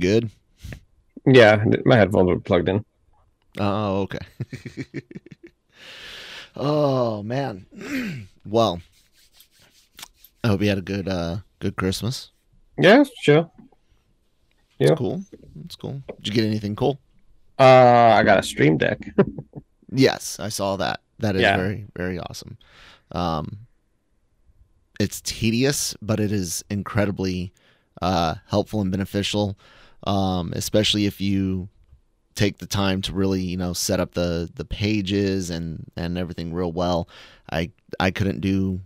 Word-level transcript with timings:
good? 0.00 0.30
Yeah, 1.26 1.62
my 1.84 1.96
headphones 1.96 2.28
were 2.28 2.40
plugged 2.40 2.68
in. 2.68 2.84
Oh, 3.58 4.02
okay. 4.02 4.18
oh 6.56 7.22
man. 7.22 7.66
well, 8.46 8.80
I 10.42 10.48
hope 10.48 10.62
you 10.62 10.68
had 10.68 10.78
a 10.78 10.82
good 10.82 11.08
uh 11.08 11.38
good 11.58 11.76
Christmas. 11.76 12.30
Yeah, 12.78 13.04
sure. 13.20 13.50
Yeah. 14.78 14.94
cool. 14.94 15.22
It's 15.64 15.76
cool. 15.76 16.02
Did 16.16 16.28
you 16.28 16.32
get 16.32 16.44
anything 16.44 16.74
cool? 16.74 16.98
Uh, 17.58 18.14
I 18.16 18.22
got 18.22 18.38
a 18.38 18.42
Stream 18.42 18.76
Deck. 18.78 18.98
Yes, 19.92 20.38
I 20.38 20.50
saw 20.50 20.76
that. 20.76 21.00
That 21.18 21.34
is 21.34 21.42
Yeah. 21.42 21.56
very 21.56 21.86
very 21.96 22.18
awesome. 22.20 22.58
Um 23.10 23.66
it's 25.00 25.20
tedious, 25.22 25.96
but 26.00 26.20
it 26.20 26.30
is 26.30 26.64
incredibly 26.70 27.52
uh 28.00 28.36
helpful 28.46 28.80
and 28.80 28.90
beneficial. 28.92 29.58
Um 30.04 30.52
especially 30.54 31.06
if 31.06 31.20
you 31.20 31.68
take 32.34 32.58
the 32.58 32.66
time 32.66 33.02
to 33.02 33.12
really, 33.12 33.42
you 33.42 33.56
know, 33.56 33.72
set 33.72 34.00
up 34.00 34.14
the 34.14 34.50
the 34.54 34.64
pages 34.64 35.50
and 35.50 35.90
and 35.96 36.16
everything 36.16 36.52
real 36.52 36.72
well. 36.72 37.08
I 37.50 37.70
I 37.98 38.10
couldn't 38.10 38.40
do 38.40 38.80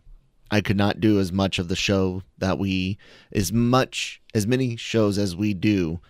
I 0.50 0.60
could 0.60 0.76
not 0.76 1.00
do 1.00 1.18
as 1.18 1.32
much 1.32 1.58
of 1.58 1.68
the 1.68 1.76
show 1.76 2.22
that 2.38 2.58
we 2.58 2.98
as 3.32 3.52
much 3.52 4.20
as 4.34 4.46
many 4.46 4.76
shows 4.76 5.18
as 5.18 5.36
we 5.36 5.54
do 5.54 6.00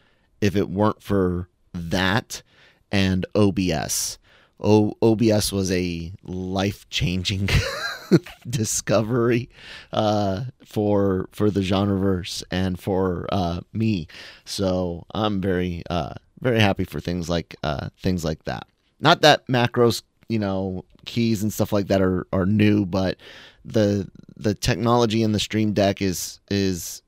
if 0.40 0.56
it 0.56 0.68
weren't 0.68 1.02
for 1.02 1.48
that 1.72 2.42
and 2.90 3.26
OBS. 3.34 4.18
O- 4.60 4.94
OBS 5.02 5.52
was 5.52 5.70
a 5.72 6.12
life 6.22 6.88
changing 6.88 7.48
discovery 8.48 9.48
uh, 9.92 10.44
for 10.64 11.28
for 11.32 11.50
the 11.50 11.60
genreverse 11.60 12.42
and 12.50 12.78
for 12.78 13.26
uh, 13.32 13.60
me. 13.72 14.06
So 14.44 15.06
I'm 15.14 15.40
very 15.40 15.82
uh, 15.90 16.14
very 16.40 16.60
happy 16.60 16.84
for 16.84 17.00
things 17.00 17.28
like 17.28 17.56
uh, 17.62 17.88
things 18.00 18.24
like 18.24 18.44
that. 18.44 18.66
Not 19.00 19.22
that 19.22 19.46
macros, 19.48 20.02
you 20.28 20.38
know, 20.38 20.84
keys 21.04 21.42
and 21.42 21.52
stuff 21.52 21.72
like 21.72 21.88
that 21.88 22.00
are, 22.00 22.26
are 22.32 22.46
new, 22.46 22.86
but 22.86 23.18
the 23.64 24.08
the 24.36 24.54
technology 24.54 25.22
in 25.22 25.32
the 25.32 25.40
Stream 25.40 25.72
Deck 25.72 26.02
is 26.02 26.40
is 26.50 27.02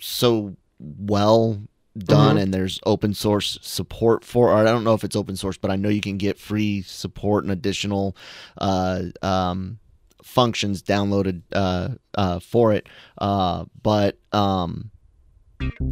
so 0.00 0.56
well 0.80 1.60
done 1.96 2.36
Mhm. 2.36 2.42
and 2.42 2.54
there's 2.54 2.78
open 2.84 3.14
source 3.14 3.58
support 3.62 4.22
for 4.22 4.50
or 4.50 4.56
I 4.56 4.64
don't 4.64 4.84
know 4.84 4.92
if 4.92 5.02
it's 5.02 5.16
open 5.16 5.34
source 5.34 5.56
but 5.56 5.70
I 5.70 5.76
know 5.76 5.88
you 5.88 6.02
can 6.02 6.18
get 6.18 6.38
free 6.38 6.82
support 6.82 7.44
and 7.44 7.50
additional 7.50 8.14
uh, 8.58 9.04
um, 9.22 9.78
functions 10.26 10.82
downloaded 10.82 11.42
uh, 11.52 11.88
uh, 12.14 12.40
for 12.40 12.72
it. 12.72 12.88
Uh, 13.16 13.64
but 13.82 14.18
um, 14.32 14.90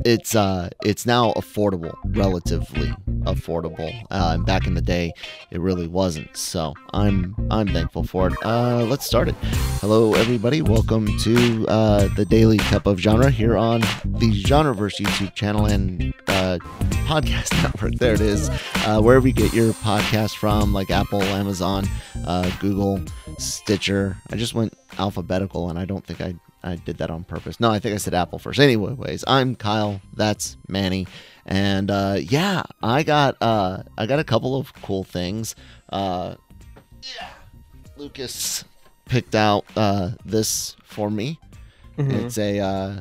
it's 0.04 0.34
uh 0.34 0.68
it's 0.84 1.06
now 1.06 1.32
affordable 1.32 1.94
relatively 2.04 2.92
affordable. 3.22 3.90
Uh, 4.10 4.32
and 4.34 4.44
back 4.44 4.66
in 4.66 4.74
the 4.74 4.82
day 4.82 5.12
it 5.50 5.60
really 5.60 5.86
wasn't. 5.86 6.36
So 6.36 6.74
i'm 6.92 7.34
i'm 7.50 7.68
thankful 7.68 8.04
for 8.04 8.28
it. 8.28 8.34
Let's 8.44 9.06
start 9.06 9.28
it. 9.28 9.34
Hello 9.80 10.12
everybody. 10.14 10.60
Welcome 10.60 11.06
to 11.20 11.64
the 11.64 12.26
daily 12.28 12.58
cup 12.58 12.86
of 12.86 12.98
genre 12.98 13.30
here 13.30 13.56
on 13.56 13.80
the 14.04 14.42
genreverse 14.44 15.00
youtube 15.00 15.34
channel. 15.34 15.64
And 15.64 16.12
uh 16.62 16.84
podcast 17.06 17.52
network 17.62 17.94
there 17.96 18.14
it 18.14 18.20
is 18.20 18.48
uh 18.86 19.00
wherever 19.00 19.26
you 19.26 19.32
get 19.34 19.52
your 19.52 19.72
podcast 19.74 20.36
from 20.36 20.72
like 20.72 20.90
apple 20.90 21.22
amazon 21.22 21.86
uh 22.26 22.50
google 22.60 23.00
stitcher 23.38 24.16
i 24.30 24.36
just 24.36 24.54
went 24.54 24.72
alphabetical 24.98 25.70
and 25.70 25.78
i 25.78 25.84
don't 25.84 26.04
think 26.06 26.20
i 26.20 26.34
I 26.66 26.76
did 26.76 26.96
that 26.96 27.10
on 27.10 27.24
purpose. 27.24 27.60
No, 27.60 27.70
I 27.70 27.78
think 27.78 27.94
I 27.94 27.98
said 27.98 28.14
Apple 28.14 28.38
first. 28.38 28.58
Anyways, 28.58 29.22
I'm 29.26 29.54
Kyle. 29.54 30.00
That's 30.14 30.56
Manny, 30.66 31.06
and 31.44 31.90
uh, 31.90 32.16
yeah, 32.18 32.62
I 32.82 33.02
got 33.02 33.36
uh, 33.42 33.82
I 33.98 34.06
got 34.06 34.18
a 34.18 34.24
couple 34.24 34.56
of 34.56 34.72
cool 34.80 35.04
things. 35.04 35.54
Uh, 35.90 36.36
yeah, 37.02 37.28
Lucas 37.98 38.64
picked 39.04 39.34
out 39.34 39.66
uh, 39.76 40.12
this 40.24 40.74
for 40.84 41.10
me. 41.10 41.38
Mhm. 41.98 42.24
It's 42.24 42.38
a 42.38 42.60
uh, 42.60 43.00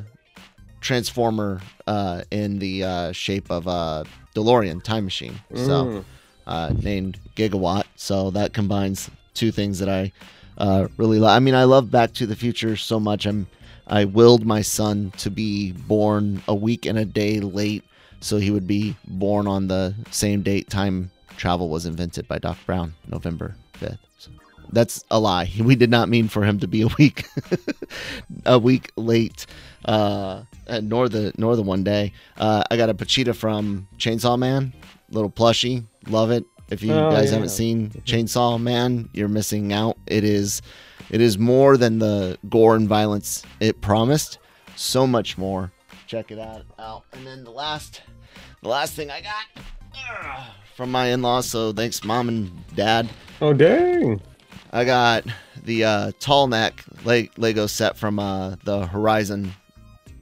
transformer 0.84 1.60
uh, 1.86 2.22
in 2.30 2.58
the 2.58 2.84
uh, 2.84 3.12
shape 3.12 3.50
of 3.50 3.66
a 3.66 4.04
DeLorean 4.36 4.82
time 4.82 5.04
machine. 5.04 5.40
So 5.54 5.76
Mm. 5.84 6.04
uh, 6.46 6.72
named 6.82 7.18
Gigawatt. 7.36 7.84
So 7.96 8.30
that 8.32 8.52
combines 8.52 9.10
two 9.32 9.50
things 9.50 9.78
that 9.78 9.88
I 9.88 10.12
uh, 10.58 10.88
really 10.98 11.18
love. 11.18 11.34
I 11.34 11.40
mean, 11.40 11.54
I 11.54 11.64
love 11.64 11.90
Back 11.90 12.12
to 12.14 12.26
the 12.26 12.36
Future 12.36 12.76
so 12.76 13.00
much. 13.00 13.26
I'm 13.26 13.46
I 13.86 14.04
willed 14.04 14.44
my 14.46 14.62
son 14.62 15.12
to 15.18 15.30
be 15.30 15.72
born 15.72 16.42
a 16.48 16.54
week 16.54 16.86
and 16.86 16.98
a 16.98 17.04
day 17.04 17.40
late, 17.40 17.82
so 18.20 18.36
he 18.38 18.50
would 18.50 18.66
be 18.66 18.94
born 19.06 19.46
on 19.46 19.68
the 19.68 19.94
same 20.10 20.42
date 20.42 20.68
time 20.70 21.10
travel 21.36 21.68
was 21.68 21.84
invented 21.86 22.28
by 22.28 22.38
Doc 22.38 22.56
Brown, 22.66 22.94
November 23.08 23.56
fifth. 23.74 23.98
So 24.18 24.30
that's 24.74 25.04
a 25.10 25.18
lie. 25.18 25.50
We 25.58 25.76
did 25.76 25.90
not 25.90 26.08
mean 26.08 26.28
for 26.28 26.44
him 26.44 26.58
to 26.60 26.66
be 26.68 26.82
a 26.82 26.88
week 26.98 27.24
a 28.46 28.58
week 28.58 28.90
late. 28.96 29.46
Uh, 29.84 30.44
nor 30.82 31.08
the 31.08 31.32
nor 31.36 31.56
the 31.56 31.62
one 31.62 31.84
day. 31.84 32.12
Uh, 32.38 32.64
I 32.70 32.76
got 32.76 32.88
a 32.90 32.94
Pochita 32.94 33.34
from 33.34 33.86
Chainsaw 33.98 34.38
Man, 34.38 34.72
little 35.10 35.30
plushie, 35.30 35.84
love 36.08 36.30
it. 36.30 36.44
If 36.70 36.82
you 36.82 36.92
Oh, 36.94 37.10
guys 37.10 37.26
yeah. 37.26 37.34
haven't 37.34 37.50
seen 37.50 37.90
Chainsaw 38.06 38.58
Man, 38.60 39.10
you're 39.12 39.28
missing 39.28 39.72
out. 39.74 39.98
It 40.06 40.24
is 40.24 40.62
it 41.10 41.20
is 41.20 41.36
more 41.38 41.76
than 41.76 41.98
the 41.98 42.38
gore 42.48 42.76
and 42.76 42.88
violence 42.88 43.42
it 43.60 43.80
promised. 43.82 44.38
So 44.76 45.06
much 45.06 45.36
more. 45.38 45.70
Check 46.06 46.30
it 46.30 46.38
out. 46.38 46.62
out. 46.78 47.04
And 47.12 47.26
then 47.26 47.44
the 47.44 47.50
last 47.50 48.00
the 48.62 48.68
last 48.70 48.94
thing 48.94 49.10
I 49.10 49.20
got 49.20 49.44
ugh, 49.94 50.40
from 50.76 50.90
my 50.90 51.08
in-laws. 51.08 51.44
So 51.46 51.72
thanks, 51.74 52.02
mom 52.04 52.28
and 52.28 52.50
dad. 52.74 53.08
Oh 53.42 53.52
dang! 53.52 54.22
I 54.74 54.84
got 54.84 55.24
the 55.62 55.84
uh, 55.84 56.12
tall 56.18 56.48
neck 56.48 56.84
Le- 57.04 57.28
Lego 57.36 57.68
set 57.68 57.96
from 57.96 58.18
uh, 58.18 58.56
the 58.64 58.86
Horizon 58.86 59.52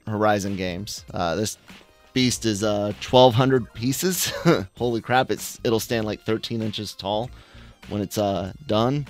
Horizon 0.06 0.56
games. 0.56 1.06
Uh, 1.14 1.34
this 1.36 1.56
beast 2.12 2.44
is 2.44 2.62
uh, 2.62 2.92
1,200 3.00 3.72
pieces. 3.72 4.30
Holy 4.76 5.00
crap! 5.00 5.30
It's 5.30 5.58
it'll 5.64 5.80
stand 5.80 6.04
like 6.04 6.20
13 6.26 6.60
inches 6.60 6.92
tall 6.92 7.30
when 7.88 8.02
it's 8.02 8.18
uh, 8.18 8.52
done. 8.66 9.06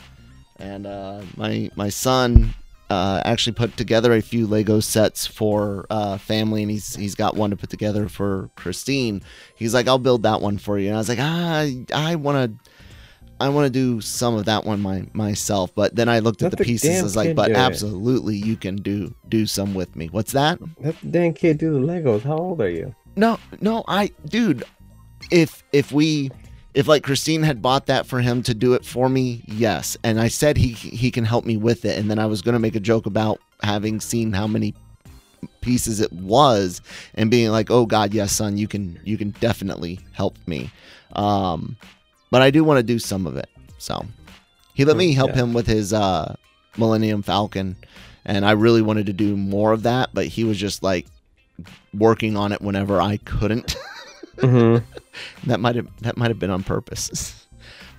And 0.61 0.87
uh, 0.87 1.23
my 1.37 1.71
my 1.75 1.89
son 1.89 2.55
uh, 2.89 3.21
actually 3.25 3.55
put 3.55 3.77
together 3.77 4.13
a 4.13 4.23
few 4.23 4.47
Lego 4.47 4.79
sets 4.79 5.27
for 5.27 5.87
uh, 5.91 6.19
family, 6.19 6.63
and 6.63 6.71
he's 6.71 6.95
he's 6.95 7.17
got 7.17 7.35
one 7.35 7.51
to 7.51 7.57
put 7.57 7.69
together 7.69 8.09
for 8.09 8.49
Christine. 8.55 9.23
He's 9.57 9.75
like, 9.75 9.89
"I'll 9.89 9.99
build 9.99 10.23
that 10.23 10.41
one 10.41 10.59
for 10.59 10.79
you," 10.79 10.87
and 10.87 10.95
I 10.95 10.99
was 10.99 11.09
like, 11.09 11.19
"Ah, 11.21 11.59
I, 11.59 11.85
I 11.93 12.15
want 12.15 12.63
to." 12.63 12.72
I 13.43 13.49
want 13.49 13.67
to 13.67 13.71
do 13.71 14.01
some 14.01 14.35
of 14.35 14.45
that 14.45 14.65
one 14.65 14.81
my, 14.81 15.05
myself, 15.13 15.75
but 15.75 15.97
then 15.97 16.09
I 16.09 16.21
looked 16.21 16.43
at 16.43 16.53
Let 16.53 16.59
the 16.59 16.65
pieces. 16.65 17.01
I 17.01 17.03
was 17.03 17.17
like, 17.17 17.35
but 17.35 17.47
do 17.47 17.53
it." 17.53 17.57
absolutely, 17.57 18.37
you 18.37 18.57
can 18.57 18.77
do 18.77 19.15
do 19.29 19.47
some 19.47 19.75
with 19.75 19.97
me. 19.97 20.07
What's 20.07 20.33
that? 20.33 20.61
Let 20.81 21.01
the 21.01 21.09
dang 21.09 21.35
kid 21.35 21.59
do 21.59 21.73
the 21.73 21.81
Legos. 21.81 22.23
How 22.23 22.37
old 22.37 22.61
are 22.61 22.71
you? 22.71 22.95
No, 23.17 23.39
no, 23.61 23.85
I, 23.89 24.13
dude, 24.27 24.65
if 25.31 25.65
if 25.73 25.91
we 25.91 26.31
if 26.75 26.87
like 26.87 27.03
Christine 27.03 27.43
had 27.43 27.61
bought 27.61 27.87
that 27.87 28.07
for 28.07 28.21
him 28.21 28.43
to 28.45 28.55
do 28.55 28.75
it 28.75 28.85
for 28.85 29.09
me, 29.09 29.43
yes, 29.47 29.97
and 30.05 30.21
I 30.21 30.29
said 30.29 30.57
he 30.57 30.69
he 30.69 31.11
can 31.11 31.25
help 31.25 31.45
me 31.45 31.57
with 31.57 31.85
it, 31.85 31.99
and 31.99 32.11
then 32.11 32.19
I 32.19 32.27
was 32.27 32.43
gonna 32.43 32.61
make 32.61 32.77
a 32.77 32.81
joke 32.81 33.07
about 33.07 33.41
having 33.63 34.01
seen 34.01 34.33
how 34.33 34.47
many 34.47 34.75
pieces 35.61 36.01
it 36.01 36.13
was 36.13 36.81
and 37.15 37.31
being 37.31 37.51
like, 37.51 37.71
oh 37.71 37.87
God, 37.87 38.15
yes, 38.15 38.33
son, 38.33 38.57
you 38.57 38.69
can 38.69 39.01
you 39.05 39.19
can 39.19 39.31
definitely 39.41 39.99
help 40.13 40.37
me. 40.47 40.71
Um, 41.15 41.77
but 42.33 42.41
I 42.41 42.51
do 42.51 42.65
want 42.65 42.79
to 42.79 42.83
do 42.83 42.99
some 42.99 43.27
of 43.27 43.37
it, 43.37 43.51
so 43.77 44.05
he 44.73 44.87
let 44.87 44.97
me 44.97 45.13
help 45.13 45.31
Yeah. 45.33 45.43
him 45.43 45.53
with 45.53 45.67
his 45.67 45.93
uh 45.93 46.35
Millennium 46.79 47.21
Falcon, 47.23 47.77
and 48.25 48.47
I 48.47 48.53
really 48.53 48.81
wanted 48.81 49.05
to 49.07 49.13
do 49.13 49.37
more 49.37 49.73
of 49.73 49.83
that, 49.83 50.09
but 50.15 50.27
he 50.27 50.43
was 50.45 50.57
just 50.57 50.83
like 50.83 51.07
working 51.93 52.37
on 52.37 52.53
it 52.53 52.63
whenever 52.63 53.01
I 53.01 53.19
couldn't. 53.19 53.77
Mm-hmm. 54.39 54.83
that 55.51 55.61
might 55.61 55.77
have 55.77 55.89
that 56.01 56.17
might 56.17 56.29
have 56.31 56.39
been 56.39 56.51
on 56.51 56.65
purpose. 56.65 57.39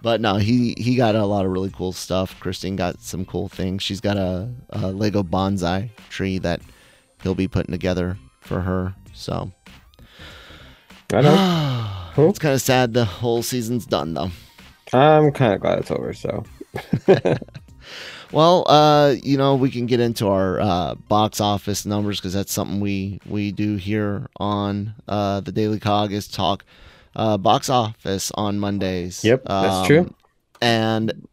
But 0.02 0.20
no, 0.20 0.36
he 0.36 0.76
he 0.78 0.98
got 0.98 1.16
a 1.16 1.26
lot 1.26 1.46
of 1.46 1.52
really 1.52 1.72
cool 1.72 1.94
stuff. 1.94 2.38
Christine 2.42 2.76
got 2.76 3.00
some 3.00 3.24
cool 3.24 3.48
things. 3.48 3.84
She's 3.84 4.02
got 4.02 4.18
a, 4.18 4.50
a 4.72 4.92
Lego 4.92 5.24
bonsai 5.24 5.92
tree 6.10 6.40
that 6.40 6.60
he'll 7.22 7.36
be 7.36 7.48
putting 7.48 7.72
together 7.72 8.18
for 8.42 8.60
her. 8.60 8.94
So 9.14 9.54
I 11.14 11.22
know. 11.22 11.90
Cool. 12.14 12.30
it's 12.30 12.40
kind 12.40 12.54
of 12.54 12.62
sad 12.62 12.94
the 12.94 13.06
whole 13.06 13.44
season's 13.44 13.86
done 13.86 14.14
though. 14.14 14.32
I'm 14.94 15.32
kind 15.32 15.54
of 15.54 15.62
glad 15.62 15.80
it's 15.80 15.92
over. 15.92 16.14
So 16.14 16.44
Well, 18.34 18.66
uh, 18.68 19.14
you 19.22 19.38
know, 19.38 19.54
we 19.56 19.70
can 19.70 19.86
get 19.86 20.00
into 20.00 20.28
our 20.28 20.60
uh, 20.60 20.96
box 20.96 21.40
office 21.40 21.86
numbers 21.86 22.20
because 22.20 22.34
that's 22.34 22.52
something 22.52 22.80
we 22.80 23.20
we 23.28 23.52
do 23.52 23.76
here 23.76 24.28
on 24.38 24.96
uh, 25.08 25.42
the 25.42 25.52
Daily 25.52 25.80
Cog 25.80 26.12
is 26.12 26.28
talk 26.28 26.66
uh, 27.16 27.38
box 27.38 27.70
office 27.70 28.32
on 28.34 28.60
Mondays. 28.60 29.24
Yep, 29.24 29.44
that's 29.46 29.88
true. 29.88 30.12
And 30.62 31.28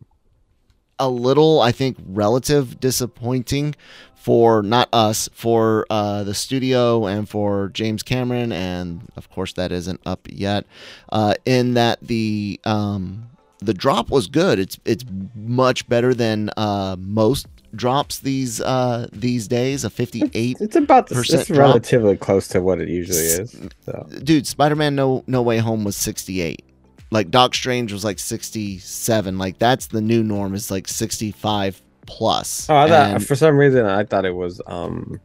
a 0.98 1.08
little, 1.08 1.60
I 1.62 1.72
think, 1.72 1.96
relative 2.06 2.78
disappointing 2.78 3.74
for 4.20 4.62
not 4.62 4.86
us, 4.92 5.30
for 5.32 5.86
uh, 5.88 6.22
the 6.24 6.34
studio 6.34 7.06
and 7.06 7.26
for 7.26 7.70
James 7.70 8.02
Cameron, 8.02 8.52
and 8.52 9.00
of 9.16 9.30
course 9.30 9.54
that 9.54 9.72
isn't 9.72 9.98
up 10.04 10.28
yet. 10.30 10.66
Uh, 11.10 11.32
in 11.46 11.72
that 11.72 11.98
the 12.02 12.60
um, 12.64 13.30
the 13.60 13.72
drop 13.72 14.10
was 14.10 14.26
good. 14.26 14.58
It's 14.58 14.78
it's 14.84 15.06
much 15.34 15.88
better 15.88 16.12
than 16.12 16.50
uh, 16.58 16.96
most 16.98 17.46
drops 17.74 18.18
these 18.18 18.60
uh, 18.60 19.08
these 19.10 19.48
days. 19.48 19.84
A 19.84 19.90
fifty 19.90 20.30
eight. 20.34 20.58
It's 20.60 20.76
about 20.76 21.08
the, 21.08 21.18
it's 21.20 21.46
drop. 21.46 21.58
relatively 21.58 22.18
close 22.18 22.46
to 22.48 22.60
what 22.60 22.78
it 22.78 22.90
usually 22.90 23.20
is. 23.20 23.58
So 23.86 24.06
Dude, 24.22 24.46
Spider 24.46 24.76
Man 24.76 24.94
No 24.94 25.24
No 25.26 25.40
Way 25.40 25.58
Home 25.58 25.82
was 25.82 25.96
sixty 25.96 26.42
eight. 26.42 26.62
Like 27.10 27.30
Doc 27.30 27.54
Strange 27.54 27.90
was 27.90 28.04
like 28.04 28.18
sixty 28.18 28.76
seven. 28.76 29.38
Like 29.38 29.58
that's 29.58 29.86
the 29.86 30.02
new 30.02 30.22
norm. 30.22 30.54
Is 30.54 30.70
like 30.70 30.88
sixty 30.88 31.32
five 31.32 31.80
plus. 32.14 32.68
Oh, 32.68 32.76
I 32.76 32.88
thought, 32.88 33.10
And- 33.14 33.26
for 33.26 33.34
some 33.36 33.56
reason 33.56 33.86
I 33.86 34.02
thought 34.04 34.24
it 34.24 34.34
was 34.34 34.60
um 34.66 35.20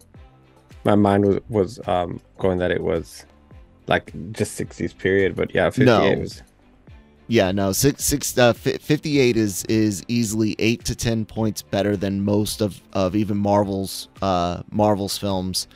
my 0.84 0.96
mind 0.96 1.26
was 1.26 1.40
was 1.50 1.80
um 1.88 2.20
going 2.38 2.58
that 2.60 2.72
it 2.72 2.82
was 2.82 3.26
like 3.88 4.14
just 4.32 4.60
60s 4.60 4.98
period, 4.98 5.36
but 5.36 5.54
yeah, 5.56 5.70
58 5.70 5.86
No. 5.86 6.22
was 6.22 6.42
Yeah, 7.28 7.52
no, 7.52 7.72
six 7.72 8.04
six 8.04 8.38
uh, 8.38 8.54
fi- 8.54 8.78
fifty 8.78 9.20
eight 9.20 9.36
is 9.36 9.64
is 9.66 10.04
easily 10.08 10.56
eight 10.60 10.86
to 10.86 10.96
ten 10.96 11.26
points 11.26 11.62
better 11.64 11.98
than 11.98 12.22
most 12.24 12.62
of 12.62 12.80
of 12.94 13.16
even 13.16 13.38
Marvel's 13.38 14.10
uh 14.22 14.62
Marvel's 14.72 15.18
films, 15.18 15.68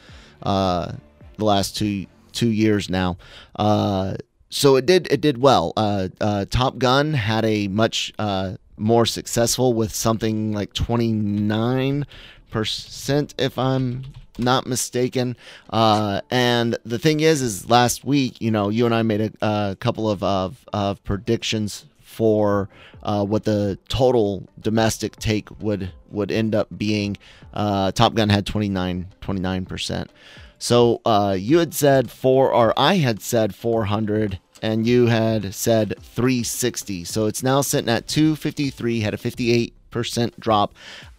uh, 0.43 0.91
the 1.37 1.45
last 1.45 1.75
two 1.75 2.05
two 2.33 2.49
years 2.63 2.87
now. 2.89 3.17
Uh, 3.55 4.13
so 4.51 4.75
it 4.75 4.85
did 4.85 5.07
it 5.11 5.21
did 5.21 5.37
well. 5.39 5.73
Uh, 5.75 6.09
uh, 6.21 6.45
Top 6.49 6.77
Gun 6.77 7.13
had 7.15 7.43
a 7.45 7.67
much 7.67 8.13
uh 8.19 8.53
more 8.79 9.05
successful 9.05 9.73
with 9.73 9.93
something 9.93 10.53
like 10.53 10.73
twenty 10.73 11.11
nine 11.11 12.05
percent, 12.49 13.35
if 13.37 13.57
I'm 13.57 14.05
not 14.37 14.65
mistaken. 14.65 15.35
Uh, 15.69 16.21
and 16.31 16.77
the 16.85 16.97
thing 16.97 17.19
is, 17.19 17.41
is 17.41 17.69
last 17.69 18.03
week, 18.03 18.41
you 18.41 18.51
know, 18.51 18.69
you 18.69 18.85
and 18.85 18.95
I 18.95 19.03
made 19.03 19.21
a, 19.21 19.31
a 19.41 19.77
couple 19.79 20.09
of, 20.09 20.23
of, 20.23 20.65
of 20.73 21.03
predictions 21.03 21.85
for 21.99 22.69
uh, 23.03 23.23
what 23.23 23.43
the 23.43 23.77
total 23.87 24.47
domestic 24.59 25.15
take 25.17 25.47
would 25.61 25.91
would 26.09 26.31
end 26.31 26.55
up 26.55 26.67
being. 26.75 27.17
Uh, 27.53 27.91
Top 27.91 28.13
Gun 28.15 28.29
had 28.29 28.45
29 28.45 29.07
29 29.21 29.65
percent. 29.65 30.11
So 30.57 30.99
uh, 31.05 31.37
you 31.39 31.59
had 31.59 31.73
said 31.73 32.11
four, 32.11 32.51
or 32.53 32.73
I 32.77 32.95
had 32.95 33.21
said 33.21 33.55
400, 33.55 34.39
and 34.61 34.85
you 34.85 35.07
had 35.07 35.53
said 35.53 35.95
360. 36.01 37.03
So 37.03 37.25
it's 37.25 37.43
now 37.43 37.61
sitting 37.61 37.89
at 37.89 38.07
253. 38.07 39.01
Had 39.01 39.13
a 39.13 39.17
58 39.17 39.73
percent 39.89 40.39
drop. 40.39 40.73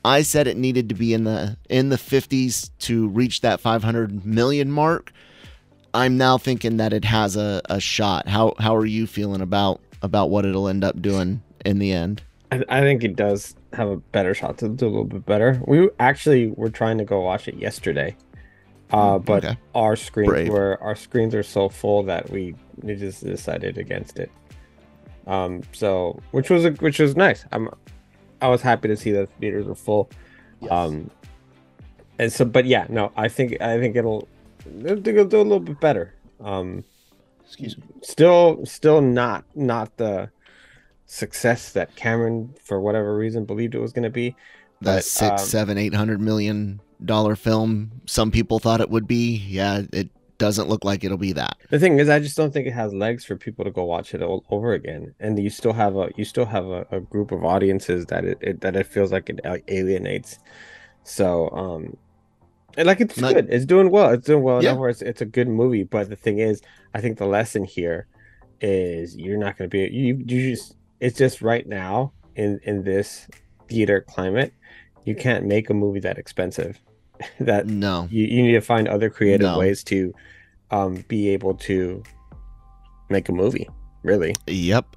I 0.05 0.23
said 0.23 0.47
it 0.47 0.57
needed 0.57 0.89
to 0.89 0.95
be 0.95 1.13
in 1.13 1.25
the 1.25 1.57
in 1.69 1.89
the 1.89 1.97
50s 1.97 2.71
to 2.81 3.09
reach 3.09 3.41
that 3.43 3.61
500 3.61 4.25
million 4.25 4.71
mark. 4.71 5.13
I'm 5.93 6.17
now 6.17 6.39
thinking 6.39 6.77
that 6.77 6.93
it 6.93 7.05
has 7.05 7.37
a, 7.37 7.61
a 7.67 7.81
shot. 7.81 8.29
How 8.29 8.55
how 8.59 8.75
are 8.77 8.87
you 8.87 9.07
feeling 9.07 9.41
about 9.41 9.81
about 10.03 10.31
what 10.31 10.45
it'll 10.45 10.69
end 10.69 10.85
up 10.85 11.01
doing 11.03 11.43
in 11.65 11.79
the 11.79 11.93
end? 11.93 12.23
I, 12.53 12.65
I 12.69 12.81
think 12.81 13.05
it 13.05 13.17
does 13.17 13.55
have 13.73 13.89
a 13.89 13.97
better 13.97 14.35
shot 14.35 14.59
to 14.59 14.69
do 14.69 14.87
a 14.87 14.89
little 14.89 15.05
bit 15.05 15.27
better. 15.27 15.61
We 15.67 15.91
actually 15.99 16.49
were 16.49 16.71
trying 16.71 16.99
to 16.99 17.05
go 17.05 17.21
watch 17.21 17.49
it 17.49 17.57
yesterday. 17.57 18.17
Uh, 18.93 19.19
but 19.19 19.45
Okay. 19.45 19.59
our 19.75 19.97
screens 19.97 20.29
Brave. 20.31 20.49
were 20.49 20.79
our 20.83 20.97
screens 20.97 21.35
are 21.35 21.43
so 21.43 21.69
full 21.69 22.03
that 22.05 22.29
we, 22.31 22.55
we 22.83 22.95
just 22.97 23.25
decided 23.25 23.79
against 23.79 24.19
it. 24.19 24.31
Um, 25.27 25.63
so 25.73 26.21
which 26.33 26.51
was 26.51 26.65
a, 26.65 26.71
which 26.73 26.99
was 26.99 27.17
nice. 27.17 27.45
I'm 27.53 27.69
I 28.43 28.49
was 28.49 28.63
happy 28.63 28.89
to 28.89 28.97
see 28.97 29.13
that 29.13 29.29
the 29.29 29.35
theaters 29.41 29.67
were 29.67 29.75
full. 29.75 30.11
Um, 30.71 31.11
and 32.19 32.33
so, 32.33 32.45
but 32.45 32.65
yeah, 32.67 32.87
no, 32.89 33.13
I 33.17 33.29
think 33.29 33.61
I 33.61 33.79
think 33.79 33.97
it'll 33.97 34.29
it'll 34.85 34.97
do, 34.97 35.11
it'll 35.11 35.25
do 35.27 35.41
a 35.41 35.43
little 35.43 35.61
bit 35.61 35.81
better. 35.81 36.15
Um, 36.41 36.85
Excuse 37.45 37.77
me. 37.77 37.85
still, 38.03 38.65
still 38.65 39.01
not 39.01 39.45
not 39.55 39.97
the 39.97 40.31
success 41.07 41.73
that 41.73 41.95
Cameron, 41.97 42.55
for 42.63 42.81
whatever 42.81 43.17
reason, 43.17 43.45
believed 43.45 43.75
it 43.75 43.81
was 43.81 43.93
going 43.93 44.05
to 44.05 44.11
be. 44.11 44.31
That 44.83 44.97
But, 44.97 45.05
six, 45.05 45.31
um, 45.31 45.39
seven, 45.39 45.79
eight 45.79 45.95
hundred 45.95 46.21
million 46.21 46.81
dollar 47.05 47.37
film. 47.37 47.91
Some 48.07 48.31
people 48.31 48.59
thought 48.59 48.81
it 48.81 48.91
would 48.91 49.07
be. 49.07 49.37
Yeah, 49.37 49.83
it 49.93 50.11
doesn't 50.39 50.69
look 50.69 50.85
like 50.85 51.05
it'll 51.05 51.19
be 51.19 51.33
that. 51.35 51.57
The 51.69 51.79
thing 51.79 51.99
is, 51.99 52.09
I 52.09 52.19
just 52.19 52.37
don't 52.37 52.53
think 52.53 52.67
it 52.67 52.73
has 52.73 52.95
legs 52.95 53.25
for 53.25 53.37
people 53.37 53.65
to 53.65 53.71
go 53.71 53.85
watch 53.85 54.15
it 54.15 54.23
all 54.23 54.45
over 54.51 54.73
again. 54.73 55.15
And 55.21 55.39
you 55.39 55.51
still 55.51 55.73
have 55.75 55.97
a 55.97 56.11
you 56.17 56.25
still 56.25 56.47
have 56.47 56.67
a, 56.67 56.87
a 56.91 57.01
group 57.01 57.31
of 57.33 57.45
audiences 57.45 58.07
that 58.07 58.25
it, 58.25 58.39
it 58.41 58.61
that 58.63 58.75
it 58.77 58.87
feels 58.87 59.13
like 59.13 59.29
it 59.31 59.41
alienates. 59.69 60.39
So, 61.05 61.49
um, 61.51 61.97
and 62.77 62.87
like 62.87 63.01
it's 63.01 63.19
Not- 63.19 63.35
good. 63.35 63.49
It's 63.51 63.65
doing 63.67 63.91
well. 63.91 64.11
It's 64.11 64.27
doing 64.27 64.43
well 64.43 64.63
Yeah. 64.63 64.71
enough 64.71 64.81
where 64.81 64.91
it's, 64.91 65.03
it's 65.03 65.21
a 65.21 65.27
good 65.27 65.49
movie. 65.49 65.85
But 65.85 66.09
the 66.09 66.17
thing 66.17 66.39
is, 66.39 66.63
I 66.95 67.01
think 67.01 67.19
the 67.19 67.27
lesson 67.27 67.65
here 67.65 68.07
is 68.61 69.17
you're 69.17 69.39
not 69.39 69.57
going 69.57 69.69
to 69.71 69.73
be 69.75 69.89
you 69.95 70.23
you 70.27 70.51
just 70.51 70.77
it's 71.01 71.17
just 71.17 71.41
right 71.41 71.67
now 71.67 72.13
in 72.37 72.61
in 72.65 72.83
this 72.85 73.27
theater 73.69 74.01
climate, 74.09 74.53
you 75.05 75.15
can't 75.15 75.45
make 75.47 75.71
a 75.71 75.75
movie 75.75 76.01
that 76.01 76.19
expensive. 76.19 76.79
that 77.41 77.67
No. 77.67 78.09
you, 78.11 78.25
you 78.27 78.43
need 78.43 78.53
to 78.53 78.61
find 78.61 78.89
other 78.89 79.11
creative 79.11 79.47
No. 79.47 79.59
ways 79.59 79.83
to 79.85 80.15
um, 80.71 81.05
be 81.09 81.29
able 81.31 81.55
to 81.55 82.03
make 83.09 83.29
a 83.29 83.33
movie 83.33 83.69
really 84.03 84.35
Yep. 84.47 84.97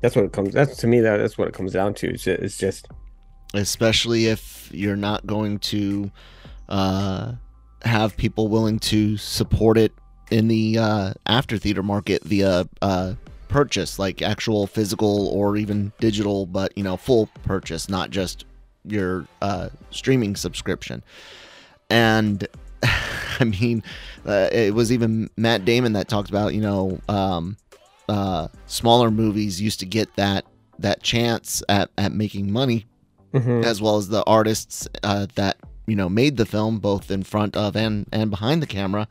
that's 0.00 0.16
what 0.16 0.24
it 0.24 0.32
comes 0.32 0.52
that's 0.52 0.76
to 0.78 0.86
me 0.86 1.00
that 1.00 1.18
that's 1.18 1.38
what 1.38 1.48
it 1.48 1.54
comes 1.54 1.72
down 1.72 1.94
to 1.94 2.10
it's 2.10 2.24
just, 2.24 2.42
it's 2.42 2.58
just 2.58 2.88
especially 3.54 4.26
if 4.26 4.68
you're 4.72 4.96
not 4.96 5.24
going 5.26 5.58
to 5.60 6.10
uh, 6.68 7.32
have 7.82 8.16
people 8.16 8.48
willing 8.48 8.78
to 8.80 9.16
support 9.16 9.78
it 9.78 9.92
in 10.30 10.48
the 10.48 10.76
uh, 10.78 11.12
after 11.26 11.56
theater 11.58 11.82
market 11.82 12.24
via 12.24 12.66
uh, 12.82 13.14
purchase, 13.48 13.98
like 13.98 14.22
actual 14.22 14.66
physical 14.66 15.28
or 15.28 15.56
even 15.56 15.92
digital, 16.00 16.46
but 16.46 16.76
you 16.76 16.82
know, 16.82 16.96
full 16.96 17.28
purchase, 17.44 17.88
not 17.88 18.10
just 18.10 18.46
your 18.84 19.26
uh, 19.42 19.68
streaming 19.90 20.36
subscription. 20.36 21.02
And 21.90 22.46
I 23.40 23.44
mean, 23.44 23.82
uh, 24.26 24.48
it 24.52 24.74
was 24.74 24.92
even 24.92 25.30
Matt 25.36 25.64
Damon 25.64 25.92
that 25.94 26.08
talked 26.08 26.28
about, 26.30 26.54
you 26.54 26.60
know, 26.60 27.00
um, 27.08 27.56
uh, 28.08 28.48
smaller 28.66 29.10
movies 29.10 29.60
used 29.60 29.80
to 29.80 29.86
get 29.86 30.14
that 30.16 30.44
that 30.78 31.02
chance 31.02 31.62
at, 31.68 31.90
at 31.96 32.12
making 32.12 32.50
money 32.52 32.86
Mhm. 33.32 33.64
as 33.64 33.80
well 33.82 33.96
as 33.96 34.08
the 34.08 34.22
artists 34.26 34.86
uh, 35.02 35.26
that 35.34 35.56
you 35.88 35.96
know 35.96 36.08
made 36.08 36.36
the 36.36 36.46
film 36.46 36.78
both 36.78 37.10
in 37.10 37.22
front 37.24 37.56
of 37.56 37.74
and 37.74 38.06
and 38.12 38.30
behind 38.30 38.62
the 38.62 38.66
camera 38.66 39.08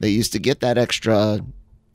they 0.00 0.08
used 0.08 0.32
to 0.32 0.38
get 0.40 0.58
that 0.60 0.76
extra 0.78 1.40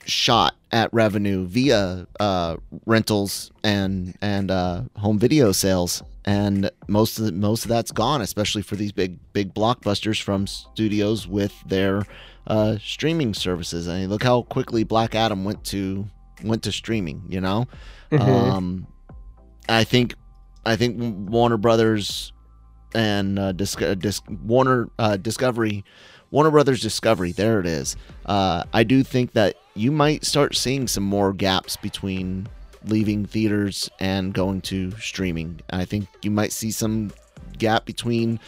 shot 0.06 0.54
at 0.72 0.92
revenue 0.92 1.46
via 1.46 2.06
uh, 2.20 2.56
rentals 2.86 3.50
and 3.62 4.16
and 4.20 4.50
uh, 4.50 4.82
home 4.96 5.18
video 5.18 5.52
sales. 5.52 6.02
And 6.26 6.70
most 6.88 7.18
of 7.18 7.26
the, 7.26 7.32
most 7.32 7.64
of 7.64 7.68
that's 7.68 7.92
gone 7.92 8.22
especially 8.22 8.62
for 8.62 8.76
these 8.76 8.92
big 8.92 9.18
big 9.32 9.54
blockbusters 9.54 10.20
from 10.20 10.46
studios 10.46 11.26
with 11.28 11.52
their 11.66 12.06
uh, 12.46 12.76
streaming 12.82 13.34
services. 13.34 13.88
I 13.88 14.00
mean 14.00 14.10
look 14.10 14.22
how 14.22 14.42
quickly 14.42 14.84
Black 14.84 15.14
Adam 15.14 15.44
went 15.44 15.64
to 15.64 16.06
went 16.42 16.62
to 16.64 16.72
streaming 16.72 17.24
you 17.28 17.40
know? 17.40 17.66
Mhm. 18.10 18.20
um, 18.20 18.86
I 19.68 19.84
think 19.84 20.14
I 20.66 20.76
think 20.76 20.96
Warner 21.30 21.58
Brothers 21.58 22.32
and 22.94 23.38
uh, 23.38 23.52
Dis- 23.52 23.76
uh, 23.76 23.94
Dis- 23.94 24.22
Warner 24.44 24.88
uh, 24.98 25.16
Discovery, 25.16 25.84
Warner 26.30 26.50
Brothers 26.50 26.80
Discovery. 26.80 27.32
There 27.32 27.60
it 27.60 27.66
is. 27.66 27.96
Uh, 28.26 28.64
I 28.72 28.84
do 28.84 29.02
think 29.02 29.32
that 29.32 29.56
you 29.74 29.90
might 29.90 30.24
start 30.24 30.56
seeing 30.56 30.86
some 30.86 31.04
more 31.04 31.32
gaps 31.32 31.76
between 31.76 32.48
leaving 32.86 33.24
theaters 33.24 33.90
and 33.98 34.32
going 34.32 34.60
to 34.62 34.92
streaming. 34.92 35.60
I 35.70 35.84
think 35.84 36.06
you 36.22 36.30
might 36.30 36.52
see 36.52 36.70
some 36.70 37.10
gap 37.58 37.84
between 37.84 38.40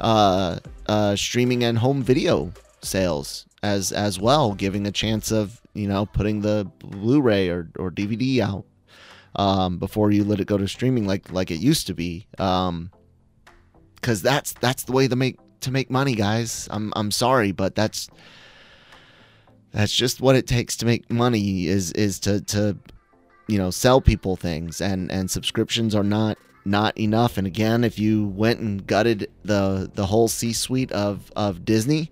uh, 0.00 0.58
uh, 0.86 1.16
streaming 1.16 1.64
and 1.64 1.78
home 1.78 2.02
video 2.02 2.52
sales 2.82 3.46
as 3.62 3.92
as 3.92 4.20
well, 4.20 4.54
giving 4.54 4.86
a 4.86 4.92
chance 4.92 5.30
of 5.30 5.60
you 5.74 5.88
know 5.88 6.06
putting 6.06 6.40
the 6.40 6.70
Blu-ray 6.80 7.48
or, 7.48 7.70
or 7.78 7.90
DVD 7.90 8.40
out 8.40 8.64
um, 9.36 9.78
before 9.78 10.10
you 10.10 10.24
let 10.24 10.40
it 10.40 10.46
go 10.46 10.58
to 10.58 10.68
streaming 10.68 11.06
like 11.06 11.30
like 11.32 11.50
it 11.50 11.58
used 11.58 11.86
to 11.86 11.94
be. 11.94 12.26
Um, 12.38 12.90
because 14.04 14.20
that's 14.20 14.52
that's 14.60 14.84
the 14.84 14.92
way 14.92 15.08
to 15.08 15.16
make 15.16 15.38
to 15.60 15.70
make 15.70 15.90
money, 15.90 16.14
guys. 16.14 16.68
I'm 16.70 16.92
I'm 16.94 17.10
sorry, 17.10 17.52
but 17.52 17.74
that's 17.74 18.10
that's 19.72 19.96
just 19.96 20.20
what 20.20 20.36
it 20.36 20.46
takes 20.46 20.76
to 20.76 20.86
make 20.86 21.10
money 21.10 21.66
is 21.66 21.90
is 21.92 22.18
to 22.20 22.42
to 22.42 22.76
you 23.48 23.56
know 23.56 23.70
sell 23.70 24.02
people 24.02 24.36
things 24.36 24.82
and 24.82 25.10
and 25.10 25.30
subscriptions 25.30 25.94
are 25.94 26.04
not 26.04 26.36
not 26.66 26.96
enough 26.98 27.36
and 27.38 27.46
again 27.46 27.82
if 27.84 27.98
you 27.98 28.26
went 28.26 28.58
and 28.60 28.86
gutted 28.86 29.30
the 29.44 29.90
the 29.94 30.06
whole 30.06 30.28
c-suite 30.28 30.90
of 30.92 31.30
of 31.36 31.62
disney 31.62 32.10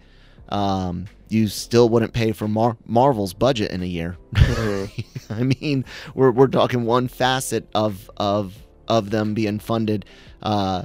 um 0.51 1.07
you 1.31 1.49
still 1.49 1.89
wouldn't 1.89 2.13
pay 2.13 2.33
for 2.33 2.47
Mar- 2.47 2.77
marvel's 2.85 3.33
budget 3.33 3.71
in 3.71 3.83
a 3.83 3.87
year 3.87 4.19
Mhm. 4.35 5.05
I 5.31 5.43
mean, 5.43 5.87
we're, 6.15 6.33
we're 6.33 6.49
talking 6.49 6.85
one 6.85 7.09
facet 7.09 7.67
of 7.75 8.11
of 8.19 8.55
of 8.89 9.09
them 9.09 9.33
being 9.33 9.59
funded 9.59 10.05
uh, 10.43 10.83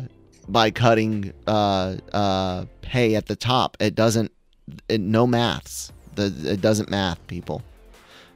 by 0.47 0.71
cutting 0.71 1.33
uh, 1.45 1.97
uh, 2.13 2.65
pay 2.81 3.15
at 3.15 3.25
the 3.25 3.35
top. 3.35 3.77
It 3.79 3.95
doesn't. 3.95 4.31
It, 4.89 5.01
no 5.01 5.27
maths. 5.27 5.91
The 6.15 6.33
it 6.45 6.61
doesn't 6.61 6.89
math 6.89 7.25
people. 7.27 7.61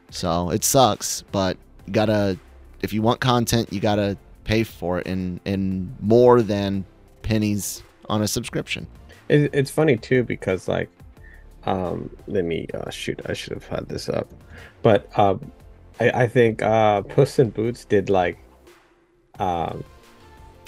So 0.09 0.49
it 0.49 0.63
sucks, 0.63 1.23
but 1.31 1.57
you 1.85 1.93
gotta. 1.93 2.37
If 2.81 2.93
you 2.93 3.01
want 3.01 3.19
content, 3.21 3.71
you 3.71 3.79
gotta 3.79 4.17
pay 4.43 4.63
for 4.63 4.99
it 4.99 5.07
in 5.07 5.39
in 5.45 5.95
more 5.99 6.41
than 6.41 6.85
pennies 7.21 7.83
on 8.09 8.21
a 8.21 8.27
subscription. 8.27 8.87
It, 9.29 9.49
it's 9.53 9.71
funny 9.71 9.97
too 9.97 10.23
because 10.23 10.67
like, 10.67 10.89
um, 11.65 12.09
let 12.27 12.43
me 12.43 12.67
uh, 12.73 12.89
shoot. 12.89 13.21
I 13.25 13.33
should 13.33 13.53
have 13.53 13.67
had 13.67 13.87
this 13.87 14.09
up, 14.09 14.29
but 14.81 15.07
um, 15.17 15.51
I, 15.99 16.23
I 16.23 16.27
think 16.27 16.61
uh, 16.61 17.01
Puss 17.03 17.39
in 17.39 17.51
Boots 17.51 17.85
did 17.85 18.09
like, 18.09 18.37
um, 19.39 19.83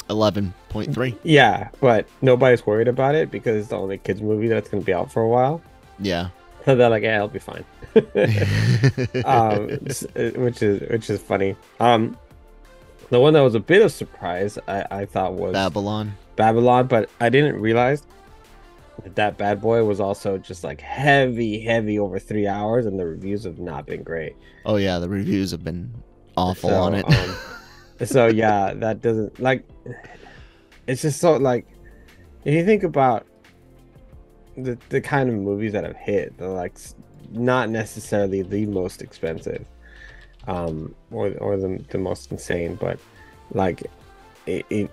eleven 0.10 0.54
point 0.70 0.94
three. 0.94 1.16
Yeah, 1.24 1.70
but 1.80 2.08
nobody's 2.22 2.66
worried 2.66 2.88
about 2.88 3.16
it 3.16 3.32
because 3.32 3.58
it's 3.58 3.68
the 3.70 3.78
only 3.78 3.98
kids 3.98 4.22
movie 4.22 4.48
that's 4.48 4.70
gonna 4.70 4.84
be 4.84 4.94
out 4.94 5.12
for 5.12 5.22
a 5.24 5.28
while. 5.30 5.62
Yeah. 6.00 6.30
So 6.66 6.76
they're 6.78 6.90
like, 6.90 7.04
yeah, 7.04 7.18
it'll 7.18 7.28
be 7.28 7.40
fine. 7.40 7.66
um, 9.26 9.68
which 9.68 10.62
is 10.62 10.90
which 10.90 11.10
is 11.10 11.22
funny. 11.22 11.56
Um, 11.80 12.18
the 13.10 13.20
one 13.20 13.34
that 13.34 13.42
was 13.42 13.56
a 13.56 13.60
bit 13.60 13.82
of 13.82 13.92
surprise, 13.92 14.58
I, 14.68 14.86
I 14.90 15.06
thought 15.06 15.34
was 15.34 15.54
Babylon. 15.54 16.14
Babylon, 16.36 16.88
but 16.88 17.10
I 17.20 17.30
didn't 17.30 17.60
realize 17.62 18.04
that 19.04 19.16
that 19.16 19.38
bad 19.38 19.62
boy 19.62 19.84
was 19.84 20.00
also 20.00 20.38
just 20.38 20.64
like 20.64 20.82
heavy, 20.82 21.60
heavy 21.60 22.00
over 22.00 22.18
three 22.20 22.48
hours, 22.48 22.86
and 22.86 23.00
the 23.00 23.06
reviews 23.06 23.44
have 23.44 23.60
not 23.60 23.86
been 23.86 24.04
great. 24.04 24.36
Oh 24.66 24.78
yeah, 24.78 25.00
the 25.00 25.10
reviews 25.10 25.52
have 25.52 25.64
been 25.64 25.94
awful 26.38 26.70
So, 26.70 26.76
on 26.76 26.96
it. 26.96 27.06
um, 27.06 27.36
so 28.06 28.28
yeah, 28.28 28.74
that 28.76 29.02
doesn't 29.02 29.40
like. 29.40 29.68
It's 30.88 31.02
just 31.02 31.20
so 31.20 31.38
like, 31.38 31.66
if 32.44 32.54
you 32.54 32.66
think 32.66 32.84
about 32.84 33.26
the 34.58 34.78
the 34.90 35.02
kind 35.02 35.30
of 35.30 35.36
movies 35.36 35.74
that 35.74 35.84
have 35.84 35.96
hit, 35.96 36.38
they're 36.38 36.48
like 36.48 36.78
not 37.32 37.70
necessarily 37.70 38.42
the 38.42 38.66
most 38.66 39.02
expensive, 39.02 39.66
um, 40.48 40.94
or 41.12 41.32
or 41.40 41.58
the 41.58 41.84
the 41.90 41.98
most 41.98 42.32
insane, 42.32 42.76
but 42.76 43.00
like, 43.52 43.84
it, 44.46 44.66
it 44.70 44.92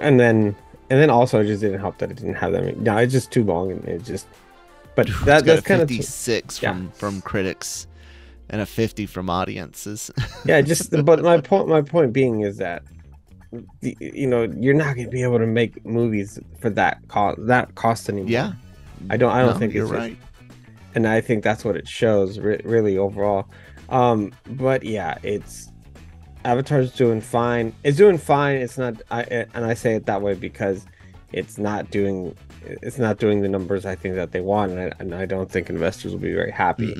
and 0.00 0.18
then 0.18 0.56
and 0.90 1.00
then 1.00 1.10
also 1.10 1.40
it 1.40 1.46
just 1.46 1.62
didn't 1.62 1.80
help 1.80 1.98
that 1.98 2.10
it 2.10 2.16
didn't 2.16 2.34
have 2.34 2.52
them. 2.52 2.82
No, 2.82 2.96
it's 2.98 3.12
just 3.12 3.30
too 3.30 3.44
long 3.44 3.72
and 3.72 3.84
it 3.84 4.04
just. 4.04 4.26
But 4.94 5.08
that 5.26 5.44
that's 5.44 5.60
kind 5.60 5.82
of 5.82 5.88
56 5.88 6.62
yeah. 6.62 6.72
from 6.72 6.90
from 6.92 7.20
critics 7.20 7.86
and 8.48 8.60
a 8.60 8.66
50 8.66 9.06
from 9.06 9.28
audiences. 9.30 10.10
yeah 10.44 10.60
just 10.60 10.90
but 11.04 11.22
my 11.22 11.40
point 11.40 11.68
my 11.68 11.82
point 11.82 12.12
being 12.12 12.40
is 12.42 12.58
that 12.58 12.82
you 13.80 14.26
know 14.26 14.42
you're 14.58 14.74
not 14.74 14.94
going 14.96 15.06
to 15.06 15.10
be 15.10 15.22
able 15.22 15.38
to 15.38 15.46
make 15.46 15.84
movies 15.86 16.38
for 16.60 16.68
that 16.70 16.98
cost 17.08 17.38
that 17.46 17.74
cost 17.74 18.08
anymore 18.08 18.28
yeah. 18.30 18.52
i 19.10 19.16
don't 19.16 19.30
i 19.32 19.40
don't 19.40 19.54
No, 19.54 19.58
think 19.58 19.72
you're 19.72 19.84
it's 19.84 19.92
just- 19.92 19.98
right. 20.00 20.18
and 20.94 21.06
i 21.06 21.20
think 21.20 21.42
that's 21.44 21.64
what 21.64 21.76
it 21.76 21.86
shows 21.88 22.38
re- 22.38 22.60
really 22.64 22.98
overall 22.98 23.48
um 23.88 24.32
but 24.50 24.82
yeah 24.82 25.16
it's 25.22 25.70
avatar's 26.44 26.92
doing 26.92 27.20
fine 27.20 27.72
it's 27.84 27.96
doing 27.96 28.18
fine 28.18 28.56
it's 28.56 28.76
not 28.76 29.00
i 29.10 29.22
and 29.22 29.64
i 29.64 29.74
say 29.74 29.94
it 29.94 30.06
that 30.06 30.20
way 30.22 30.34
because 30.34 30.84
it's 31.32 31.56
not 31.56 31.90
doing 31.90 32.36
it's 32.82 32.98
not 32.98 33.18
doing 33.18 33.42
the 33.42 33.48
numbers 33.48 33.86
i 33.86 33.94
think 33.94 34.16
that 34.16 34.32
they 34.32 34.40
want 34.40 34.72
and 34.72 34.80
i, 34.80 34.92
and 34.98 35.14
I 35.14 35.24
don't 35.24 35.50
think 35.50 35.70
investors 35.70 36.12
will 36.12 36.18
be 36.20 36.32
very 36.34 36.50
happy. 36.50 36.94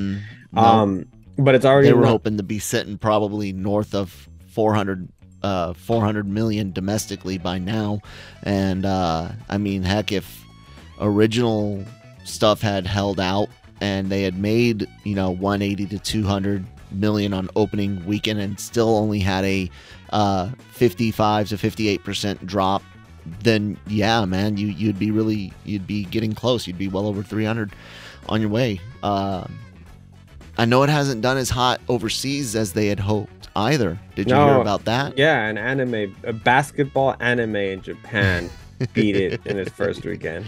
No, 0.53 0.61
um 0.63 1.07
but 1.39 1.55
it's 1.55 1.65
already 1.65 1.89
they 1.89 1.95
were 1.95 2.03
not- 2.03 2.11
hoping 2.11 2.37
to 2.37 2.43
be 2.43 2.59
sitting 2.59 2.99
probably 2.99 3.53
north 3.53 3.95
of 3.95 4.29
400 4.49 5.09
uh 5.43 5.75
400 5.75 6.27
million 6.27 6.73
domestically 6.73 7.37
by 7.39 7.59
now. 7.59 8.01
And 8.43 8.85
uh 8.87 9.29
i 9.49 9.59
mean 9.59 9.83
heck 9.83 10.13
if 10.13 10.45
original 11.01 11.85
stuff 12.25 12.61
had 12.63 12.87
held 12.87 13.21
out 13.21 13.49
and 13.81 14.09
they 14.09 14.23
had 14.23 14.39
made 14.39 14.87
you 15.05 15.15
know 15.15 15.31
180 15.31 15.87
to 15.95 15.99
200 15.99 16.65
million 16.91 17.35
on 17.35 17.51
opening 17.55 18.05
weekend 18.07 18.41
and 18.41 18.59
still 18.59 18.97
only 18.97 19.19
had 19.19 19.45
a 19.45 19.71
uh 20.11 20.49
55 20.73 21.51
to 21.51 21.59
58 21.59 22.03
percent 22.05 22.47
drop 22.47 22.83
then 23.43 23.77
yeah 23.89 24.25
man 24.25 24.57
you 24.57 24.69
you'd 24.69 24.99
be 24.99 25.11
really 25.11 25.53
you'd 25.65 25.87
be 25.87 26.05
getting 26.05 26.33
close. 26.33 26.67
You'd 26.67 26.79
be 26.79 26.89
well 26.89 27.07
over 27.07 27.23
300 27.23 27.73
on 28.29 28.41
your 28.41 28.51
way. 28.51 28.81
Um 29.03 29.53
I 30.59 30.65
know 30.65 30.83
it 30.83 30.91
hasn't 30.91 31.21
done 31.23 31.37
as 31.37 31.51
hot 31.51 31.81
overseas 31.89 32.57
as 32.57 32.73
they 32.73 32.87
had 32.87 33.01
hoped 33.01 33.49
either. 33.57 33.99
Did 34.15 34.29
you 34.31 34.37
hear 34.37 34.61
about 34.61 34.85
that? 34.87 35.17
Yeah, 35.19 35.47
an 35.47 35.59
anime, 35.59 36.15
a 36.25 36.33
basketball 36.33 37.15
anime 37.21 37.57
in 37.57 37.83
Japan 37.83 38.51
beat 38.95 39.17
it 39.17 39.41
in 39.47 39.59
its 39.59 39.71
first 39.71 40.05
weekend, 40.05 40.47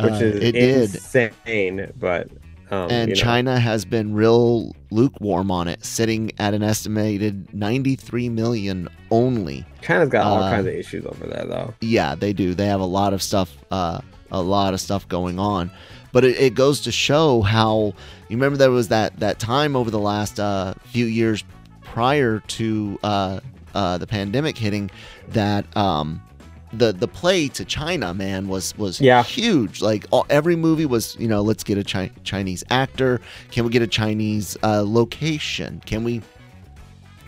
which 0.00 0.12
Uh, 0.12 0.16
is 0.16 0.42
it 0.42 0.52
did. 0.52 0.94
insane. 0.94 1.92
But 1.98 2.28
um, 2.70 2.90
And 2.90 3.10
you 3.10 3.14
know, 3.16 3.20
China 3.20 3.58
has 3.60 3.84
been 3.84 4.14
real 4.14 4.74
lukewarm 4.90 5.50
on 5.50 5.68
it, 5.68 5.84
sitting 5.84 6.32
at 6.38 6.52
an 6.54 6.62
estimated 6.64 7.52
93 7.54 8.28
million 8.28 8.88
only. 9.10 9.64
China's 9.82 10.08
got 10.08 10.24
all 10.26 10.42
uh, 10.42 10.50
kinds 10.50 10.66
of 10.66 10.72
issues 10.74 11.06
over 11.06 11.26
there, 11.26 11.44
though. 11.46 11.74
Yeah, 11.80 12.14
they 12.16 12.32
do. 12.32 12.54
They 12.54 12.66
have 12.66 12.80
a 12.80 12.84
lot 12.86 13.12
of 13.12 13.22
stuff, 13.22 13.56
uh, 13.70 14.00
a 14.32 14.42
lot 14.42 14.74
of 14.74 14.80
stuff 14.80 15.06
going 15.08 15.38
on. 15.38 15.70
But 16.12 16.24
it, 16.24 16.38
it 16.38 16.54
goes 16.54 16.80
to 16.82 16.92
show 16.92 17.42
how 17.42 17.94
you 18.28 18.36
remember 18.36 18.56
there 18.56 18.70
was 18.70 18.88
that 18.88 19.18
that 19.20 19.38
time 19.38 19.76
over 19.76 19.90
the 19.90 19.98
last 20.00 20.40
uh, 20.40 20.74
few 20.86 21.06
years 21.06 21.44
prior 21.82 22.40
to 22.40 22.98
uh, 23.02 23.40
uh, 23.74 23.98
the 23.98 24.06
pandemic 24.06 24.56
hitting 24.58 24.90
that 25.28 25.64
um, 25.76 26.22
the 26.72 26.92
the 26.92 27.08
play 27.08 27.48
to 27.48 27.64
China 27.64 28.12
man 28.14 28.48
was 28.48 28.76
was 28.78 29.00
Yeah. 29.00 29.22
huge. 29.22 29.80
Like 29.82 30.06
all, 30.10 30.26
every 30.30 30.56
movie 30.56 30.86
was 30.86 31.16
you 31.18 31.28
know 31.28 31.42
let's 31.42 31.64
get 31.64 31.78
a 31.78 31.84
Chi- 31.84 32.10
Chinese 32.24 32.64
actor. 32.70 33.20
Can 33.50 33.64
we 33.64 33.70
get 33.70 33.82
a 33.82 33.86
Chinese 33.86 34.56
uh, 34.62 34.82
location? 34.86 35.80
Can 35.86 36.04
we 36.04 36.22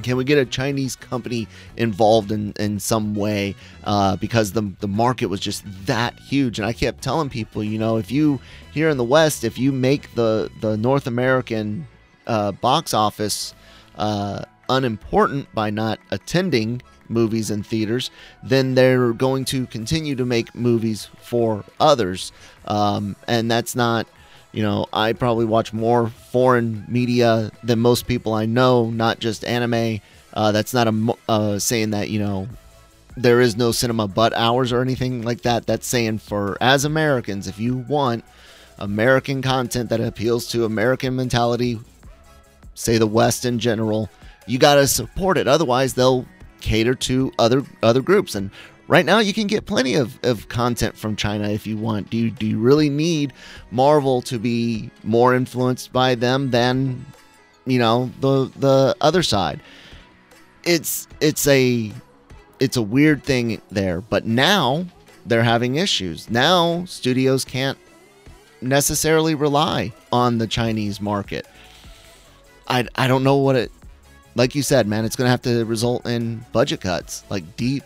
can 0.02 0.16
we 0.16 0.24
get 0.24 0.38
a 0.38 0.44
Chinese 0.44 0.96
company 0.96 1.46
involved 1.76 2.32
in, 2.32 2.52
in 2.58 2.78
some 2.80 3.14
way? 3.14 3.54
Uh, 3.84 4.16
because 4.16 4.52
the, 4.52 4.72
the 4.80 4.88
market 4.88 5.26
was 5.26 5.40
just 5.40 5.64
that 5.86 6.18
huge. 6.18 6.58
And 6.58 6.66
I 6.66 6.72
kept 6.72 7.02
telling 7.02 7.28
people, 7.28 7.62
you 7.64 7.78
know, 7.78 7.96
if 7.96 8.10
you 8.10 8.40
here 8.72 8.88
in 8.88 8.96
the 8.96 9.04
West, 9.04 9.44
if 9.44 9.58
you 9.58 9.72
make 9.72 10.14
the, 10.14 10.50
the 10.60 10.76
North 10.76 11.06
American 11.06 11.86
uh, 12.26 12.52
box 12.52 12.94
office 12.94 13.54
uh, 13.96 14.44
unimportant 14.68 15.52
by 15.54 15.70
not 15.70 15.98
attending 16.10 16.82
movies 17.08 17.50
in 17.50 17.62
theaters, 17.62 18.10
then 18.42 18.74
they're 18.74 19.12
going 19.12 19.44
to 19.46 19.66
continue 19.66 20.14
to 20.14 20.24
make 20.24 20.54
movies 20.54 21.08
for 21.22 21.64
others. 21.80 22.32
Um, 22.66 23.16
and 23.26 23.50
that's 23.50 23.74
not 23.74 24.06
you 24.52 24.62
know, 24.62 24.86
I 24.92 25.12
probably 25.12 25.44
watch 25.44 25.72
more 25.72 26.08
foreign 26.08 26.84
media 26.88 27.50
than 27.62 27.78
most 27.78 28.06
people 28.06 28.32
I 28.32 28.46
know, 28.46 28.90
not 28.90 29.18
just 29.18 29.44
anime. 29.44 30.00
Uh, 30.32 30.52
that's 30.52 30.72
not 30.74 30.88
a 30.88 31.14
uh, 31.28 31.58
saying 31.58 31.90
that 31.90 32.10
you 32.10 32.18
know 32.18 32.48
there 33.16 33.40
is 33.40 33.56
no 33.56 33.72
cinema 33.72 34.06
but 34.06 34.32
ours 34.34 34.72
or 34.72 34.80
anything 34.80 35.22
like 35.22 35.42
that. 35.42 35.66
That's 35.66 35.86
saying 35.86 36.18
for 36.18 36.56
as 36.60 36.84
Americans, 36.84 37.48
if 37.48 37.58
you 37.58 37.78
want 37.78 38.24
American 38.78 39.42
content 39.42 39.90
that 39.90 40.00
appeals 40.00 40.46
to 40.48 40.64
American 40.64 41.16
mentality, 41.16 41.80
say 42.74 42.98
the 42.98 43.06
West 43.06 43.44
in 43.44 43.58
general, 43.58 44.08
you 44.46 44.58
got 44.58 44.76
to 44.76 44.86
support 44.86 45.36
it. 45.36 45.48
Otherwise, 45.48 45.94
they'll 45.94 46.26
cater 46.60 46.94
to 46.94 47.32
other 47.38 47.64
other 47.82 48.02
groups. 48.02 48.34
And 48.34 48.50
right 48.88 49.04
now, 49.04 49.20
you 49.20 49.32
can 49.32 49.46
get 49.46 49.66
plenty 49.66 49.94
of, 49.94 50.18
of 50.24 50.48
content 50.48 50.96
from 50.96 51.14
China 51.14 51.48
if 51.50 51.66
you 51.66 51.76
want. 51.76 52.10
Do 52.10 52.16
you 52.16 52.30
do 52.30 52.46
you 52.46 52.58
really 52.58 52.88
need 52.88 53.32
Marvel 53.70 54.22
to 54.22 54.38
be 54.38 54.90
more 55.04 55.34
influenced 55.34 55.92
by 55.92 56.16
them 56.16 56.50
than 56.50 57.06
you 57.66 57.78
know 57.78 58.10
the 58.20 58.50
the 58.56 58.96
other 59.00 59.22
side? 59.22 59.60
It's 60.64 61.06
it's 61.20 61.46
a 61.46 61.92
it's 62.58 62.76
a 62.76 62.82
weird 62.82 63.22
thing 63.22 63.60
there. 63.70 64.00
But 64.00 64.26
now 64.26 64.86
they're 65.26 65.44
having 65.44 65.76
issues. 65.76 66.28
Now 66.28 66.84
studios 66.86 67.44
can't 67.44 67.78
necessarily 68.60 69.34
rely 69.34 69.92
on 70.10 70.38
the 70.38 70.46
Chinese 70.46 71.00
market. 71.00 71.46
I, 72.66 72.86
I 72.96 73.06
don't 73.06 73.24
know 73.24 73.36
what 73.36 73.56
it 73.56 73.70
like 74.34 74.54
you 74.54 74.62
said, 74.62 74.86
man, 74.86 75.04
it's 75.04 75.16
going 75.16 75.26
to 75.26 75.30
have 75.30 75.42
to 75.42 75.64
result 75.64 76.06
in 76.06 76.44
budget 76.52 76.80
cuts, 76.80 77.24
like 77.28 77.56
deep 77.56 77.82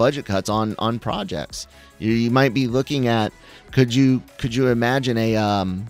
budget 0.00 0.24
cuts 0.24 0.48
on 0.48 0.74
on 0.78 0.98
projects. 0.98 1.66
You, 1.98 2.12
you 2.12 2.30
might 2.30 2.54
be 2.54 2.66
looking 2.66 3.06
at 3.06 3.34
could 3.70 3.94
you 3.94 4.22
could 4.38 4.54
you 4.54 4.68
imagine 4.68 5.18
a 5.18 5.36
um 5.36 5.86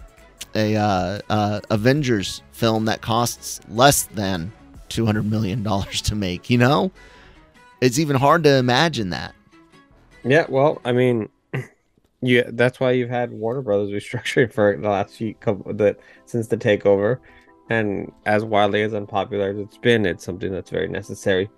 a 0.57 0.75
uh, 0.75 1.21
uh, 1.31 1.61
Avengers 1.71 2.43
film 2.50 2.87
that 2.87 3.02
costs 3.02 3.61
less 3.69 4.02
than 4.07 4.50
200 4.88 5.23
million 5.23 5.62
dollars 5.62 6.02
to 6.02 6.17
make, 6.17 6.50
you 6.50 6.59
know? 6.59 6.90
It's 7.81 8.00
even 8.00 8.17
hard 8.17 8.43
to 8.43 8.57
imagine 8.57 9.11
that. 9.11 9.33
Yeah, 10.25 10.47
well, 10.49 10.81
I 10.85 10.90
mean, 10.90 11.29
yeah, 12.21 12.43
that's 12.49 12.81
why 12.81 12.90
you've 12.90 13.11
had 13.11 13.31
Warner 13.31 13.62
Brothers 13.62 13.90
restructuring 13.93 14.52
for 14.52 14.76
the 14.76 14.88
last 14.88 15.14
few 15.14 15.35
couple 15.35 15.73
the 15.73 15.97
since 16.26 16.49
the 16.49 16.57
takeover, 16.57 17.21
and 17.71 18.11
as 18.26 18.45
wildly 18.45 18.83
as 18.83 18.93
unpopular 18.93 19.50
as 19.50 19.59
it's 19.59 19.79
been, 19.79 20.05
it's 20.05 20.25
something 20.25 20.50
that's 20.50 20.71
very 20.71 20.88
necessary. 20.88 21.49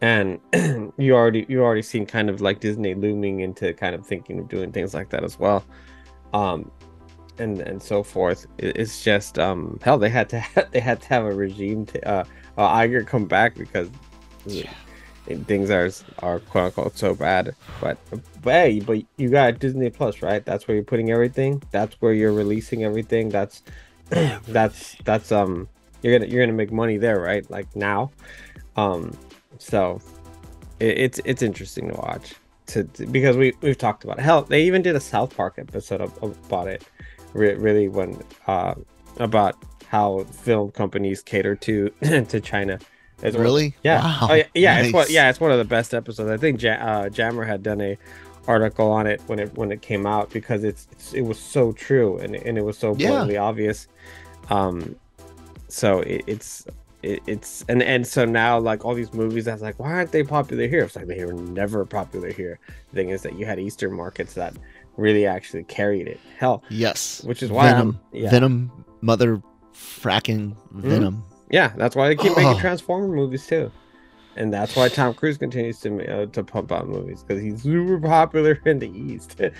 And 0.00 0.40
you 0.98 1.14
already 1.14 1.46
you 1.48 1.62
already 1.62 1.82
seen 1.82 2.06
kind 2.06 2.30
of 2.30 2.40
like 2.40 2.60
Disney 2.60 2.94
looming 2.94 3.40
into 3.40 3.72
kind 3.74 3.94
of 3.94 4.06
thinking 4.06 4.38
of 4.38 4.48
doing 4.48 4.72
things 4.72 4.94
like 4.94 5.10
that 5.10 5.24
as 5.24 5.38
well, 5.38 5.64
um, 6.32 6.70
and 7.38 7.60
and 7.60 7.82
so 7.82 8.02
forth. 8.02 8.46
It's 8.58 9.02
just 9.02 9.38
um 9.38 9.78
hell 9.82 9.98
they 9.98 10.08
had 10.08 10.28
to 10.30 10.40
have, 10.40 10.70
they 10.70 10.80
had 10.80 11.00
to 11.02 11.08
have 11.08 11.24
a 11.24 11.34
regime 11.34 11.86
to 11.86 12.08
uh, 12.08 12.24
uh 12.56 12.68
Iger 12.78 13.06
come 13.06 13.26
back 13.26 13.54
because 13.54 13.90
yeah. 14.46 14.72
things 15.26 15.70
are 15.70 15.90
are 16.20 16.40
quote 16.40 16.66
unquote 16.66 16.96
so 16.96 17.14
bad. 17.14 17.54
But 17.80 17.98
but 18.42 18.52
hey, 18.52 18.80
but 18.80 19.02
you 19.18 19.28
got 19.28 19.58
Disney 19.58 19.90
Plus 19.90 20.22
right? 20.22 20.44
That's 20.44 20.66
where 20.66 20.74
you're 20.74 20.84
putting 20.84 21.10
everything. 21.10 21.62
That's 21.70 21.94
where 22.00 22.14
you're 22.14 22.32
releasing 22.32 22.84
everything. 22.84 23.28
That's 23.28 23.62
that's 24.08 24.96
that's 25.04 25.30
um 25.30 25.68
you're 26.02 26.18
gonna 26.18 26.30
you're 26.30 26.42
gonna 26.42 26.56
make 26.56 26.72
money 26.72 26.96
there 26.96 27.20
right 27.20 27.48
like 27.50 27.76
now 27.76 28.10
um 28.76 29.12
so 29.58 30.00
it, 30.78 30.98
it's 30.98 31.20
it's 31.24 31.42
interesting 31.42 31.88
to 31.88 31.94
watch 31.94 32.34
to, 32.66 32.84
to, 32.84 33.06
because 33.06 33.36
we 33.36 33.52
we've 33.60 33.78
talked 33.78 34.04
about 34.04 34.18
it. 34.18 34.22
hell 34.22 34.42
they 34.42 34.62
even 34.62 34.82
did 34.82 34.96
a 34.96 35.00
south 35.00 35.36
park 35.36 35.54
episode 35.58 36.00
of, 36.00 36.16
about 36.22 36.68
it 36.68 36.84
re- 37.32 37.54
really 37.54 37.88
when 37.88 38.22
uh 38.46 38.74
about 39.18 39.56
how 39.86 40.20
film 40.24 40.70
companies 40.70 41.22
cater 41.22 41.56
to 41.56 41.88
to 42.28 42.40
china 42.40 42.78
as 43.22 43.36
really 43.36 43.68
well. 43.68 43.72
yeah 43.82 44.02
wow. 44.02 44.28
oh, 44.30 44.34
yeah, 44.34 44.44
yeah 44.54 44.74
nice. 44.76 44.84
it's 44.86 44.94
what 44.94 45.10
yeah 45.10 45.28
it's 45.28 45.40
one 45.40 45.50
of 45.50 45.58
the 45.58 45.64
best 45.64 45.92
episodes 45.94 46.30
i 46.30 46.36
think 46.36 46.62
ja- 46.62 46.72
uh, 46.74 47.08
jammer 47.08 47.44
had 47.44 47.62
done 47.62 47.80
a 47.80 47.98
article 48.48 48.90
on 48.90 49.06
it 49.06 49.20
when 49.26 49.38
it 49.38 49.54
when 49.56 49.70
it 49.70 49.82
came 49.82 50.06
out 50.06 50.30
because 50.30 50.64
it's, 50.64 50.88
it's 50.92 51.12
it 51.12 51.22
was 51.22 51.38
so 51.38 51.72
true 51.72 52.18
and, 52.18 52.34
and 52.34 52.56
it 52.56 52.62
was 52.64 52.78
so 52.78 52.94
blatantly 52.94 53.34
yeah. 53.34 53.42
obvious 53.42 53.86
um 54.48 54.96
so 55.68 56.00
it, 56.00 56.24
it's 56.26 56.64
it, 57.02 57.20
it's 57.26 57.64
and 57.68 57.82
and 57.82 58.06
so 58.06 58.24
now 58.24 58.58
like 58.58 58.84
all 58.84 58.94
these 58.94 59.12
movies 59.12 59.44
that's 59.44 59.62
like 59.62 59.78
why 59.78 59.92
aren't 59.92 60.12
they 60.12 60.22
popular 60.22 60.66
here 60.66 60.84
it's 60.84 60.96
like 60.96 61.06
they 61.06 61.24
were 61.24 61.32
never 61.32 61.84
popular 61.84 62.30
here 62.30 62.58
the 62.90 62.96
thing 62.96 63.10
is 63.10 63.22
that 63.22 63.38
you 63.38 63.46
had 63.46 63.58
eastern 63.58 63.92
markets 63.92 64.34
that 64.34 64.54
really 64.96 65.26
actually 65.26 65.64
carried 65.64 66.06
it 66.06 66.20
hell 66.38 66.62
yes 66.68 67.22
which 67.24 67.42
is 67.42 67.50
why 67.50 67.70
venom 67.70 67.98
yeah. 68.12 68.30
venom 68.30 68.70
mother 69.00 69.42
fracking 69.72 70.54
mm-hmm. 70.54 70.80
venom 70.80 71.14
mm-hmm. 71.14 71.48
yeah 71.50 71.72
that's 71.76 71.96
why 71.96 72.08
they 72.08 72.16
keep 72.16 72.36
making 72.36 72.58
transformer 72.58 73.08
movies 73.08 73.46
too 73.46 73.70
and 74.36 74.52
that's 74.52 74.76
why 74.76 74.88
Tom 74.88 75.12
Cruise 75.14 75.36
continues 75.36 75.80
to 75.80 76.22
uh, 76.22 76.26
to 76.26 76.44
pump 76.44 76.72
out 76.72 76.88
movies 76.88 77.22
because 77.22 77.42
he's 77.42 77.62
super 77.62 77.98
popular 77.98 78.60
in 78.64 78.78
the 78.78 78.88
East, 78.88 79.40
uh, 79.40 79.50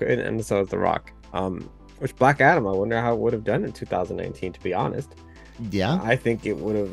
and, 0.00 0.20
and, 0.20 0.44
so 0.44 0.60
is 0.60 0.68
The 0.68 0.78
Rock. 0.78 1.12
Um, 1.32 1.70
which 1.98 2.16
Black 2.16 2.40
Adam, 2.40 2.66
I 2.66 2.72
wonder 2.72 3.00
how 3.00 3.14
it 3.14 3.20
would 3.20 3.32
have 3.32 3.44
done 3.44 3.64
in 3.64 3.72
2019. 3.72 4.52
To 4.52 4.60
be 4.60 4.74
honest, 4.74 5.14
yeah, 5.70 6.00
I 6.02 6.16
think 6.16 6.46
it 6.46 6.56
would 6.56 6.76
have 6.76 6.90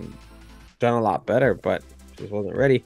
done 0.79 0.93
a 0.93 1.01
lot 1.01 1.25
better, 1.25 1.53
but 1.53 1.83
just 2.15 2.31
wasn't 2.31 2.55
ready. 2.55 2.83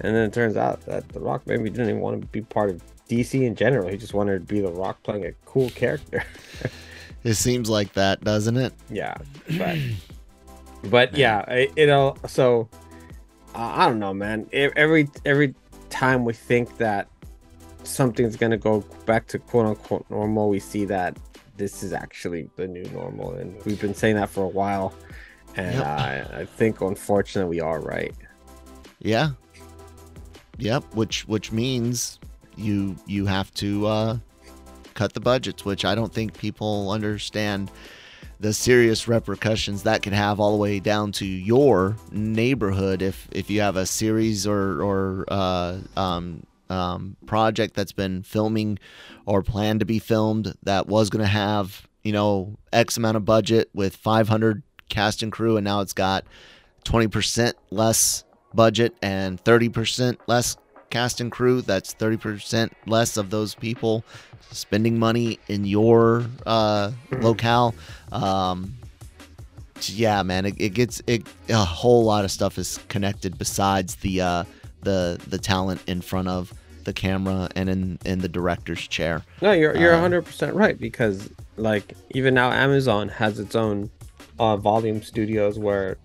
And 0.00 0.14
then 0.14 0.24
it 0.24 0.32
turns 0.32 0.56
out 0.56 0.80
that 0.86 1.08
The 1.10 1.20
Rock 1.20 1.46
maybe 1.46 1.70
didn't 1.70 1.88
even 1.88 2.00
want 2.00 2.20
to 2.20 2.26
be 2.28 2.42
part 2.42 2.70
of 2.70 2.82
DC 3.08 3.42
in 3.42 3.54
general. 3.54 3.88
He 3.88 3.96
just 3.96 4.14
wanted 4.14 4.34
to 4.34 4.54
be 4.54 4.60
The 4.60 4.70
Rock 4.70 5.02
playing 5.02 5.24
a 5.26 5.32
cool 5.44 5.70
character. 5.70 6.24
it 7.24 7.34
seems 7.34 7.70
like 7.70 7.92
that, 7.92 8.22
doesn't 8.22 8.56
it? 8.56 8.72
Yeah, 8.90 9.14
but 9.56 9.78
but 10.84 11.16
yeah, 11.16 11.66
you 11.76 11.86
know, 11.86 12.16
so 12.26 12.68
uh, 13.54 13.72
I 13.76 13.86
don't 13.86 13.98
know, 13.98 14.14
man. 14.14 14.48
Every 14.52 15.08
every 15.24 15.54
time 15.90 16.24
we 16.24 16.32
think 16.32 16.76
that 16.78 17.08
something's 17.84 18.36
gonna 18.36 18.56
go 18.58 18.80
back 19.06 19.26
to 19.28 19.38
quote 19.38 19.66
unquote 19.66 20.06
normal, 20.10 20.48
we 20.48 20.58
see 20.58 20.84
that 20.86 21.16
this 21.56 21.82
is 21.82 21.92
actually 21.92 22.48
the 22.56 22.66
new 22.66 22.84
normal, 22.90 23.34
and 23.34 23.56
we've 23.64 23.80
been 23.80 23.94
saying 23.94 24.16
that 24.16 24.28
for 24.28 24.44
a 24.44 24.48
while. 24.48 24.92
And 25.56 25.74
yep. 25.74 25.86
uh, 25.86 26.38
I 26.38 26.44
think, 26.44 26.80
unfortunately, 26.80 27.56
we 27.56 27.60
are 27.60 27.80
right. 27.80 28.14
Yeah. 28.98 29.30
Yep. 30.58 30.94
Which 30.94 31.26
which 31.28 31.52
means 31.52 32.18
you 32.56 32.96
you 33.06 33.26
have 33.26 33.52
to 33.54 33.86
uh, 33.86 34.18
cut 34.94 35.12
the 35.12 35.20
budgets, 35.20 35.64
which 35.64 35.84
I 35.84 35.94
don't 35.94 36.12
think 36.12 36.36
people 36.36 36.90
understand 36.90 37.70
the 38.40 38.52
serious 38.52 39.06
repercussions 39.08 39.84
that 39.84 40.02
could 40.02 40.12
have 40.12 40.40
all 40.40 40.52
the 40.52 40.58
way 40.58 40.80
down 40.80 41.12
to 41.12 41.26
your 41.26 41.96
neighborhood 42.10 43.02
if 43.02 43.28
if 43.32 43.50
you 43.50 43.60
have 43.60 43.76
a 43.76 43.86
series 43.86 44.46
or 44.46 44.82
or 44.82 45.24
uh, 45.28 45.78
um, 45.96 46.44
um, 46.70 47.16
project 47.26 47.74
that's 47.74 47.92
been 47.92 48.22
filming 48.22 48.78
or 49.26 49.42
planned 49.42 49.80
to 49.80 49.86
be 49.86 49.98
filmed 49.98 50.54
that 50.62 50.86
was 50.86 51.10
going 51.10 51.22
to 51.22 51.30
have 51.30 51.86
you 52.02 52.12
know 52.12 52.56
X 52.72 52.96
amount 52.96 53.16
of 53.16 53.24
budget 53.24 53.70
with 53.74 53.96
500 53.96 54.62
cast 54.88 55.22
and 55.22 55.32
crew, 55.32 55.56
and 55.56 55.64
now 55.64 55.80
it's 55.80 55.92
got 55.92 56.24
20% 56.84 57.54
less 57.70 58.24
budget 58.54 58.94
and 59.02 59.42
30% 59.42 60.16
less 60.26 60.56
cast 60.90 61.20
and 61.20 61.32
crew. 61.32 61.60
That's 61.60 61.94
30% 61.94 62.70
less 62.86 63.16
of 63.16 63.30
those 63.30 63.54
people 63.54 64.04
spending 64.50 64.98
money 64.98 65.38
in 65.48 65.64
your 65.64 66.24
uh, 66.46 66.90
mm-hmm. 67.10 67.22
locale. 67.22 67.74
Um, 68.12 68.74
yeah, 69.82 70.22
man, 70.22 70.46
it, 70.46 70.54
it 70.58 70.70
gets 70.70 71.02
it. 71.06 71.26
A 71.48 71.56
whole 71.56 72.04
lot 72.04 72.24
of 72.24 72.30
stuff 72.30 72.58
is 72.58 72.78
connected 72.88 73.36
besides 73.36 73.96
the 73.96 74.20
uh, 74.20 74.44
the 74.82 75.20
the 75.26 75.38
talent 75.38 75.82
in 75.86 76.00
front 76.00 76.28
of 76.28 76.52
the 76.84 76.92
camera 76.92 77.48
and 77.56 77.68
in 77.68 77.98
in 78.04 78.20
the 78.20 78.28
director's 78.28 78.86
chair. 78.86 79.22
No, 79.42 79.52
you're 79.52 79.76
you're 79.76 79.92
100 79.92 80.18
uh, 80.18 80.22
percent 80.22 80.54
right 80.54 80.78
because 80.78 81.28
like 81.56 81.94
even 82.10 82.34
now 82.34 82.52
Amazon 82.52 83.08
has 83.08 83.38
its 83.38 83.54
own 83.54 83.90
uh, 84.38 84.56
volume 84.56 85.02
studios 85.02 85.58
where 85.58 85.96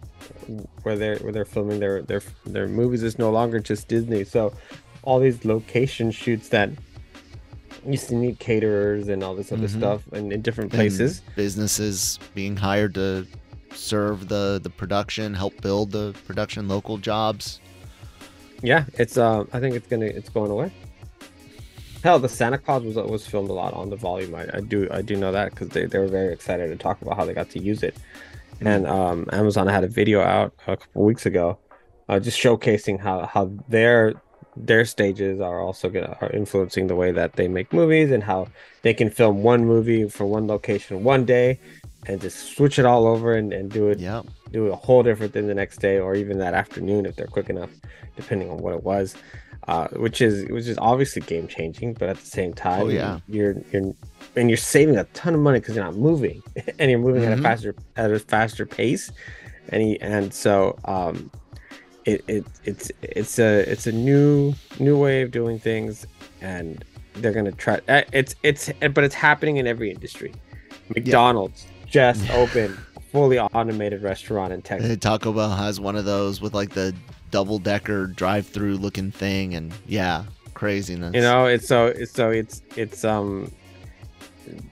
where 0.83 0.97
they're 0.97 1.17
where 1.19 1.31
they're 1.31 1.45
filming 1.45 1.79
their 1.79 2.01
their 2.01 2.21
their 2.45 2.67
movies 2.67 3.03
is 3.03 3.17
no 3.17 3.31
longer 3.31 3.59
just 3.59 3.87
Disney. 3.87 4.23
So 4.23 4.53
all 5.03 5.19
these 5.19 5.45
location 5.45 6.11
shoots 6.11 6.49
that 6.49 6.69
used 7.85 8.09
to 8.09 8.15
need 8.15 8.39
caterers 8.39 9.07
and 9.07 9.23
all 9.23 9.35
this 9.35 9.51
other 9.51 9.67
mm-hmm. 9.67 9.79
stuff 9.79 10.07
and 10.11 10.33
in 10.33 10.41
different 10.41 10.71
places. 10.71 11.21
And 11.25 11.35
businesses 11.35 12.19
being 12.35 12.55
hired 12.55 12.93
to 12.95 13.25
serve 13.73 14.27
the 14.27 14.59
the 14.61 14.69
production, 14.69 15.33
help 15.33 15.59
build 15.61 15.91
the 15.91 16.15
production, 16.25 16.67
local 16.67 16.97
jobs. 16.97 17.59
Yeah, 18.61 18.85
it's 18.95 19.17
uh, 19.17 19.45
I 19.53 19.59
think 19.59 19.75
it's 19.75 19.87
gonna 19.87 20.05
it's 20.05 20.29
going 20.29 20.51
away. 20.51 20.71
Hell, 22.03 22.19
the 22.19 22.29
Santa 22.29 22.57
Claus 22.57 22.83
was 22.83 22.95
was 22.95 23.27
filmed 23.27 23.49
a 23.49 23.53
lot 23.53 23.73
on 23.73 23.89
the 23.89 23.95
volume. 23.95 24.33
I, 24.35 24.47
I 24.53 24.61
do 24.61 24.87
I 24.91 25.01
do 25.01 25.15
know 25.17 25.31
that 25.31 25.51
because 25.51 25.69
they, 25.69 25.85
they 25.85 25.99
were 25.99 26.07
very 26.07 26.33
excited 26.33 26.67
to 26.67 26.77
talk 26.77 27.01
about 27.01 27.17
how 27.17 27.25
they 27.25 27.33
got 27.33 27.49
to 27.51 27.59
use 27.59 27.83
it. 27.83 27.95
Mm-hmm. 28.55 28.67
And 28.67 28.87
um, 28.87 29.29
Amazon 29.31 29.67
had 29.67 29.83
a 29.83 29.87
video 29.87 30.21
out 30.21 30.53
a 30.67 30.77
couple 30.77 31.03
weeks 31.03 31.25
ago, 31.25 31.57
uh, 32.07 32.19
just 32.19 32.39
showcasing 32.39 32.99
how 32.99 33.25
how 33.25 33.51
their 33.67 34.13
their 34.55 34.85
stages 34.85 35.39
are 35.39 35.61
also 35.61 35.89
gonna 35.89 36.17
are 36.21 36.31
influencing 36.31 36.87
the 36.87 36.95
way 36.95 37.11
that 37.11 37.33
they 37.33 37.47
make 37.47 37.71
movies 37.71 38.11
and 38.11 38.23
how 38.23 38.47
they 38.81 38.93
can 38.93 39.09
film 39.09 39.43
one 39.43 39.65
movie 39.65 40.07
for 40.07 40.25
one 40.25 40.47
location 40.47 41.03
one 41.03 41.23
day 41.23 41.59
and 42.07 42.19
just 42.19 42.55
switch 42.55 42.79
it 42.79 42.85
all 42.85 43.07
over 43.07 43.35
and, 43.35 43.53
and 43.53 43.71
do 43.71 43.87
it 43.89 43.99
yeah 43.99 44.21
do 44.51 44.67
a 44.67 44.75
whole 44.75 45.03
different 45.03 45.31
thing 45.31 45.47
the 45.47 45.53
next 45.53 45.77
day 45.77 45.99
or 45.99 46.15
even 46.15 46.39
that 46.39 46.53
afternoon 46.53 47.05
if 47.05 47.15
they're 47.15 47.27
quick 47.27 47.49
enough 47.49 47.69
depending 48.15 48.49
on 48.49 48.57
what 48.57 48.73
it 48.73 48.83
was 48.83 49.15
uh, 49.69 49.87
which 49.89 50.19
is 50.19 50.49
which 50.49 50.65
is 50.65 50.79
obviously 50.79 51.21
game 51.21 51.47
changing 51.47 51.93
but 51.93 52.09
at 52.09 52.17
the 52.17 52.25
same 52.25 52.51
time 52.51 52.81
oh, 52.81 52.89
yeah. 52.89 53.19
you're 53.27 53.55
you're 53.71 53.93
and 54.35 54.49
you're 54.49 54.57
saving 54.57 54.97
a 54.97 55.03
ton 55.13 55.35
of 55.35 55.39
money 55.39 55.59
because 55.59 55.75
you're 55.75 55.85
not 55.85 55.95
moving 55.95 56.41
and 56.79 56.89
you're 56.89 56.99
moving 56.99 57.21
mm-hmm. 57.21 57.31
at 57.31 57.33
a 57.33 57.35
mm-hmm. 57.35 57.43
faster 57.43 57.75
at 57.95 58.11
a 58.11 58.17
faster 58.17 58.65
pace 58.65 59.11
and 59.69 59.83
he, 59.83 60.01
and 60.01 60.33
so 60.33 60.75
um 60.85 61.29
it, 62.05 62.23
it 62.27 62.45
it's 62.65 62.91
it's 63.03 63.37
a 63.37 63.59
it's 63.71 63.85
a 63.85 63.91
new 63.91 64.55
new 64.79 64.97
way 64.97 65.21
of 65.21 65.29
doing 65.29 65.59
things 65.59 66.07
and 66.41 66.83
they're 67.17 67.31
gonna 67.31 67.51
try 67.51 67.79
uh, 67.89 68.01
it's 68.11 68.33
it's 68.41 68.71
but 68.95 69.03
it's 69.03 69.13
happening 69.13 69.57
in 69.57 69.67
every 69.67 69.91
industry 69.91 70.33
mcdonald's 70.95 71.67
yeah. 71.85 72.11
just 72.11 72.27
opened 72.31 72.75
fully 73.11 73.37
automated 73.37 74.01
restaurant 74.01 74.51
in 74.51 74.63
texas 74.63 74.97
taco 74.97 75.31
bell 75.31 75.51
has 75.51 75.79
one 75.79 75.95
of 75.95 76.05
those 76.05 76.41
with 76.41 76.55
like 76.55 76.71
the 76.71 76.91
double 77.31 77.59
decker 77.59 78.07
drive 78.07 78.47
through 78.47 78.77
looking 78.77 79.11
thing 79.11 79.55
and 79.55 79.73
yeah 79.87 80.23
craziness 80.53 81.13
you 81.13 81.21
know 81.21 81.45
it's 81.45 81.67
so 81.67 81.87
it's 81.87 82.11
so 82.11 82.29
it's 82.31 82.61
it's 82.75 83.05
um 83.05 83.51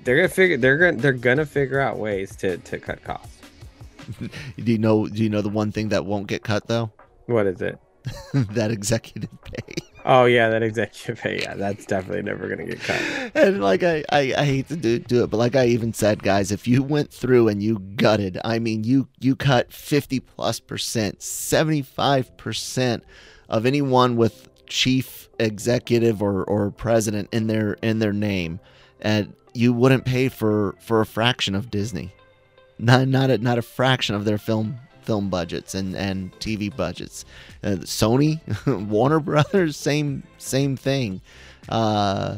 they're 0.04 0.16
gonna 0.16 0.28
figure 0.28 0.58
they're 0.58 0.78
gonna 0.78 0.98
they're 0.98 1.14
gonna 1.14 1.46
figure 1.46 1.80
out 1.80 1.98
ways 1.98 2.36
to 2.36 2.58
to 2.60 2.78
cut 2.80 3.04
costs 3.04 3.42
do 4.20 4.72
you 4.72 4.78
know 4.78 5.08
do 5.08 5.24
you 5.24 5.30
know 5.30 5.42
the 5.42 5.50
one 5.50 5.72
thing 5.72 5.90
that 5.90 6.06
won't 6.06 6.28
get 6.28 6.44
cut 6.44 6.68
though 6.68 6.92
what 7.28 7.46
is 7.46 7.62
it? 7.62 7.78
that 8.34 8.72
executive 8.72 9.30
pay. 9.44 9.76
Oh 10.10 10.24
yeah, 10.24 10.48
that 10.50 10.64
executive 10.64 11.20
pay. 11.20 11.42
Yeah, 11.44 11.56
that's 11.56 11.86
definitely 11.86 12.24
never 12.24 12.48
gonna 12.48 12.66
get 12.66 12.80
cut. 12.80 13.02
And 13.36 13.62
like 13.62 13.84
I, 13.84 14.06
I, 14.10 14.34
I 14.38 14.46
hate 14.46 14.70
to 14.70 14.78
do, 14.78 15.00
do 15.00 15.24
it, 15.24 15.30
but 15.30 15.38
like 15.38 15.56
I 15.56 15.66
even 15.66 15.94
said, 15.94 16.24
guys, 16.24 16.52
if 16.52 16.66
you 16.66 16.82
went 16.82 17.12
through 17.12 17.50
and 17.50 17.62
you 17.62 17.80
gutted, 17.80 18.40
I 18.46 18.58
mean, 18.60 18.86
you 18.86 19.10
you 19.20 19.36
cut 19.36 19.74
fifty 19.74 20.22
plus 20.22 20.62
percent, 20.62 21.22
seventy 21.22 21.82
five 21.82 22.36
percent 22.38 23.04
of 23.50 23.66
anyone 23.66 24.16
with 24.16 24.50
chief 24.66 25.28
executive 25.40 26.22
or, 26.22 26.44
or 26.46 26.72
president 26.72 27.28
in 27.34 27.48
their 27.48 27.74
in 27.82 28.00
their 28.00 28.14
name, 28.14 28.62
and 29.02 29.34
you 29.54 29.74
wouldn't 29.74 30.06
pay 30.06 30.30
for 30.30 30.76
for 30.80 31.02
a 31.02 31.06
fraction 31.06 31.54
of 31.54 31.70
Disney, 31.70 32.14
not 32.80 33.10
not 33.10 33.30
a, 33.30 33.38
not 33.40 33.58
a 33.58 33.62
fraction 33.62 34.16
of 34.16 34.24
their 34.24 34.38
film 34.38 34.80
film 35.08 35.30
budgets 35.30 35.74
and 35.74 35.96
and 35.96 36.32
TV 36.40 36.76
budgets. 36.76 37.24
Uh, 37.64 37.78
Sony, 37.98 38.42
Warner 38.90 39.22
Brothers, 39.22 39.78
same 39.78 40.24
same 40.38 40.76
thing. 40.76 41.22
Uh, 41.70 42.38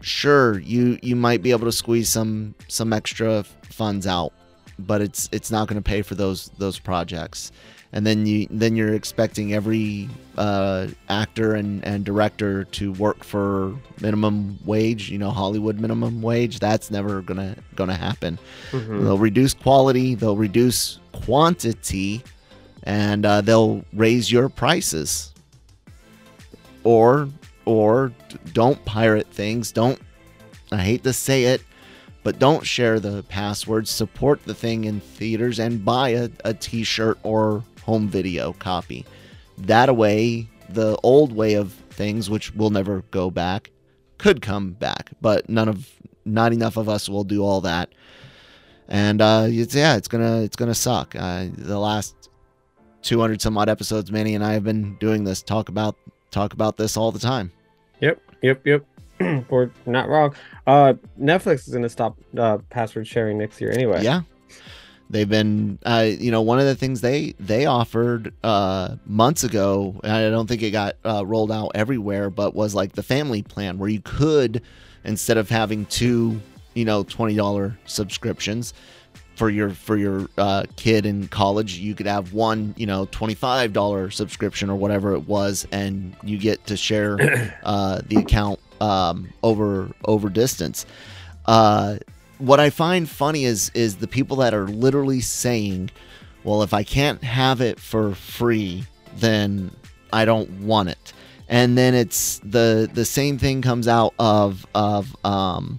sure, 0.00 0.60
you 0.60 0.98
you 1.02 1.16
might 1.16 1.42
be 1.42 1.50
able 1.50 1.66
to 1.66 1.72
squeeze 1.72 2.08
some 2.08 2.54
some 2.68 2.92
extra 2.92 3.42
funds 3.64 4.06
out, 4.06 4.32
but 4.78 5.02
it's 5.02 5.28
it's 5.32 5.50
not 5.50 5.66
going 5.66 5.82
to 5.82 5.86
pay 5.86 6.02
for 6.02 6.14
those 6.14 6.50
those 6.58 6.78
projects. 6.78 7.50
And 7.92 8.06
then 8.06 8.24
you 8.24 8.46
then 8.50 8.76
you're 8.76 8.94
expecting 8.94 9.52
every 9.52 10.08
uh, 10.38 10.86
actor 11.08 11.54
and, 11.56 11.84
and 11.84 12.04
director 12.04 12.62
to 12.64 12.92
work 12.92 13.24
for 13.24 13.74
minimum 14.00 14.58
wage, 14.64 15.10
you 15.10 15.18
know, 15.18 15.30
Hollywood 15.30 15.80
minimum 15.80 16.22
wage. 16.22 16.60
That's 16.60 16.90
never 16.90 17.20
gonna 17.20 17.56
gonna 17.74 17.96
happen. 17.96 18.38
Mhm. 18.70 19.02
They'll 19.02 19.18
reduce 19.18 19.54
quality, 19.54 20.14
they'll 20.14 20.36
reduce 20.36 21.00
quantity, 21.12 22.22
and 22.84 23.26
uh, 23.26 23.40
they'll 23.40 23.84
raise 23.92 24.30
your 24.30 24.48
prices. 24.48 25.32
Or 26.84 27.28
or 27.64 28.12
don't 28.52 28.82
pirate 28.84 29.26
things. 29.32 29.72
Don't 29.72 29.98
I 30.72 30.78
hate 30.78 31.02
to 31.02 31.12
say 31.12 31.44
it, 31.46 31.62
but 32.22 32.38
don't 32.38 32.64
share 32.64 33.00
the 33.00 33.24
passwords. 33.24 33.90
Support 33.90 34.44
the 34.44 34.54
thing 34.54 34.84
in 34.84 35.00
theaters 35.00 35.58
and 35.58 35.84
buy 35.84 36.10
a, 36.10 36.28
a 36.44 36.54
t-shirt 36.54 37.18
or 37.24 37.64
home 37.90 38.08
video 38.08 38.52
copy. 38.54 39.04
That 39.58 39.94
way, 39.96 40.48
the 40.68 40.96
old 41.02 41.32
way 41.32 41.54
of 41.54 41.72
things, 41.72 42.30
which 42.30 42.54
will 42.54 42.70
never 42.70 43.02
go 43.10 43.30
back, 43.30 43.70
could 44.18 44.40
come 44.40 44.72
back. 44.72 45.10
But 45.20 45.48
none 45.48 45.68
of 45.68 45.88
not 46.24 46.52
enough 46.52 46.76
of 46.76 46.88
us 46.88 47.08
will 47.08 47.24
do 47.24 47.42
all 47.44 47.60
that 47.62 47.90
and 48.90 49.22
uh, 49.22 49.46
it's 49.48 49.74
yeah, 49.74 49.96
it's 49.96 50.08
gonna 50.08 50.42
it's 50.42 50.56
gonna 50.56 50.74
suck. 50.74 51.14
Uh, 51.16 51.46
the 51.56 51.78
last 51.78 52.28
200 53.02 53.40
some 53.40 53.56
odd 53.56 53.68
episodes, 53.68 54.10
Manny 54.10 54.34
and 54.34 54.44
I 54.44 54.52
have 54.52 54.64
been 54.64 54.96
doing 54.96 55.24
this. 55.24 55.42
Talk 55.42 55.68
about 55.68 55.96
talk 56.32 56.52
about 56.52 56.76
this 56.76 56.96
all 56.96 57.12
the 57.12 57.20
time. 57.20 57.52
Yep, 58.00 58.20
yep, 58.42 58.66
yep. 58.66 58.84
We're 59.48 59.70
not 59.86 60.08
wrong. 60.08 60.34
Uh, 60.66 60.94
Netflix 61.18 61.68
is 61.68 61.72
gonna 61.72 61.88
stop 61.88 62.18
uh, 62.36 62.58
password 62.68 63.06
sharing 63.06 63.38
next 63.38 63.60
year 63.60 63.70
anyway. 63.70 64.02
Yeah, 64.02 64.22
they've 65.10 65.28
been 65.28 65.78
uh, 65.84 66.06
you 66.08 66.30
know 66.30 66.40
one 66.40 66.58
of 66.58 66.64
the 66.64 66.74
things 66.74 67.00
they 67.00 67.34
they 67.38 67.66
offered 67.66 68.32
uh, 68.42 68.96
months 69.06 69.44
ago. 69.44 70.00
and 70.02 70.12
I 70.12 70.30
don't 70.30 70.46
think 70.46 70.62
it 70.62 70.70
got 70.70 70.96
uh, 71.04 71.26
rolled 71.26 71.52
out 71.52 71.72
everywhere, 71.74 72.30
but 72.30 72.54
was 72.54 72.74
like 72.74 72.92
the 72.92 73.02
family 73.02 73.42
plan 73.42 73.78
where 73.78 73.90
you 73.90 74.00
could 74.00 74.62
instead 75.04 75.36
of 75.36 75.48
having 75.50 75.84
two 75.86 76.40
you 76.74 76.84
know 76.84 77.02
twenty 77.02 77.34
dollar 77.34 77.78
subscriptions 77.84 78.72
for 79.40 79.48
your 79.48 79.70
for 79.70 79.96
your 79.96 80.28
uh, 80.36 80.64
kid 80.76 81.06
in 81.06 81.26
college 81.28 81.78
you 81.78 81.94
could 81.94 82.06
have 82.06 82.34
one 82.34 82.74
you 82.76 82.84
know 82.84 83.06
$25 83.06 84.12
subscription 84.12 84.68
or 84.68 84.76
whatever 84.76 85.14
it 85.14 85.26
was 85.26 85.66
and 85.72 86.14
you 86.22 86.36
get 86.36 86.66
to 86.66 86.76
share 86.76 87.16
uh, 87.62 88.02
the 88.06 88.16
account 88.16 88.60
um, 88.82 89.26
over 89.42 89.88
over 90.04 90.28
distance 90.28 90.84
uh, 91.46 91.96
what 92.40 92.58
i 92.60 92.70
find 92.70 93.08
funny 93.08 93.44
is 93.44 93.70
is 93.74 93.96
the 93.96 94.08
people 94.08 94.36
that 94.36 94.52
are 94.54 94.66
literally 94.66 95.20
saying 95.20 95.90
well 96.44 96.62
if 96.62 96.74
i 96.74 96.82
can't 96.82 97.22
have 97.22 97.60
it 97.60 97.78
for 97.78 98.14
free 98.14 98.84
then 99.16 99.70
i 100.12 100.24
don't 100.24 100.50
want 100.60 100.88
it 100.88 101.12
and 101.48 101.76
then 101.76 101.94
it's 101.94 102.40
the 102.44 102.88
the 102.94 103.04
same 103.04 103.38
thing 103.38 103.62
comes 103.62 103.86
out 103.86 104.14
of 104.18 104.66
of 104.74 105.14
um 105.24 105.78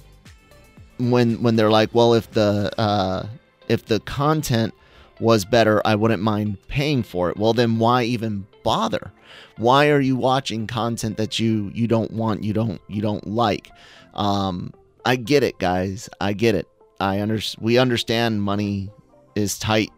when 1.10 1.42
when 1.42 1.56
they're 1.56 1.72
like, 1.72 1.94
well, 1.94 2.14
if 2.14 2.30
the 2.32 2.72
uh, 2.78 3.26
if 3.68 3.86
the 3.86 4.00
content 4.02 4.74
was 5.20 5.46
better, 5.46 5.82
I 5.86 5.96
wouldn't 5.96 6.22
mind 6.22 6.58
paying 6.68 7.04
for 7.04 7.30
it. 7.30 7.38
Well, 7.38 7.54
then 7.54 7.80
why 7.80 8.04
even 8.04 8.46
bother? 8.64 9.12
Why 9.58 9.90
are 9.90 10.00
you 10.00 10.16
watching 10.16 10.68
content 10.68 11.18
that 11.18 11.40
you 11.40 11.72
you 11.74 11.88
don't 11.88 12.12
want, 12.12 12.44
you 12.44 12.54
don't 12.54 12.82
you 12.88 13.02
don't 13.02 13.26
like? 13.28 13.70
Um, 14.14 14.74
I 15.06 15.16
get 15.16 15.44
it, 15.44 15.58
guys. 15.60 16.10
I 16.20 16.34
get 16.34 16.56
it. 16.56 16.68
I 17.00 17.22
under 17.22 17.40
we 17.60 17.78
understand 17.78 18.44
money 18.44 18.90
is 19.36 19.58
tight. 19.58 19.90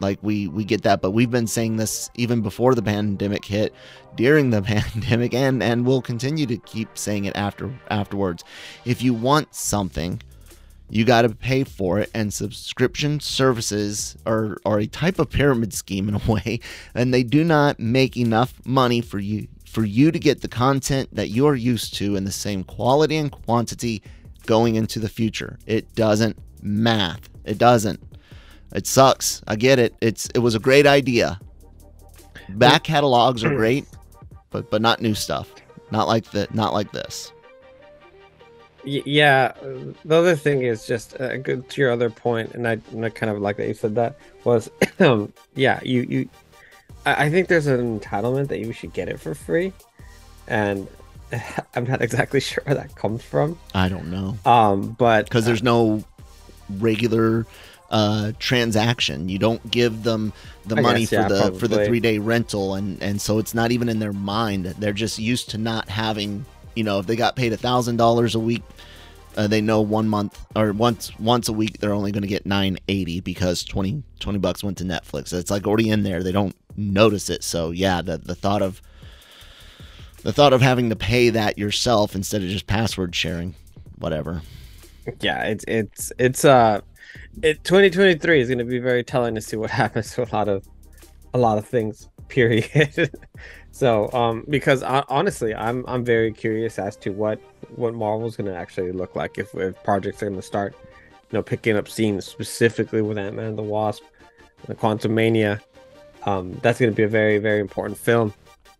Like 0.00 0.18
we 0.22 0.46
we 0.48 0.64
get 0.64 0.82
that, 0.82 1.00
but 1.00 1.12
we've 1.12 1.30
been 1.30 1.46
saying 1.46 1.76
this 1.76 2.10
even 2.14 2.42
before 2.42 2.74
the 2.74 2.82
pandemic 2.82 3.44
hit, 3.44 3.74
during 4.14 4.50
the 4.50 4.62
pandemic, 4.74 5.34
and 5.34 5.62
and 5.62 5.86
we'll 5.86 6.02
continue 6.02 6.46
to 6.46 6.58
keep 6.58 6.96
saying 6.96 7.24
it 7.24 7.36
after 7.36 7.72
afterwards. 7.90 8.44
If 8.84 9.02
you 9.02 9.14
want 9.14 9.54
something, 9.54 10.20
you 10.88 11.04
got 11.04 11.22
to 11.22 11.30
pay 11.30 11.64
for 11.64 11.98
it 11.98 12.10
and 12.14 12.32
subscription 12.32 13.18
services 13.20 14.16
are, 14.24 14.56
are 14.64 14.78
a 14.78 14.86
type 14.86 15.18
of 15.18 15.30
pyramid 15.30 15.74
scheme 15.74 16.08
in 16.08 16.14
a 16.14 16.18
way 16.32 16.60
and 16.94 17.12
they 17.12 17.22
do 17.22 17.42
not 17.42 17.80
make 17.80 18.16
enough 18.16 18.54
money 18.64 19.00
for 19.00 19.18
you 19.18 19.48
for 19.66 19.84
you 19.84 20.10
to 20.10 20.18
get 20.18 20.40
the 20.40 20.48
content 20.48 21.08
that 21.12 21.28
you're 21.28 21.54
used 21.54 21.94
to 21.94 22.16
in 22.16 22.24
the 22.24 22.32
same 22.32 22.64
quality 22.64 23.16
and 23.16 23.30
quantity 23.32 24.02
going 24.46 24.76
into 24.76 24.98
the 24.98 25.08
future. 25.08 25.58
It 25.66 25.94
doesn't 25.94 26.38
math. 26.62 27.28
It 27.44 27.58
doesn't. 27.58 28.00
It 28.74 28.86
sucks. 28.86 29.42
I 29.46 29.56
get 29.56 29.78
it. 29.78 29.94
It's 30.00 30.28
it 30.34 30.38
was 30.38 30.54
a 30.54 30.58
great 30.58 30.86
idea. 30.86 31.40
Back 32.48 32.84
catalogs 32.84 33.44
are 33.44 33.54
great 33.56 33.86
but 34.56 34.70
but 34.70 34.82
not 34.82 35.00
new 35.00 35.14
stuff. 35.14 35.52
Not 35.90 36.08
like 36.08 36.30
the 36.30 36.48
not 36.52 36.72
like 36.72 36.92
this. 36.92 37.32
Yeah. 38.84 39.52
The 40.04 40.14
other 40.14 40.36
thing 40.36 40.62
is 40.62 40.86
just 40.86 41.20
uh, 41.20 41.36
good 41.38 41.68
to 41.70 41.80
your 41.80 41.90
other 41.90 42.08
point, 42.08 42.54
and 42.54 42.68
I, 42.68 42.78
and 42.92 43.04
I 43.04 43.10
kind 43.10 43.30
of 43.30 43.40
like 43.40 43.56
that 43.56 43.66
you 43.66 43.74
said 43.74 43.96
that 43.96 44.16
was, 44.44 44.70
um, 45.00 45.32
yeah, 45.54 45.80
you 45.82 46.06
you. 46.08 46.28
I, 47.04 47.26
I 47.26 47.30
think 47.30 47.48
there's 47.48 47.66
an 47.66 48.00
entitlement 48.00 48.48
that 48.48 48.60
you 48.60 48.72
should 48.72 48.92
get 48.92 49.08
it 49.08 49.20
for 49.20 49.34
free, 49.34 49.72
and 50.46 50.86
I'm 51.74 51.84
not 51.84 52.02
exactly 52.02 52.40
sure 52.40 52.62
where 52.64 52.74
that 52.74 52.94
comes 52.94 53.22
from. 53.22 53.58
i 53.74 53.88
don't 53.88 54.10
know. 54.10 54.36
Um, 54.44 54.92
but 54.92 55.24
because 55.24 55.44
there's 55.44 55.62
no 55.62 56.04
regular 56.78 57.46
uh 57.90 58.32
transaction. 58.38 59.28
You 59.28 59.38
don't 59.38 59.70
give 59.70 60.02
them 60.02 60.32
the 60.64 60.76
I 60.76 60.80
money 60.80 61.00
guess, 61.06 61.10
for 61.10 61.14
yeah, 61.16 61.28
the 61.28 61.58
for 61.58 61.68
the 61.68 61.84
three 61.86 62.00
day 62.00 62.18
rental 62.18 62.74
and 62.74 63.00
and 63.00 63.20
so 63.20 63.38
it's 63.38 63.54
not 63.54 63.70
even 63.70 63.88
in 63.88 63.98
their 64.00 64.12
mind. 64.12 64.64
They're 64.66 64.92
just 64.92 65.18
used 65.18 65.50
to 65.50 65.58
not 65.58 65.88
having 65.88 66.44
you 66.74 66.82
know 66.82 66.98
if 66.98 67.06
they 67.06 67.14
got 67.16 67.36
paid 67.36 67.52
a 67.52 67.56
thousand 67.56 67.96
dollars 67.96 68.34
a 68.34 68.40
week 68.40 68.62
uh, 69.36 69.46
they 69.46 69.60
know 69.60 69.80
one 69.80 70.08
month 70.08 70.44
or 70.56 70.72
once 70.72 71.16
once 71.18 71.48
a 71.48 71.52
week 71.52 71.78
they're 71.78 71.92
only 71.92 72.10
going 72.10 72.22
to 72.22 72.28
get 72.28 72.46
980 72.46 73.20
because 73.20 73.62
20 73.64 74.02
20 74.18 74.38
bucks 74.38 74.64
went 74.64 74.78
to 74.78 74.84
netflix. 74.84 75.32
It's 75.32 75.50
like 75.50 75.66
already 75.66 75.90
in 75.90 76.02
there. 76.02 76.22
They 76.22 76.32
don't 76.32 76.56
notice 76.76 77.30
it. 77.30 77.44
So 77.44 77.70
yeah 77.70 78.02
the, 78.02 78.18
the 78.18 78.34
thought 78.34 78.62
of 78.62 78.80
the 80.26 80.32
thought 80.32 80.52
of 80.52 80.60
having 80.60 80.90
to 80.90 80.96
pay 80.96 81.30
that 81.30 81.56
yourself 81.56 82.16
instead 82.16 82.42
of 82.42 82.48
just 82.48 82.66
password 82.66 83.14
sharing 83.14 83.54
whatever. 83.98 84.42
Yeah 85.20 85.44
it's 85.44 85.64
it's 85.68 86.12
it's 86.18 86.44
uh 86.44 86.80
it 87.42 87.62
2023 87.62 88.40
is 88.40 88.48
going 88.48 88.58
to 88.58 88.64
be 88.64 88.80
very 88.80 89.04
telling 89.04 89.36
to 89.36 89.40
see 89.40 89.56
what 89.56 89.70
happens 89.82 90.12
to 90.14 90.24
a 90.24 90.28
lot 90.34 90.48
of 90.48 90.66
a 91.32 91.38
lot 91.38 91.58
of 91.58 91.66
things 91.66 92.08
period. 92.28 93.10
So 93.70 94.10
um 94.12 94.44
because 94.48 94.82
uh, 94.82 95.02
honestly 95.10 95.54
i'm 95.54 95.84
i'm 95.86 96.02
very 96.02 96.32
curious 96.32 96.78
as 96.78 96.96
to 96.96 97.10
what 97.10 97.38
what 97.76 97.92
marvel's 97.92 98.34
going 98.34 98.50
to 98.50 98.56
actually 98.56 98.90
look 98.90 99.14
like 99.14 99.36
if, 99.36 99.54
if 99.54 99.80
projects 99.84 100.22
are 100.22 100.30
going 100.30 100.40
to 100.40 100.46
start 100.46 100.74
you 100.80 101.38
know 101.38 101.42
picking 101.42 101.76
up 101.76 101.86
scenes 101.86 102.24
specifically 102.24 103.02
with 103.02 103.18
ant-man 103.18 103.44
and 103.44 103.58
the 103.58 103.62
wasp 103.62 104.02
the 104.66 104.74
quantumania. 104.74 105.60
Um 106.24 106.58
that's 106.62 106.80
going 106.80 106.90
to 106.90 106.96
be 106.96 107.02
a 107.02 107.08
very 107.08 107.36
very 107.36 107.60
important 107.60 107.98
film 107.98 108.32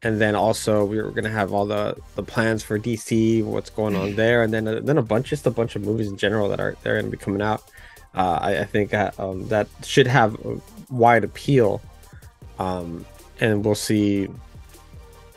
and 0.07 0.21
then 0.21 0.37
also 0.37 0.85
we 0.85 1.03
were 1.03 1.11
gonna 1.11 1.29
have 1.41 1.53
all 1.53 1.67
the 1.67 1.97
the 2.15 2.23
plans 2.23 2.63
for 2.63 2.79
DC, 2.79 3.43
what's 3.43 3.71
going 3.71 3.97
on 3.97 4.15
there, 4.23 4.43
and 4.45 4.53
then 4.55 4.65
then 4.85 4.99
a 4.99 5.03
bunch 5.03 5.29
just 5.31 5.47
a 5.47 5.51
bunch 5.51 5.75
of 5.75 5.83
movies 5.83 6.09
in 6.09 6.17
general 6.17 6.49
that 6.49 6.61
are 6.61 6.77
they're 6.83 6.97
gonna 7.01 7.11
be 7.11 7.17
coming 7.17 7.43
out. 7.43 7.63
Uh, 8.15 8.39
I, 8.41 8.59
I 8.61 8.65
think 8.65 8.95
uh, 8.95 9.11
um, 9.19 9.49
that 9.49 9.67
should 9.85 10.07
have 10.07 10.35
a 10.47 10.61
wide 10.91 11.25
appeal, 11.25 11.83
um, 12.59 13.05
and 13.41 13.65
we'll 13.65 13.75
see 13.75 14.29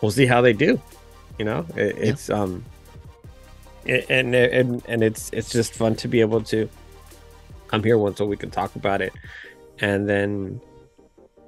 we'll 0.01 0.11
see 0.11 0.27
how 0.27 0.39
they 0.41 0.53
do. 0.53 0.79
You 1.39 1.45
know, 1.45 1.65
it, 1.75 1.95
Yeah. 1.97 2.03
it's 2.11 2.29
um, 2.29 2.63
it, 3.85 4.05
and 4.09 4.35
and 4.35 4.83
and 4.87 5.03
it's 5.03 5.31
it's 5.33 5.49
just 5.49 5.73
fun 5.73 5.95
to 5.95 6.07
be 6.07 6.21
able 6.21 6.41
to 6.43 6.69
come 7.67 7.83
here 7.83 7.97
once 7.97 8.19
a 8.19 8.25
week 8.25 8.43
and 8.43 8.53
talk 8.53 8.75
about 8.75 9.01
it, 9.01 9.13
and 9.79 10.07
then 10.07 10.61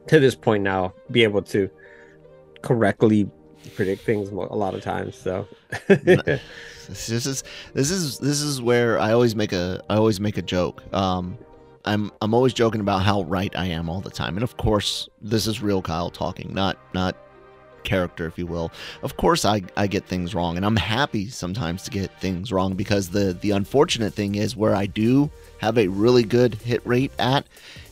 to 0.08 0.20
this 0.20 0.34
point 0.34 0.64
now 0.64 0.92
be 1.12 1.24
able 1.24 1.44
to 1.44 1.70
correctly 2.62 3.30
predict 3.76 4.04
things 4.04 4.30
a 4.30 4.34
lot 4.34 4.74
of 4.74 4.82
times. 4.82 5.16
So 5.16 5.48
This 6.92 7.26
is 7.26 7.44
this 7.74 7.92
is 7.92 8.18
this 8.20 8.42
is 8.42 8.62
where 8.62 9.00
I 9.00 9.14
always 9.14 9.36
make 9.36 9.54
a 9.54 9.82
I 9.90 9.96
always 9.96 10.20
make 10.20 10.38
a 10.38 10.42
joke. 10.42 10.84
Um, 10.94 11.38
I'm 11.86 12.12
I'm 12.22 12.34
always 12.34 12.54
joking 12.54 12.82
about 12.82 13.04
how 13.04 13.24
right 13.24 13.54
I 13.56 13.68
am 13.68 13.90
all 13.90 14.02
the 14.02 14.10
time, 14.10 14.36
and 14.36 14.44
of 14.44 14.58
course 14.58 15.08
this 15.22 15.48
is 15.48 15.62
real 15.62 15.82
Kyle 15.82 16.10
talking, 16.10 16.54
not 16.54 16.78
not 16.94 17.16
character, 17.84 18.28
if 18.28 18.38
you 18.38 18.46
will. 18.46 18.72
Of 19.04 19.16
course 19.18 19.46
I 19.46 19.62
I 19.78 19.88
get 19.88 20.06
things 20.06 20.36
wrong, 20.36 20.58
and 20.58 20.66
I'm 20.66 20.76
happy 20.76 21.30
sometimes 21.30 21.84
to 21.84 21.92
get 21.92 22.12
things 22.20 22.52
wrong 22.52 22.74
because 22.74 23.10
the 23.10 23.38
the 23.40 23.52
unfortunate 23.52 24.14
thing 24.14 24.36
is 24.36 24.56
where 24.56 24.76
I 24.76 24.86
do 24.86 25.30
have 25.60 25.78
a 25.78 25.88
really 25.88 26.24
good 26.24 26.56
hit 26.56 26.86
rate 26.86 27.12
at 27.20 27.46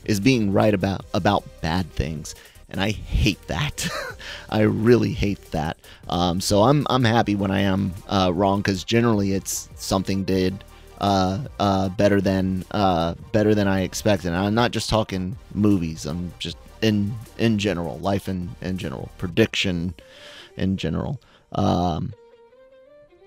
is 0.05 0.19
being 0.19 0.51
right 0.51 0.73
about 0.73 1.05
about 1.13 1.43
bad 1.62 1.91
things 1.93 2.36
and 2.69 2.79
I 2.79 2.91
hate 2.91 3.47
that. 3.47 3.88
I 4.49 4.62
really 4.62 5.13
hate 5.13 5.51
that. 5.51 5.77
Um, 6.08 6.41
so 6.41 6.63
I'm 6.63 6.86
I'm 6.89 7.03
happy 7.03 7.36
when 7.36 7.51
I 7.51 7.62
am 7.62 7.93
uh, 8.08 8.32
wrong 8.34 8.62
because 8.62 8.84
generally 8.84 9.34
it's 9.34 9.69
something 9.75 10.23
did 10.23 10.63
uh, 10.99 11.39
uh, 11.60 11.89
better 11.89 12.21
than 12.21 12.65
uh, 12.71 13.15
better 13.32 13.55
than 13.55 13.67
I 13.67 13.82
expected. 13.82 14.29
And 14.29 14.38
I'm 14.38 14.55
not 14.55 14.71
just 14.71 14.89
talking 14.89 15.38
movies. 15.53 16.05
I'm 16.05 16.34
just 16.39 16.58
in 16.82 17.13
in 17.38 17.58
general, 17.58 17.97
life 17.99 18.27
in 18.27 18.49
in 18.62 18.77
general, 18.77 19.10
prediction 19.17 19.93
in 20.58 20.77
general. 20.77 21.19
Um, 21.53 22.13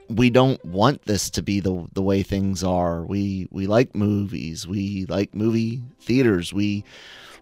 we 0.09 0.31
don't 0.31 0.63
want 0.65 1.03
this 1.05 1.31
to 1.31 1.43
be 1.43 1.61
the 1.61 1.87
the 1.95 2.03
way 2.03 2.23
things 2.23 2.63
are. 2.63 3.03
We 3.03 3.49
we 3.51 3.67
like 3.67 3.95
movies. 3.95 4.67
We 4.67 5.07
like 5.07 5.35
movie 5.35 5.83
theaters. 6.01 6.53
We 6.53 6.85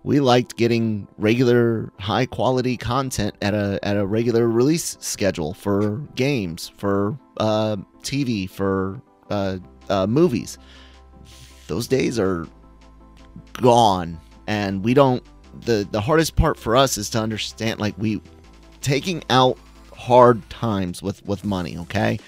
we 0.03 0.21
liked 0.21 0.57
getting 0.57 1.07
regular 1.19 1.93
high 1.99 2.27
quality 2.27 2.77
content 2.77 3.35
at 3.43 3.55
a 3.55 3.79
at 3.83 3.97
a 3.97 4.07
regular 4.07 4.49
release 4.49 4.97
schedule 5.01 5.53
for 5.53 5.99
games, 6.15 6.73
for 6.77 7.19
uh, 7.37 7.77
TV, 8.03 8.49
for 8.49 9.01
uh, 9.31 9.59
uh, 9.89 10.07
movies. 10.07 10.59
Those 11.67 11.87
days 11.87 12.19
are 12.19 12.47
gone, 13.55 14.19
and 14.47 14.83
we 14.83 14.95
don't. 14.95 15.23
the 15.61 15.87
The 15.91 16.01
hardest 16.01 16.35
part 16.37 16.59
for 16.59 16.77
us 16.77 16.97
is 16.97 17.11
to 17.11 17.21
understand, 17.21 17.79
like 17.79 17.97
we 17.99 18.23
taking 18.81 19.23
out 19.29 19.59
hard 19.95 20.49
times 20.49 21.03
with 21.03 21.25
with 21.27 21.45
money. 21.45 21.77
Okay. 21.79 22.19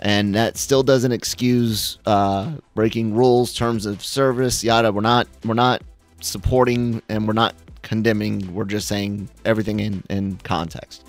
And 0.00 0.34
that 0.34 0.58
still 0.58 0.82
doesn't 0.82 1.12
excuse 1.12 1.98
uh, 2.04 2.52
breaking 2.74 3.14
rules, 3.14 3.54
terms 3.54 3.86
of 3.86 4.04
service, 4.04 4.62
yada. 4.62 4.92
We're 4.92 5.00
not 5.00 5.28
we're 5.44 5.54
not 5.54 5.82
supporting 6.24 7.02
and 7.08 7.26
we're 7.26 7.34
not 7.34 7.54
condemning. 7.82 8.52
We're 8.54 8.64
just 8.64 8.88
saying 8.88 9.28
everything 9.44 9.80
in 9.80 10.02
in 10.10 10.36
context. 10.38 11.04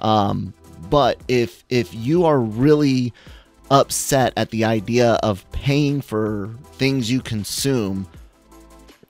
Um, 0.00 0.54
but 0.88 1.20
if 1.28 1.64
if 1.68 1.92
you 1.94 2.24
are 2.24 2.40
really 2.40 3.12
upset 3.70 4.32
at 4.36 4.50
the 4.50 4.64
idea 4.64 5.12
of 5.22 5.48
paying 5.52 6.00
for 6.00 6.50
things 6.72 7.10
you 7.10 7.20
consume, 7.20 8.06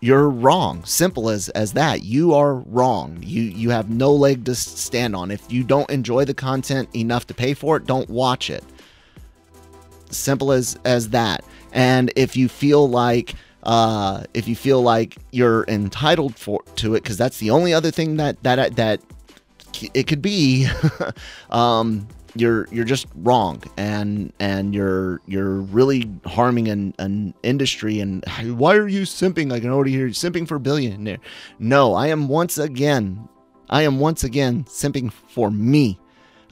you're 0.01 0.29
wrong. 0.29 0.85
Simple 0.85 1.31
as 1.31 1.49
as 1.51 1.75
that. 1.75 2.03
You 2.03 2.35
are 2.35 2.55
wrong. 2.55 3.19
You 3.23 3.43
you 3.43 3.71
have 3.71 3.91
no 3.91 4.13
leg 4.13 4.45
to 4.47 4.55
stand 4.55 5.15
on. 5.15 5.31
If 5.31 5.53
you 5.53 5.63
don't 5.63 5.89
enjoy 5.91 6.25
the 6.25 6.35
content 6.35 6.89
enough 6.97 7.27
to 7.29 7.35
pay 7.35 7.55
for 7.55 7.77
it, 7.77 7.87
don't 7.87 8.09
watch 8.09 8.51
it. 8.51 8.65
Simple 10.11 10.53
as 10.53 10.79
as 10.85 11.11
that. 11.11 11.45
And 11.73 12.13
if 12.17 12.37
you 12.37 12.49
feel 12.49 12.89
like 12.89 13.35
uh, 13.63 14.25
if 14.35 14.49
you 14.49 14.57
feel 14.57 14.83
like 14.83 15.17
you're 15.33 15.65
entitled 15.69 16.37
for 16.37 16.63
to 16.77 16.95
it, 16.95 17.03
because 17.03 17.17
that's 17.17 17.39
the 17.39 17.51
only 17.51 17.75
other 17.75 17.91
thing 17.91 18.17
that 18.17 18.43
that 18.43 18.77
that 18.77 19.01
it 19.95 20.07
could 20.07 20.23
be. 20.23 20.69
um, 21.51 22.07
you're 22.37 22.69
you're 22.71 22.85
just 22.85 23.07
wrong, 23.17 23.63
and 23.77 24.33
and 24.39 24.75
you're 24.75 25.21
you're 25.27 25.57
really 25.57 26.11
harming 26.25 26.69
an, 26.69 26.95
an 26.99 27.35
industry. 27.43 28.01
And 28.01 28.25
why 28.57 28.77
are 28.77 28.89
you 28.89 29.03
simping? 29.03 29.53
I 29.53 29.61
can 29.61 29.71
already 29.71 29.93
hear 29.93 30.07
you 30.07 30.13
simping 30.13 30.47
for 30.47 30.59
billionaire. 30.59 31.19
No, 31.59 31.95
I 31.95 32.09
am 32.09 32.29
once 32.29 32.59
again, 32.59 33.29
I 33.69 33.83
am 33.83 33.99
once 33.99 34.25
again 34.25 34.65
simping 34.65 35.13
for 35.13 35.51
me. 35.51 35.99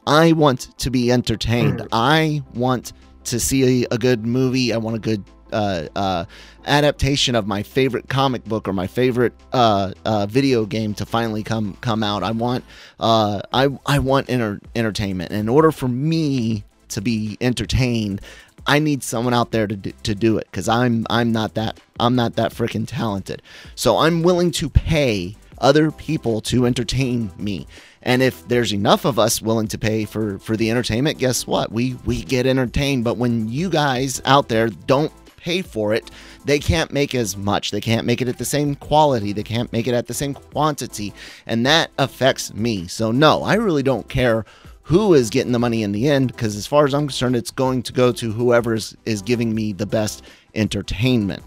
I 0.06 0.32
want 0.32 0.76
to 0.78 0.90
be 0.90 1.12
entertained. 1.12 1.86
I 1.92 2.42
want 2.54 2.92
to 3.24 3.38
see 3.38 3.84
a, 3.84 3.88
a 3.90 3.98
good 3.98 4.24
movie. 4.24 4.72
I 4.72 4.78
want 4.78 4.96
a 4.96 5.00
good 5.00 5.22
uh, 5.52 5.86
uh, 5.96 6.24
adaptation 6.66 7.34
of 7.34 7.46
my 7.46 7.62
favorite 7.62 8.08
comic 8.08 8.44
book 8.44 8.68
or 8.68 8.72
my 8.72 8.86
favorite 8.86 9.32
uh, 9.52 9.92
uh, 10.04 10.26
video 10.26 10.66
game 10.66 10.94
to 10.94 11.06
finally 11.06 11.42
come 11.42 11.76
come 11.80 12.02
out. 12.02 12.22
I 12.22 12.30
want 12.30 12.64
uh, 13.00 13.40
I 13.52 13.68
I 13.86 13.98
want 13.98 14.30
enter- 14.30 14.60
entertainment. 14.76 15.30
And 15.30 15.40
in 15.40 15.48
order 15.48 15.72
for 15.72 15.88
me 15.88 16.64
to 16.88 17.00
be 17.00 17.36
entertained, 17.40 18.20
I 18.66 18.78
need 18.78 19.02
someone 19.02 19.34
out 19.34 19.50
there 19.50 19.66
to 19.66 19.76
do, 19.76 19.92
to 20.02 20.14
do 20.14 20.38
it 20.38 20.46
because 20.50 20.68
I'm 20.68 21.06
I'm 21.08 21.32
not 21.32 21.54
that 21.54 21.80
I'm 21.98 22.14
not 22.14 22.36
that 22.36 22.52
freaking 22.52 22.86
talented. 22.86 23.42
So 23.74 23.98
I'm 23.98 24.22
willing 24.22 24.50
to 24.52 24.68
pay 24.68 25.36
other 25.60 25.90
people 25.90 26.40
to 26.40 26.66
entertain 26.66 27.32
me. 27.36 27.66
And 28.02 28.22
if 28.22 28.46
there's 28.46 28.72
enough 28.72 29.04
of 29.04 29.18
us 29.18 29.42
willing 29.42 29.68
to 29.68 29.78
pay 29.78 30.04
for 30.04 30.38
for 30.38 30.56
the 30.56 30.70
entertainment, 30.70 31.18
guess 31.18 31.46
what? 31.46 31.72
We 31.72 31.94
we 32.04 32.22
get 32.22 32.46
entertained. 32.46 33.04
But 33.04 33.16
when 33.16 33.48
you 33.48 33.70
guys 33.70 34.22
out 34.24 34.48
there 34.48 34.68
don't 34.68 35.12
pay 35.38 35.62
for 35.62 35.94
it, 35.94 36.10
they 36.44 36.58
can't 36.58 36.92
make 36.92 37.14
as 37.14 37.36
much. 37.36 37.70
They 37.70 37.80
can't 37.80 38.06
make 38.06 38.20
it 38.20 38.28
at 38.28 38.38
the 38.38 38.44
same 38.44 38.74
quality. 38.74 39.32
They 39.32 39.42
can't 39.42 39.72
make 39.72 39.86
it 39.86 39.94
at 39.94 40.06
the 40.06 40.14
same 40.14 40.34
quantity. 40.34 41.14
And 41.46 41.64
that 41.64 41.90
affects 41.98 42.52
me. 42.52 42.86
So, 42.86 43.10
no, 43.10 43.42
I 43.42 43.54
really 43.54 43.82
don't 43.82 44.08
care 44.08 44.44
who 44.82 45.14
is 45.14 45.30
getting 45.30 45.52
the 45.52 45.58
money 45.58 45.82
in 45.82 45.92
the 45.92 46.08
end 46.08 46.28
because, 46.28 46.56
as 46.56 46.66
far 46.66 46.86
as 46.86 46.94
I'm 46.94 47.06
concerned, 47.06 47.36
it's 47.36 47.50
going 47.50 47.82
to 47.84 47.92
go 47.92 48.12
to 48.12 48.32
whoever 48.32 48.74
is, 48.74 48.96
is 49.04 49.22
giving 49.22 49.54
me 49.54 49.72
the 49.72 49.86
best 49.86 50.24
entertainment. 50.54 51.42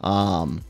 Um, 0.00 0.62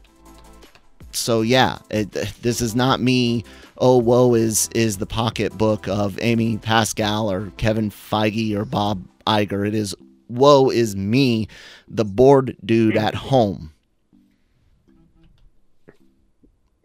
so 1.12 1.42
yeah, 1.42 1.78
it, 1.90 2.12
this 2.42 2.60
is 2.60 2.74
not 2.74 3.00
me. 3.00 3.44
Oh, 3.78 3.98
woe 3.98 4.34
is 4.34 4.68
is 4.74 4.98
the 4.98 5.06
pocketbook 5.06 5.88
of 5.88 6.18
Amy 6.22 6.58
Pascal 6.58 7.30
or 7.30 7.50
Kevin 7.56 7.90
Feige 7.90 8.54
or 8.54 8.64
Bob 8.64 9.04
Iger. 9.26 9.66
It 9.66 9.74
is 9.74 9.94
woe 10.34 10.70
is 10.70 10.96
me, 10.96 11.48
the 11.88 12.04
bored 12.04 12.56
dude 12.64 12.96
at 12.96 13.14
home. 13.14 13.72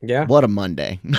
Yeah. 0.01 0.25
What 0.25 0.43
a 0.43 0.47
Monday. 0.47 0.99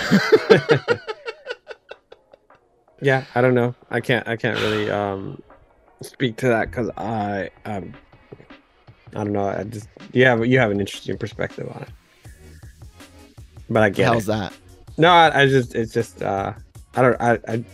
yeah, 3.02 3.24
I 3.34 3.40
don't 3.40 3.54
know. 3.54 3.74
I 3.90 4.00
can't 4.00 4.26
I 4.26 4.36
can't 4.36 4.58
really 4.60 4.90
um 4.90 5.42
speak 6.02 6.36
to 6.38 6.48
that 6.48 6.72
cuz 6.72 6.88
I 6.96 7.50
um 7.66 7.94
I 9.14 9.24
don't 9.24 9.32
know. 9.32 9.48
I 9.48 9.64
just 9.64 9.88
you 10.12 10.24
have 10.24 10.46
you 10.46 10.58
have 10.58 10.70
an 10.70 10.80
interesting 10.80 11.18
perspective 11.18 11.68
on 11.74 11.82
it. 11.82 11.88
But 13.68 13.82
I 13.82 13.90
get 13.90 14.06
How's 14.06 14.24
it. 14.24 14.28
that? 14.28 14.52
No, 14.96 15.10
I, 15.10 15.42
I 15.42 15.46
just 15.46 15.74
it's 15.74 15.92
just 15.92 16.22
uh 16.22 16.52
I 16.94 17.02
don't 17.02 17.20
I 17.20 17.38
I 17.48 17.64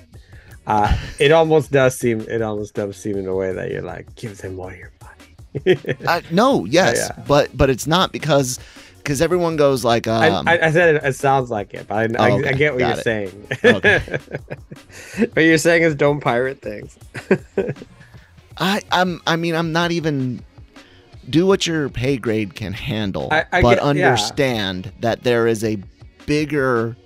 uh, 0.66 0.96
it 1.18 1.32
almost 1.32 1.70
does 1.70 1.98
seem 1.98 2.20
it 2.22 2.42
almost 2.42 2.74
does 2.74 2.96
seem 2.96 3.16
in 3.16 3.26
a 3.26 3.34
way 3.34 3.52
that 3.52 3.70
you're 3.70 3.82
like 3.82 4.12
give 4.16 4.36
them 4.38 4.58
all 4.60 4.72
your 4.72 4.90
money 5.02 5.78
uh, 6.06 6.20
no 6.30 6.64
yes 6.64 6.96
Yeah. 7.16 7.24
but 7.26 7.56
but 7.56 7.70
it's 7.70 7.86
not 7.86 8.12
because 8.12 8.58
because 8.98 9.22
everyone 9.22 9.56
goes 9.56 9.84
like 9.84 10.06
um, 10.08 10.46
I, 10.48 10.58
I, 10.58 10.66
I 10.66 10.70
said 10.72 10.96
it, 10.96 11.04
it 11.04 11.14
sounds 11.14 11.48
like 11.50 11.72
it 11.74 11.86
but 11.88 11.94
I, 12.18 12.24
I, 12.26 12.30
Oh, 12.32 12.38
okay. 12.40 12.48
I 12.48 12.52
get 12.54 12.72
what 12.72 12.78
Got 12.80 12.88
you're 12.88 12.98
it. 12.98 13.04
saying 13.04 13.46
Okay. 13.64 13.98
what 15.34 15.42
you're 15.44 15.58
saying 15.58 15.82
is 15.84 15.94
don't 15.94 16.20
pirate 16.20 16.60
things 16.60 16.98
I 18.58 18.82
I'm 18.90 19.20
I 19.26 19.36
mean 19.36 19.54
I'm 19.54 19.72
not 19.72 19.92
even 19.92 20.42
do 21.28 21.44
what 21.46 21.66
your 21.66 21.88
pay 21.88 22.16
grade 22.18 22.54
can 22.54 22.72
handle, 22.72 23.28
I- 23.32 23.44
I 23.52 23.60
but 23.62 23.74
get- 23.76 23.82
yeah. 23.82 23.88
understand 23.90 24.92
that 25.00 25.24
there 25.24 25.46
is 25.48 25.64
a 25.64 25.76
bigger 26.26 26.96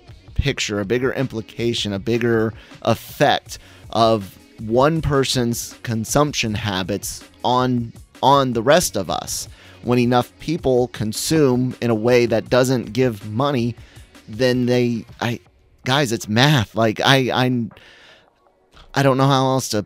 picture, 0.41 0.79
a 0.79 0.85
bigger 0.85 1.13
implication, 1.13 1.93
a 1.93 1.99
bigger 1.99 2.53
effect 2.81 3.59
of 3.91 4.37
one 4.59 5.01
person's 5.01 5.77
consumption 5.83 6.55
habits 6.55 7.23
on 7.43 7.93
on 8.23 8.53
the 8.53 8.61
rest 8.61 8.95
of 8.95 9.09
us. 9.09 9.47
When 9.83 9.99
enough 9.99 10.31
people 10.39 10.87
consume 10.89 11.75
in 11.81 11.89
a 11.89 11.95
way 11.95 12.25
that 12.25 12.49
doesn't 12.49 12.93
give 12.93 13.29
money, 13.29 13.75
then 14.27 14.65
they 14.65 15.05
I 15.19 15.39
guys, 15.85 16.11
it's 16.11 16.27
math. 16.27 16.75
Like 16.75 16.99
I 16.99 17.29
I 17.33 17.69
I 18.95 19.03
don't 19.03 19.17
know 19.17 19.27
how 19.27 19.45
else 19.45 19.69
to 19.69 19.85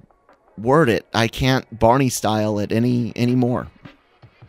word 0.58 0.90
it. 0.90 1.06
I 1.14 1.28
can't 1.28 1.66
Barney 1.78 2.10
style 2.10 2.60
it 2.60 2.72
any 2.72 3.12
anymore. 3.16 3.68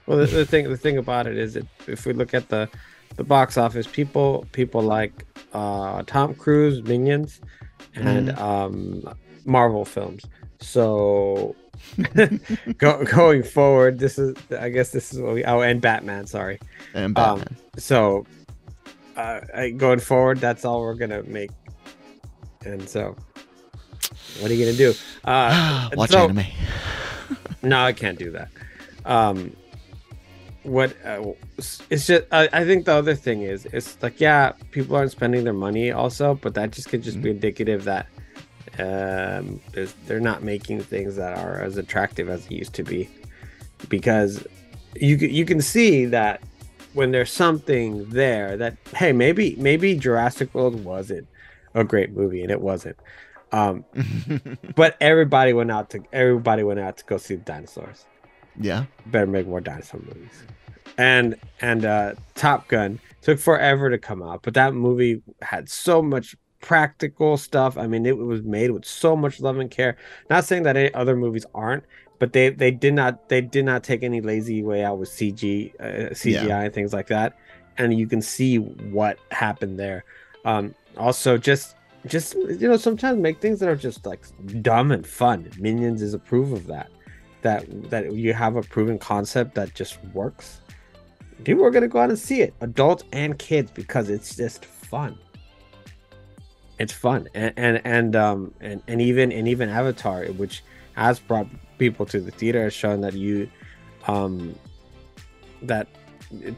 well 0.07 0.19
the, 0.19 0.27
the 0.27 0.47
thing 0.47 0.69
the 0.69 0.77
thing 0.77 0.99
about 0.99 1.27
it 1.27 1.37
is 1.37 1.55
that 1.55 1.67
if 1.89 2.07
we 2.07 2.13
look 2.13 2.33
at 2.33 2.49
the 2.49 2.69
the 3.17 3.25
box 3.25 3.57
office 3.57 3.87
people 3.87 4.47
people 4.53 4.83
like 4.83 5.25
uh 5.53 6.03
tom 6.07 6.35
cruise 6.35 6.83
minions 6.83 7.41
and 7.95 8.29
Mm-hmm. 8.29 8.43
um 8.43 9.15
marvel 9.45 9.85
films 9.85 10.25
so 10.61 11.55
go, 12.79 13.05
going 13.05 13.43
forward 13.43 13.99
this 13.99 14.19
is 14.19 14.35
i 14.59 14.69
guess 14.69 14.91
this 14.91 15.13
is 15.13 15.21
what 15.21 15.35
we 15.35 15.45
oh 15.45 15.61
and 15.61 15.81
batman 15.81 16.27
sorry 16.27 16.59
And 16.95 17.17
Um, 17.19 17.39
Batman. 17.39 17.57
so 17.79 18.27
uh 19.17 19.41
going 19.77 20.01
forward 20.01 20.39
that's 20.41 20.65
all 20.65 20.81
we're 20.81 20.95
gonna 20.95 21.23
make 21.23 21.51
and 22.65 22.89
so 22.89 23.15
what 24.41 24.51
are 24.51 24.55
you 24.55 24.65
gonna 24.65 24.77
do 24.77 24.93
uh 25.25 25.89
Watch 25.97 26.11
so- 26.11 26.25
anime. 26.25 26.45
no, 27.63 27.81
I 27.81 27.93
can't 27.93 28.19
do 28.19 28.31
that. 28.33 28.49
Um, 29.05 29.57
what 30.67 30.97
uh, 31.05 31.33
it's 31.59 32.07
just 32.07 32.25
I, 32.33 32.49
I 32.53 32.65
think 32.65 32.87
the 32.87 32.95
other 32.95 33.15
thing 33.15 33.43
is 33.43 33.67
it's 33.67 33.97
like 34.03 34.21
yeah, 34.21 34.53
people 34.71 34.97
aren't 34.97 35.13
spending 35.13 35.45
their 35.45 35.53
money 35.53 35.93
also, 35.93 36.35
but 36.35 36.55
that 36.55 36.73
just 36.73 36.89
could 36.89 37.03
just 37.03 37.23
be 37.23 37.31
indicative 37.31 37.85
that 37.85 38.07
um, 38.79 39.61
there's, 39.73 39.95
they're 40.07 40.21
not 40.21 40.43
making 40.43 40.81
things 40.81 41.17
that 41.17 41.39
are 41.39 41.61
as 41.61 41.77
attractive 41.77 42.29
as 42.29 42.47
it 42.47 42.53
used 42.53 42.75
to 42.75 42.83
be, 42.83 43.09
because 43.89 44.47
you 44.97 45.17
you 45.17 45.45
can 45.45 45.61
see 45.61 46.05
that 46.07 46.43
when 46.95 47.13
there's 47.13 47.33
something 47.33 48.09
there 48.11 48.57
that 48.57 48.77
hey 48.95 49.13
maybe 49.13 49.55
maybe 49.59 49.95
Jurassic 49.95 50.53
World 50.55 50.85
wasn't 50.85 51.27
a 51.75 51.85
great 51.85 52.13
movie 52.17 52.43
and 52.43 52.51
it 52.51 52.61
wasn't. 52.61 52.97
Um, 53.53 53.85
but 54.75 54.97
everybody 55.01 55.53
went 55.53 55.71
out 55.71 55.91
to 55.91 56.03
everybody 56.13 56.63
went 56.65 56.81
out 56.81 56.97
to 56.99 57.05
go 57.05 57.17
see 57.19 57.37
the 57.37 57.43
dinosaurs. 57.43 58.05
Yeah. 58.61 58.85
Better 59.07 59.27
make 59.27 59.47
more 59.47 59.61
dinosaur 59.61 60.01
movies. 60.01 60.43
And 60.99 61.37
and 61.61 61.85
uh, 61.85 62.15
Top 62.35 62.69
Gun 62.69 62.99
took 63.23 63.39
forever 63.39 63.91
to 63.91 63.99
come 63.99 64.23
out, 64.23 64.43
but 64.43 64.55
that 64.55 64.75
movie 64.75 65.23
had 65.43 65.69
so 65.69 66.01
much 66.01 66.35
practical 66.61 67.37
stuff. 67.37 67.77
I 67.77 67.87
mean, 67.87 68.07
it 68.07 68.17
was 68.17 68.43
made 68.43 68.71
with 68.71 68.85
so 68.85 69.15
much 69.15 69.41
love 69.41 69.59
and 69.59 69.71
care. 69.71 69.97
Not 70.31 70.45
saying 70.45 70.63
that 70.65 70.77
any 70.77 70.93
other 70.95 71.15
movies 71.17 71.45
aren't, 71.55 71.85
but 72.19 72.33
they 72.33 72.49
they 72.49 72.71
did 72.71 72.95
not 72.95 73.29
they 73.29 73.41
did 73.41 73.65
not 73.65 73.85
take 73.85 74.03
any 74.03 74.21
lazy 74.21 74.63
way 74.63 74.85
out 74.85 74.99
with 74.99 75.11
CG 75.11 75.73
uh, 75.81 76.11
CGI 76.15 76.47
Yeah. 76.49 76.61
and 76.63 76.73
things 76.75 76.93
like 76.93 77.09
that. 77.09 77.37
And 77.79 77.99
you 77.99 78.07
can 78.07 78.23
see 78.23 78.57
what 78.57 79.19
happened 79.31 79.79
there. 79.79 80.05
Um, 80.47 80.75
also, 80.97 81.37
just 81.37 81.77
just 82.07 82.35
you 82.35 82.69
know, 82.69 82.77
sometimes 82.79 83.21
make 83.21 83.41
things 83.41 83.59
that 83.61 83.69
are 83.69 83.77
just 83.77 84.07
like 84.07 84.23
dumb 84.63 84.93
and 84.93 85.07
fun. 85.07 85.51
Minions 85.59 86.01
is 86.01 86.15
a 86.15 86.19
proof 86.19 86.53
of 86.53 86.67
that. 86.69 86.91
That 87.47 87.91
that 87.91 88.13
you 88.13 88.33
have 88.33 88.57
a 88.57 88.63
proven 88.63 88.99
concept 88.99 89.55
that 89.55 89.73
just 89.73 90.03
works. 90.07 90.61
People 91.45 91.65
are 91.65 91.71
gonna 91.71 91.87
go 91.87 92.01
out 92.01 92.11
and 92.11 92.19
see 92.19 92.41
it, 92.41 92.53
adults 92.61 93.05
and 93.13 93.39
kids, 93.39 93.71
because 93.71 94.11
it's 94.11 94.35
just 94.35 94.65
fun. 94.65 95.17
It's 96.81 96.93
fun, 96.93 97.29
and 97.35 97.53
and 97.57 97.81
and 97.85 98.17
um 98.17 98.53
and, 98.61 98.83
and 98.89 99.01
even 99.01 99.31
and 99.31 99.47
even 99.47 99.69
Avatar, 99.69 100.25
which 100.43 100.65
has 100.95 101.21
brought 101.21 101.47
people 101.79 102.05
to 102.07 102.21
the 102.21 102.33
theater, 102.33 102.65
has 102.65 102.75
shown 102.75 103.01
that 103.03 103.15
you, 103.15 103.49
um, 104.09 104.59
that 105.63 105.87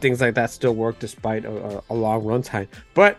things 0.01 0.23
like 0.23 0.35
that 0.37 0.51
still 0.51 0.75
work 0.75 0.99
despite 1.01 1.45
a, 1.45 1.83
a, 1.91 1.95
long 1.95 2.23
runtime. 2.23 2.67
But 2.95 3.19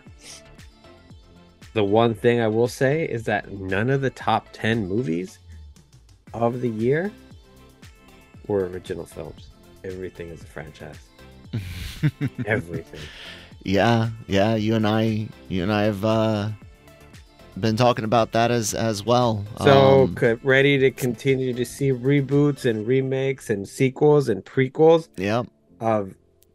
the 1.74 1.84
one 1.84 2.14
thing 2.14 2.40
I 2.40 2.48
will 2.48 2.66
say 2.66 3.04
is 3.04 3.22
that 3.24 3.52
none 3.52 3.90
of 3.90 4.00
the 4.00 4.10
top 4.10 4.48
ten 4.52 4.88
movies 4.88 5.38
of 6.34 6.62
the 6.62 6.68
year 6.68 7.12
were 8.50 8.66
original 8.66 9.06
films. 9.06 9.48
Everything 9.84 10.28
is 10.28 10.42
a 10.42 10.46
franchise. 10.46 10.98
Everything. 12.46 13.00
Yeah, 13.62 14.10
yeah. 14.26 14.54
You 14.54 14.74
and 14.74 14.86
I, 14.86 15.28
you 15.48 15.62
and 15.62 15.72
I 15.72 15.82
have 15.84 16.04
uh, 16.04 16.48
been 17.58 17.76
talking 17.76 18.04
about 18.04 18.32
that 18.32 18.50
as 18.50 18.74
as 18.74 19.04
well. 19.04 19.44
So 19.58 20.04
Um, 20.20 20.38
ready 20.42 20.78
to 20.78 20.90
continue 20.90 21.52
to 21.54 21.64
see 21.64 21.90
reboots 21.92 22.64
and 22.64 22.86
remakes 22.86 23.50
and 23.50 23.68
sequels 23.68 24.28
and 24.28 24.44
prequels 24.44 25.08
yeah, 25.16 25.42
of 25.80 26.14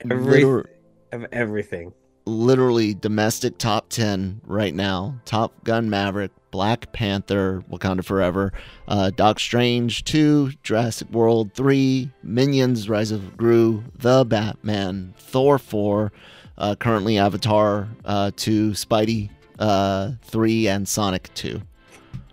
every 0.10 0.44
liter- 0.44 0.70
of 1.12 1.26
everything. 1.32 1.94
Literally 2.26 2.94
domestic 2.94 3.58
top 3.58 3.90
ten 3.90 4.42
right 4.46 4.74
now: 4.74 5.16
Top 5.26 5.64
Gun, 5.64 5.90
Maverick, 5.90 6.32
Black 6.52 6.92
Panther, 6.92 7.64
Wakanda 7.70 8.04
Forever, 8.04 8.54
uh, 8.88 9.12
Doc 9.12 9.40
Strange 9.40 10.04
two, 10.04 10.52
Jurassic 10.64 11.10
World 11.12 11.54
three, 11.54 12.12
Minions: 12.24 12.90
Rise 12.90 13.12
of 13.12 13.36
Gru, 13.38 13.84
The 13.98 14.26
Batman, 14.26 15.14
Thor 15.18 15.60
four, 15.60 16.12
uh, 16.58 16.76
currently 16.76 17.18
Avatar 17.18 17.88
uh, 18.06 18.32
two, 18.36 18.72
Spidey 18.72 19.30
uh, 19.60 20.12
three, 20.24 20.68
and 20.68 20.88
Sonic 20.88 21.34
two. 21.34 21.62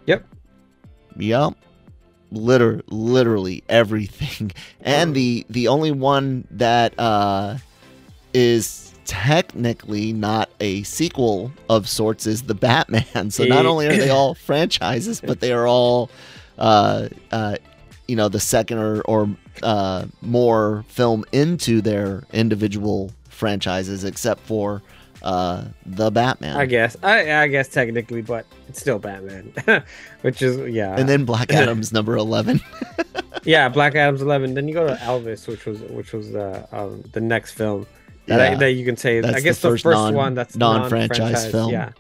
Yep. 0.07 0.27
Yep. 1.17 1.55
Liter 2.31 2.83
literally 2.89 3.63
everything. 3.69 4.53
And 4.81 5.15
the 5.15 5.47
the 5.49 5.69
only 5.69 5.93
one 5.93 6.47
that 6.51 6.99
uh 6.99 7.59
is 8.35 8.82
technically 9.05 10.13
not 10.13 10.51
a 10.61 10.83
sequel 10.83 11.53
of 11.69 11.89
sorts 11.89 12.27
is 12.27 12.43
the 12.43 12.55
Batman. 12.55 13.31
So 13.31 13.45
not 13.45 13.67
only 13.67 13.87
are 13.87 13.97
they 13.97 14.11
all 14.19 14.35
franchises, 14.35 15.21
but 15.21 15.41
they 15.41 15.53
are 15.53 15.67
all 15.67 16.11
uh 16.59 17.09
uh 17.31 17.57
you 18.07 18.17
know 18.17 18.29
the 18.29 18.41
second 18.41 18.79
or, 18.79 19.01
or 19.03 19.29
uh 19.63 20.07
more 20.21 20.85
film 20.89 21.25
into 21.33 21.81
their 21.81 22.25
individual 22.33 23.11
franchises 23.29 24.05
except 24.05 24.41
for 24.41 24.83
uh 25.23 25.65
the 25.87 26.11
Batman. 26.11 26.57
I 26.57 26.67
guess. 26.67 26.97
I 27.03 27.43
I 27.43 27.47
guess 27.49 27.69
technically, 27.69 28.23
but 28.23 28.45
it's 28.69 28.81
still 28.81 28.99
Batman. 28.99 29.53
Which 30.23 30.43
is 30.43 30.73
yeah. 30.73 30.97
and 30.99 31.09
then 31.09 31.25
Black 31.25 31.53
Adam's 31.53 31.93
number 31.93 32.17
11. 32.17 32.61
yeah, 33.45 33.69
Black 33.69 33.95
Adam's 33.95 34.23
eleven. 34.23 34.55
Then 34.55 34.69
you 34.69 34.75
go 34.75 34.87
to 34.87 34.95
Elvis, 34.97 35.49
which 35.49 35.65
was 35.67 35.81
which 35.83 36.13
was 36.13 36.35
uh, 36.35 36.67
um 36.73 37.03
the 37.13 37.21
next 37.21 37.53
film 37.53 37.87
that 38.27 38.41
I, 38.41 38.55
that 38.57 38.73
you 38.73 38.85
can 38.85 38.97
say. 38.97 39.21
That's 39.21 39.37
I 39.37 39.41
guess 39.41 39.61
the 39.61 39.71
first 39.71 39.83
first, 39.85 39.97
non- 39.97 40.15
one 40.15 40.35
that's 40.35 40.57
non-franchise 40.57 41.19
non-franchise, 41.19 41.51
film. 41.51 41.71
Yeah. 41.73 41.93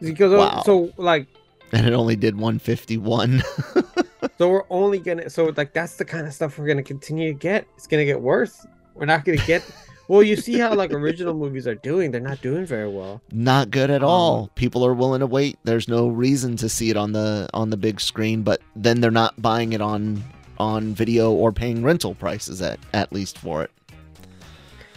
Because 0.00 0.32
Wow. 0.32 0.62
so 0.64 0.92
like 0.96 1.26
and 1.72 1.86
it 1.86 1.92
only 1.92 2.16
did 2.16 2.34
151. 2.36 3.42
so 4.38 4.48
we're 4.48 4.64
only 4.70 4.98
gonna 4.98 5.28
so 5.30 5.52
like 5.56 5.72
that's 5.72 5.96
the 5.96 6.04
kind 6.04 6.26
of 6.26 6.32
stuff 6.34 6.58
we're 6.58 6.66
gonna 6.66 6.82
continue 6.82 7.32
to 7.32 7.38
get. 7.38 7.66
It's 7.76 7.86
gonna 7.86 8.04
get 8.04 8.20
worse. 8.20 8.66
We're 8.94 9.06
not 9.06 9.24
gonna 9.24 9.38
get. 9.38 9.64
well, 10.08 10.22
you 10.22 10.36
see 10.36 10.58
how 10.58 10.74
like 10.74 10.92
original 10.92 11.34
movies 11.34 11.66
are 11.66 11.74
doing. 11.74 12.10
They're 12.10 12.20
not 12.20 12.40
doing 12.42 12.66
very 12.66 12.88
well. 12.88 13.22
Not 13.32 13.70
good 13.70 13.90
at 13.90 14.02
Um, 14.02 14.08
all. 14.08 14.50
People 14.54 14.84
are 14.84 14.94
willing 14.94 15.20
to 15.20 15.26
wait. 15.26 15.58
There's 15.64 15.88
no 15.88 16.08
reason 16.08 16.56
to 16.58 16.68
see 16.68 16.90
it 16.90 16.96
on 16.96 17.12
the 17.12 17.48
on 17.54 17.70
the 17.70 17.76
big 17.76 18.00
screen, 18.00 18.42
but 18.42 18.60
then 18.76 19.00
they're 19.00 19.10
not 19.10 19.40
buying 19.40 19.72
it 19.72 19.80
on 19.80 20.22
on 20.58 20.94
video 20.94 21.32
or 21.32 21.50
paying 21.52 21.82
rental 21.82 22.14
prices 22.14 22.60
at 22.62 22.78
at 22.92 23.12
least 23.12 23.38
for 23.38 23.64
it. 23.64 23.70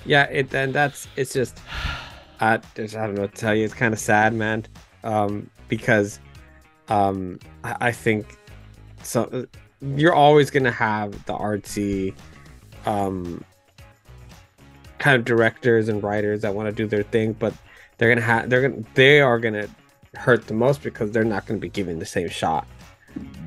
Yeah, 0.07 0.23
it 0.23 0.53
and 0.53 0.73
that's 0.73 1.07
it's 1.17 1.33
just 1.33 1.59
I 2.39 2.59
there's 2.75 2.95
I 2.95 3.05
don't 3.05 3.15
know 3.15 3.21
what 3.23 3.35
to 3.35 3.41
tell 3.41 3.53
you. 3.53 3.65
It's 3.65 3.73
kind 3.73 3.93
of 3.93 3.99
sad, 3.99 4.33
man. 4.33 4.65
Um, 5.03 5.49
because 5.67 6.19
um 6.89 7.39
I, 7.63 7.75
I 7.81 7.91
think 7.91 8.37
so 9.03 9.45
you're 9.81 10.13
always 10.15 10.49
gonna 10.49 10.71
have 10.71 11.11
the 11.25 11.33
artsy 11.33 12.13
um 12.85 13.43
kind 14.97 15.15
of 15.17 15.25
directors 15.25 15.89
and 15.89 16.01
writers 16.01 16.41
that 16.41 16.55
want 16.55 16.67
to 16.67 16.71
do 16.71 16.87
their 16.87 17.03
thing, 17.03 17.33
but 17.33 17.53
they're 17.97 18.09
gonna 18.09 18.21
have 18.25 18.49
they're 18.49 18.69
gonna 18.69 18.83
they 18.95 19.19
are 19.21 19.39
gonna 19.39 19.67
hurt 20.15 20.47
the 20.47 20.53
most 20.53 20.81
because 20.81 21.11
they're 21.11 21.23
not 21.25 21.45
gonna 21.45 21.59
be 21.59 21.69
given 21.69 21.99
the 21.99 22.05
same 22.05 22.29
shot 22.29 22.65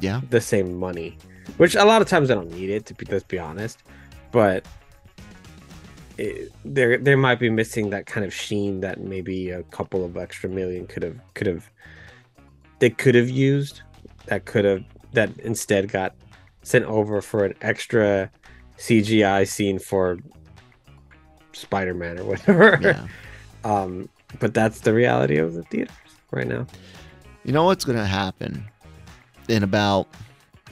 Yeah. 0.00 0.20
the 0.30 0.40
same 0.42 0.76
money, 0.78 1.16
which 1.56 1.74
a 1.74 1.84
lot 1.84 2.02
of 2.02 2.08
times 2.08 2.30
I 2.30 2.34
don't 2.34 2.50
need 2.52 2.68
it 2.70 2.84
to 2.86 2.94
be 2.94 3.06
let's 3.06 3.24
be 3.24 3.38
honest, 3.38 3.82
but 4.30 4.64
it, 6.20 6.52
there 6.64 6.98
they 6.98 7.14
might 7.14 7.38
be 7.38 7.48
missing 7.48 7.90
that 7.90 8.06
kind 8.06 8.26
of 8.26 8.35
sheen 8.35 8.80
that 8.80 9.00
maybe 9.00 9.50
a 9.50 9.62
couple 9.64 10.04
of 10.04 10.16
extra 10.16 10.50
million 10.50 10.87
could 10.87 11.02
have 11.02 11.18
could 11.35 11.46
have 11.46 11.70
they 12.78 12.90
could 12.90 13.14
have 13.14 13.30
used 13.30 13.83
that 14.26 14.44
could 14.44 14.64
have 14.64 14.85
that 15.12 15.30
instead 15.38 15.90
got 15.90 16.14
sent 16.62 16.85
over 16.85 17.22
for 17.22 17.44
an 17.44 17.54
extra 17.62 18.30
CGI 18.78 19.48
scene 19.48 19.78
for 19.78 20.18
Spider-Man 21.52 22.18
or 22.18 22.24
whatever. 22.24 22.78
Yeah. 22.80 23.06
Um, 23.62 24.09
but 24.38 24.54
that's 24.54 24.80
the 24.80 24.94
reality 24.94 25.37
of 25.37 25.52
the 25.52 25.62
theaters 25.64 25.94
right 26.30 26.46
now. 26.46 26.66
You 27.44 27.52
know 27.52 27.64
what's 27.64 27.85
going 27.85 27.98
to 27.98 28.06
happen 28.06 28.64
in 29.50 29.62
about 29.62 30.09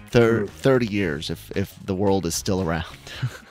thir- 0.08 0.46
30 0.46 0.86
years 0.86 1.28
if 1.28 1.54
if 1.54 1.78
the 1.84 1.94
world 1.94 2.24
is 2.24 2.34
still 2.34 2.62
around. 2.62 2.86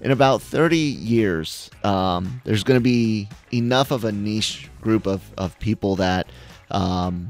in 0.00 0.10
about 0.10 0.42
30 0.42 0.76
years, 0.76 1.70
um, 1.84 2.40
there's 2.44 2.64
going 2.64 2.78
to 2.78 2.84
be 2.84 3.28
enough 3.52 3.90
of 3.90 4.04
a 4.04 4.12
niche 4.12 4.68
group 4.80 5.06
of, 5.06 5.22
of 5.36 5.58
people 5.58 5.96
that 5.96 6.28
um, 6.70 7.28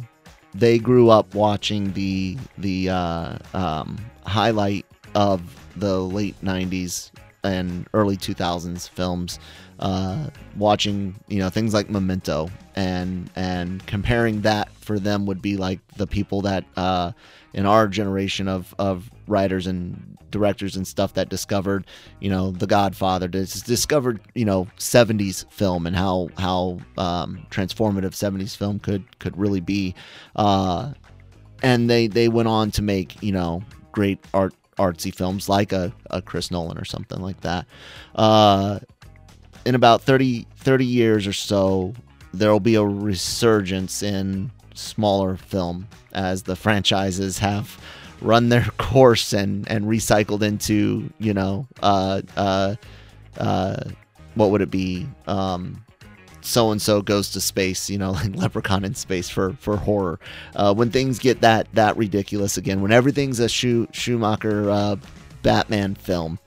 they 0.54 0.78
grew 0.78 1.10
up 1.10 1.34
watching 1.34 1.92
the 1.92 2.36
the 2.58 2.90
uh, 2.90 3.38
um, 3.54 3.98
highlight 4.24 4.84
of 5.14 5.40
the 5.76 6.00
late 6.00 6.34
90s 6.42 7.10
and 7.44 7.86
early 7.94 8.16
2000s 8.16 8.88
films 8.88 9.38
uh, 9.78 10.28
watching 10.56 11.14
you 11.28 11.38
know 11.38 11.48
things 11.48 11.72
like 11.72 11.88
memento 11.88 12.50
and 12.74 13.30
and 13.36 13.86
comparing 13.86 14.40
that 14.42 14.72
for 14.74 14.98
them 14.98 15.24
would 15.26 15.40
be 15.40 15.56
like 15.56 15.80
the 15.96 16.06
people 16.06 16.42
that 16.42 16.64
uh, 16.76 17.12
in 17.54 17.64
our 17.64 17.86
generation 17.86 18.48
of 18.48 18.74
of 18.78 19.10
writers 19.28 19.66
and 19.66 20.17
directors 20.30 20.76
and 20.76 20.86
stuff 20.86 21.14
that 21.14 21.28
discovered 21.28 21.86
you 22.20 22.30
know 22.30 22.50
the 22.50 22.66
godfather 22.66 23.28
discovered 23.28 24.20
you 24.34 24.44
know 24.44 24.66
70s 24.78 25.50
film 25.50 25.86
and 25.86 25.96
how 25.96 26.28
how 26.38 26.78
um, 26.96 27.46
transformative 27.50 28.10
70s 28.10 28.56
film 28.56 28.78
could 28.78 29.18
could 29.18 29.36
really 29.36 29.60
be. 29.60 29.94
Uh, 30.36 30.92
and 31.62 31.90
they 31.90 32.06
they 32.06 32.28
went 32.28 32.48
on 32.48 32.70
to 32.72 32.82
make 32.82 33.20
you 33.22 33.32
know 33.32 33.62
great 33.92 34.18
art 34.34 34.54
artsy 34.78 35.12
films 35.12 35.48
like 35.48 35.72
a, 35.72 35.92
a 36.10 36.22
chris 36.22 36.50
nolan 36.50 36.78
or 36.78 36.84
something 36.84 37.20
like 37.20 37.40
that. 37.40 37.66
Uh, 38.14 38.78
in 39.64 39.74
about 39.74 40.02
30 40.02 40.46
30 40.56 40.86
years 40.86 41.26
or 41.26 41.32
so 41.32 41.92
there 42.32 42.52
will 42.52 42.60
be 42.60 42.74
a 42.74 42.84
resurgence 42.84 44.02
in 44.02 44.50
smaller 44.74 45.36
film 45.36 45.88
as 46.12 46.44
the 46.44 46.54
franchises 46.54 47.38
have 47.38 47.78
run 48.20 48.48
their 48.48 48.64
course 48.78 49.32
and 49.32 49.68
and 49.70 49.84
recycled 49.86 50.42
into 50.42 51.10
you 51.18 51.34
know 51.34 51.66
uh 51.82 52.22
uh 52.36 52.74
uh 53.38 53.76
what 54.34 54.50
would 54.50 54.62
it 54.62 54.70
be? 54.70 55.06
Um, 55.26 55.84
so 56.40 56.70
and 56.70 56.80
so 56.80 57.02
goes 57.02 57.30
to 57.32 57.40
space, 57.40 57.90
you 57.90 57.98
know, 57.98 58.12
like 58.12 58.34
Leprechaun 58.34 58.84
in 58.84 58.94
space 58.94 59.28
for 59.28 59.52
for 59.54 59.76
horror. 59.76 60.18
Uh, 60.54 60.72
when 60.72 60.90
things 60.90 61.18
get 61.18 61.40
that 61.42 61.68
that 61.74 61.96
ridiculous 61.96 62.56
again, 62.56 62.80
when 62.80 62.92
everything's 62.92 63.40
a 63.40 63.48
Schu- 63.48 63.88
Schumacher 63.92 64.70
uh, 64.70 64.96
Batman 65.42 65.94
film, 65.94 66.38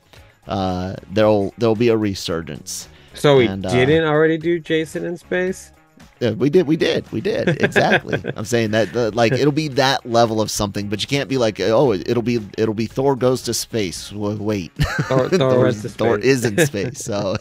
uh, 0.47 0.95
there'll 1.11 1.53
there'll 1.57 1.75
be 1.75 1.89
a 1.89 1.97
resurgence. 1.97 2.87
So 3.13 3.37
we 3.37 3.45
And, 3.45 3.65
uh, 3.65 3.71
didn't 3.71 4.05
already 4.05 4.37
do 4.37 4.59
Jason 4.59 5.05
in 5.05 5.17
space. 5.17 5.73
Yeah, 6.21 6.31
we 6.31 6.51
did, 6.51 6.67
we 6.67 6.77
did, 6.77 7.11
we 7.11 7.19
did. 7.19 7.61
Exactly. 7.63 8.21
I'm 8.37 8.45
saying 8.45 8.71
that, 8.71 8.93
the, 8.93 9.09
like, 9.09 9.33
it'll 9.33 9.51
be 9.51 9.69
that 9.69 10.05
level 10.05 10.39
of 10.39 10.51
something, 10.51 10.87
but 10.87 11.01
you 11.01 11.07
can't 11.07 11.27
be 11.27 11.39
like, 11.39 11.59
oh, 11.59 11.93
it'll 11.93 12.21
be, 12.21 12.39
it'll 12.59 12.75
be 12.75 12.85
Thor 12.85 13.15
goes 13.15 13.41
to 13.43 13.55
space. 13.55 14.11
Well, 14.13 14.37
wait, 14.37 14.71
Thor, 14.75 15.29
Thor, 15.29 15.71
Thor 15.71 16.19
is 16.19 16.45
in 16.45 16.57
space. 16.65 17.03
So, 17.03 17.37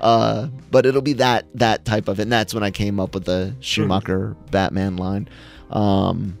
uh, 0.00 0.48
but 0.72 0.86
it'll 0.86 1.02
be 1.02 1.12
that 1.14 1.46
that 1.54 1.84
type 1.84 2.08
of, 2.08 2.18
and 2.18 2.30
that's 2.32 2.52
when 2.52 2.64
I 2.64 2.72
came 2.72 2.98
up 2.98 3.14
with 3.14 3.26
the 3.26 3.54
Schumacher 3.60 4.36
Batman 4.50 4.96
line. 4.96 5.28
Um, 5.70 6.36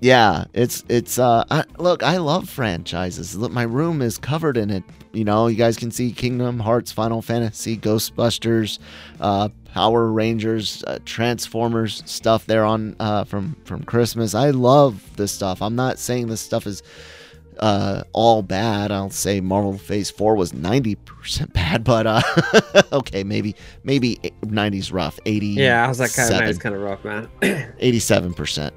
yeah, 0.00 0.44
it's 0.52 0.84
it's. 0.88 1.18
Uh, 1.18 1.44
I, 1.50 1.64
look, 1.78 2.02
I 2.02 2.18
love 2.18 2.48
franchises. 2.48 3.36
Look, 3.36 3.52
my 3.52 3.62
room 3.62 4.02
is 4.02 4.18
covered 4.18 4.56
in 4.56 4.70
it. 4.70 4.84
You 5.12 5.24
know, 5.24 5.46
you 5.46 5.56
guys 5.56 5.76
can 5.76 5.90
see 5.90 6.12
Kingdom 6.12 6.60
Hearts, 6.60 6.92
Final 6.92 7.22
Fantasy, 7.22 7.78
Ghostbusters, 7.78 8.78
uh, 9.20 9.48
Power 9.72 10.12
Rangers, 10.12 10.84
uh, 10.86 10.98
Transformers 11.04 12.02
stuff 12.04 12.46
there 12.46 12.64
on 12.64 12.96
uh, 13.00 13.24
from 13.24 13.56
from 13.64 13.82
Christmas. 13.84 14.34
I 14.34 14.50
love 14.50 15.02
this 15.16 15.32
stuff. 15.32 15.62
I'm 15.62 15.76
not 15.76 15.98
saying 15.98 16.26
this 16.28 16.42
stuff 16.42 16.66
is 16.66 16.82
uh, 17.58 18.02
all 18.12 18.42
bad. 18.42 18.92
I'll 18.92 19.10
say 19.10 19.40
Marvel 19.40 19.78
Phase 19.78 20.10
Four 20.10 20.36
was 20.36 20.52
90% 20.52 21.52
bad, 21.54 21.84
but 21.84 22.06
uh, 22.06 22.22
okay, 22.92 23.24
maybe 23.24 23.54
maybe 23.84 24.16
90s 24.42 24.92
rough. 24.92 25.18
80. 25.24 25.46
Yeah, 25.46 25.84
I 25.84 25.88
was 25.88 26.00
like, 26.00 26.14
kind 26.14 26.34
of 26.34 26.40
nice, 26.40 26.58
kind 26.58 26.74
of 26.74 26.82
rough, 26.82 27.04
man. 27.04 27.28
87%. 27.40 28.72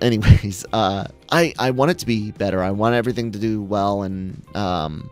Anyways, 0.00 0.64
uh, 0.72 1.06
I 1.30 1.52
I 1.58 1.70
want 1.70 1.90
it 1.90 1.98
to 1.98 2.06
be 2.06 2.32
better. 2.32 2.62
I 2.62 2.70
want 2.70 2.94
everything 2.94 3.32
to 3.32 3.38
do 3.38 3.62
well, 3.62 4.02
and 4.02 4.42
um, 4.56 5.10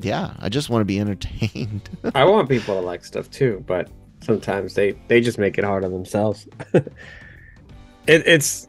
yeah, 0.00 0.34
I 0.40 0.48
just 0.48 0.70
want 0.70 0.80
to 0.80 0.84
be 0.86 0.98
entertained. 1.00 1.88
I 2.14 2.24
want 2.24 2.48
people 2.48 2.74
to 2.74 2.80
like 2.80 3.04
stuff 3.04 3.30
too, 3.30 3.62
but 3.66 3.88
sometimes 4.22 4.74
they 4.74 4.92
they 5.08 5.20
just 5.20 5.38
make 5.38 5.58
it 5.58 5.64
hard 5.64 5.84
on 5.84 5.92
themselves. 5.92 6.48
it, 6.72 6.92
it's 8.06 8.68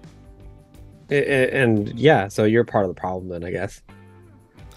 it, 1.10 1.28
it- 1.28 1.54
and 1.54 1.98
yeah, 1.98 2.28
so 2.28 2.44
you're 2.44 2.64
part 2.66 2.86
of 2.86 2.90
the 2.94 3.00
problem 3.00 3.30
then, 3.30 3.44
I 3.44 3.52
guess. 3.52 3.82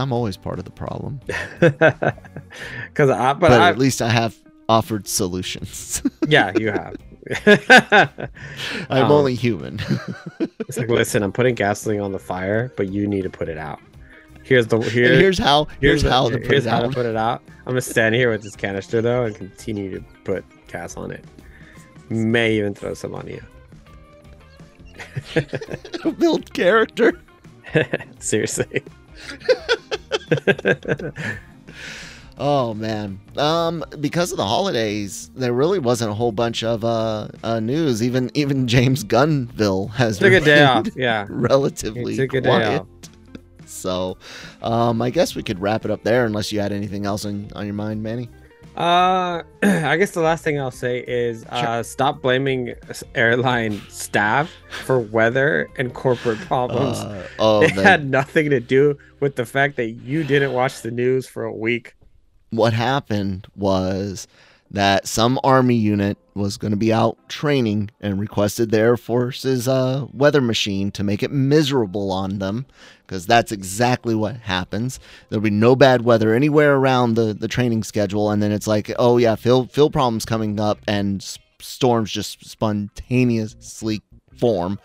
I'm 0.01 0.13
always 0.13 0.37
part 0.37 0.61
of 0.61 0.65
the 0.65 0.71
problem, 0.71 1.19
Because 1.59 3.11
I, 3.11 3.33
but, 3.33 3.41
but, 3.41 3.51
I, 3.61 3.69
at 3.71 3.79
least 3.79 4.01
I 4.01 4.09
have 4.11 4.37
offered 4.69 5.09
solutions. 5.09 6.01
yeah, 6.29 6.53
you 6.57 6.71
have. 6.71 6.95
I'm 7.47 9.05
Um, 9.05 9.11
only 9.13 9.35
human. 9.35 9.81
It's 10.61 10.77
like, 10.79 10.89
listen, 10.89 11.23
I'm 11.23 11.33
putting 11.33 11.55
gasoline 11.55 12.01
on 12.01 12.13
the 12.13 12.19
fire, 12.19 12.73
but 12.77 12.89
you 12.91 13.07
need 13.07 13.23
to 13.23 13.31
put 13.31 13.49
it 13.49 13.59
out. 13.59 13.81
Here's 14.45 14.67
the 14.67 14.77
And 14.81 14.85
here, 14.91 15.13
here's 15.15 15.39
how. 15.39 15.67
Here's, 15.81 16.03
the- 16.03 16.11
how 16.11 16.29
to 16.31 16.39
put 16.39 16.47
here's 16.47 16.67
it 16.67 16.71
how 16.71 16.79
out. 16.79 16.83
to 16.83 16.89
put 16.91 17.07
it 17.07 17.17
out. 17.17 17.43
I'm 17.61 17.73
gonna 17.73 17.81
stand 17.83 18.15
here 18.15 18.31
with 18.31 18.43
this 18.43 18.57
canister 18.57 19.03
though 19.03 19.25
and 19.25 19.35
continue 19.37 19.91
to 19.99 20.05
put 20.25 20.45
gas 20.69 20.97
on 20.97 21.11
it. 21.11 21.25
May 22.09 22.55
even 22.57 22.75
throw 22.75 22.95
some 22.95 23.15
on 23.15 23.27
you. 23.27 23.43
Build 26.19 26.53
character. 26.55 27.21
Seriously. 28.21 28.83
Oh 32.39 32.73
man. 32.73 33.21
Um, 33.37 33.85
because 33.99 34.31
of 34.31 34.39
the 34.39 34.47
holidays, 34.47 35.31
there 35.35 35.53
really 35.53 35.81
wasn't 35.81 36.13
a 36.13 36.15
whole 36.15 36.33
bunch 36.33 36.63
of 36.63 36.85
uh, 36.85 37.29
uh 37.43 37.61
news. 37.61 38.03
Even 38.03 38.31
even 38.35 38.69
James 38.69 39.05
Gunville 39.05 39.91
has 39.95 40.19
Took 40.19 40.33
a 40.33 40.41
day 40.41 40.63
off. 40.63 40.87
Yeah. 40.95 41.27
relatively 41.31 42.17
Took 42.17 42.35
a 42.35 42.41
day 42.41 42.49
quiet. 42.49 42.83
So, 43.67 44.17
um, 44.63 45.03
I 45.03 45.11
guess 45.11 45.35
we 45.35 45.43
could 45.43 45.61
wrap 45.61 45.85
it 45.85 45.91
up 45.91 46.03
there, 46.03 46.25
unless 46.25 46.51
you 46.53 46.61
had 46.61 46.73
anything 46.73 47.05
else 47.05 47.27
on, 47.27 47.51
on 47.55 47.67
your 47.67 47.75
mind, 47.75 48.03
Manny. 48.03 48.31
Uh, 48.79 49.43
I 49.63 49.97
guess 49.97 50.13
the 50.13 50.21
last 50.21 50.43
thing 50.43 50.59
I'll 50.59 50.71
say 50.71 51.05
is 51.07 51.45
uh, 51.47 51.83
stop 51.83 52.23
blaming 52.23 52.75
airline 53.15 53.83
staff 53.89 54.51
for 54.85 55.01
weather 55.01 55.69
and 55.77 55.93
corporate 55.93 56.39
problems. 56.39 56.99
Uh, 56.99 57.27
oh, 57.39 57.63
it 57.63 57.75
the- 57.75 57.83
had 57.83 58.09
nothing 58.09 58.51
to 58.51 58.61
do 58.61 58.97
with 59.21 59.37
the 59.37 59.45
fact 59.45 59.77
that 59.77 59.91
you 59.91 60.25
didn't 60.25 60.53
watch 60.53 60.81
the 60.83 60.91
news 60.91 61.27
for 61.27 61.45
a 61.45 61.53
week. 61.53 61.95
What 62.51 62.73
happened 62.73 63.47
was 63.57 64.27
that 64.71 65.07
some 65.09 65.41
army 65.43 65.75
unit 65.75 66.19
was 66.35 66.57
going 66.59 66.71
to 66.71 66.77
be 66.77 66.93
out 66.93 67.17
training 67.29 67.91
and 68.01 68.21
requested 68.21 68.71
the 68.71 68.79
Air 68.79 68.97
Force's 68.97 69.67
uh, 69.67 70.07
weather 70.13 70.41
machine 70.41 70.91
to 70.93 71.03
make 71.03 71.23
it 71.23 71.31
miserable 71.31 72.13
on 72.13 72.39
them 72.39 72.67
because 73.07 73.27
that's 73.27 73.51
exactly 73.51 74.15
what 74.15 74.37
happens. 74.37 75.01
There'll 75.29 75.43
be 75.43 75.51
no 75.51 75.75
bad 75.75 76.03
weather 76.03 76.35
anywhere 76.35 76.77
around 76.77 77.15
the, 77.15 77.33
the 77.33 77.49
training 77.49 77.83
schedule, 77.83 78.31
and 78.31 78.43
then 78.43 78.53
it's 78.53 78.67
like, 78.67 78.93
oh 78.99 79.17
yeah, 79.17 79.35
fill 79.35 79.67
fill 79.67 79.91
problems 79.91 80.25
coming 80.25 80.61
up, 80.61 80.79
and 80.87 81.23
s- 81.23 81.39
storms 81.61 82.13
just 82.13 82.45
spontaneously 82.45 84.03
form. 84.39 84.79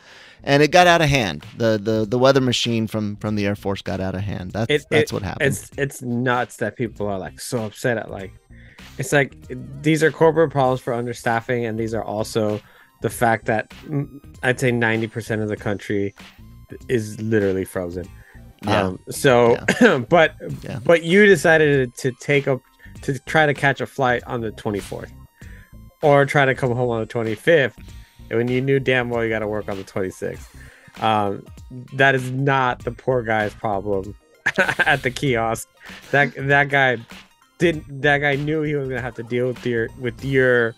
And 0.45 0.61
it 0.61 0.71
got 0.71 0.87
out 0.87 1.01
of 1.01 1.07
hand. 1.09 1.45
The, 1.57 1.79
the 1.81 2.05
the 2.05 2.17
weather 2.19 2.41
machine 2.41 2.85
from, 2.87 3.15
from 3.17 3.35
the 3.35 3.45
Air 3.45 3.55
Force 3.55 3.81
got 3.81 3.99
out 4.01 4.13
of 4.15 4.21
hand. 4.21 4.51
That's 4.51 4.69
It- 4.71 4.85
that's 4.89 5.11
it- 5.11 5.13
what 5.13 5.21
happened. 5.23 5.47
It's 5.47 5.69
it's 5.77 6.01
nuts 6.01 6.57
that 6.57 6.75
people 6.75 7.07
are 7.07 7.17
like 7.17 7.39
so 7.39 7.63
upset 7.65 7.97
at 7.97 8.11
like 8.11 8.33
it's 8.97 9.13
like 9.13 9.35
these 9.81 10.03
are 10.03 10.11
corporate 10.11 10.51
problems 10.51 10.81
for 10.81 10.93
understaffing 10.93 11.67
and 11.67 11.79
these 11.79 11.93
are 11.93 12.03
also 12.03 12.59
the 13.01 13.09
fact 13.09 13.45
that 13.45 13.69
mm, 13.87 14.07
I'd 14.43 14.59
say 14.59 14.71
90% 14.71 15.41
of 15.41 15.47
the 15.49 15.57
country 15.57 16.13
is 16.89 17.19
literally 17.21 17.65
frozen. 17.65 18.05
Yeah. 18.63 18.81
Um, 18.83 18.99
so 19.09 19.57
but 20.09 20.35
Yeah. 20.61 20.79
but 20.85 21.03
you 21.03 21.25
decided 21.25 21.95
to 21.95 22.11
take 22.19 22.47
up 22.47 22.59
to 23.03 23.17
try 23.19 23.45
to 23.45 23.53
catch 23.53 23.79
a 23.81 23.85
flight 23.85 24.23
on 24.25 24.41
the 24.41 24.51
24th 24.51 25.11
or 26.01 26.25
try 26.25 26.45
to 26.45 26.53
come 26.55 26.71
home 26.75 26.89
on 26.89 26.99
the 27.01 27.07
25th 27.07 27.73
when 28.35 28.47
you 28.47 28.61
knew 28.61 28.79
damn 28.79 29.09
well 29.09 29.23
you 29.23 29.29
got 29.29 29.39
to 29.39 29.47
work 29.47 29.69
on 29.69 29.77
the 29.77 29.83
26th. 29.83 30.45
Um, 31.01 31.45
that 31.93 32.13
is 32.15 32.29
not 32.31 32.83
the 32.83 32.91
poor 32.91 33.23
guy's 33.23 33.53
problem 33.53 34.15
at 34.79 35.01
the 35.03 35.09
kiosk. 35.11 35.67
That 36.11 36.33
that 36.47 36.69
guy 36.69 36.97
didn't. 37.57 38.01
That 38.01 38.19
guy 38.19 38.35
knew 38.35 38.61
he 38.61 38.75
was 38.75 38.89
gonna 38.89 39.01
have 39.01 39.15
to 39.15 39.23
deal 39.23 39.47
with 39.47 39.65
your 39.65 39.89
with 39.99 40.23
your 40.23 40.75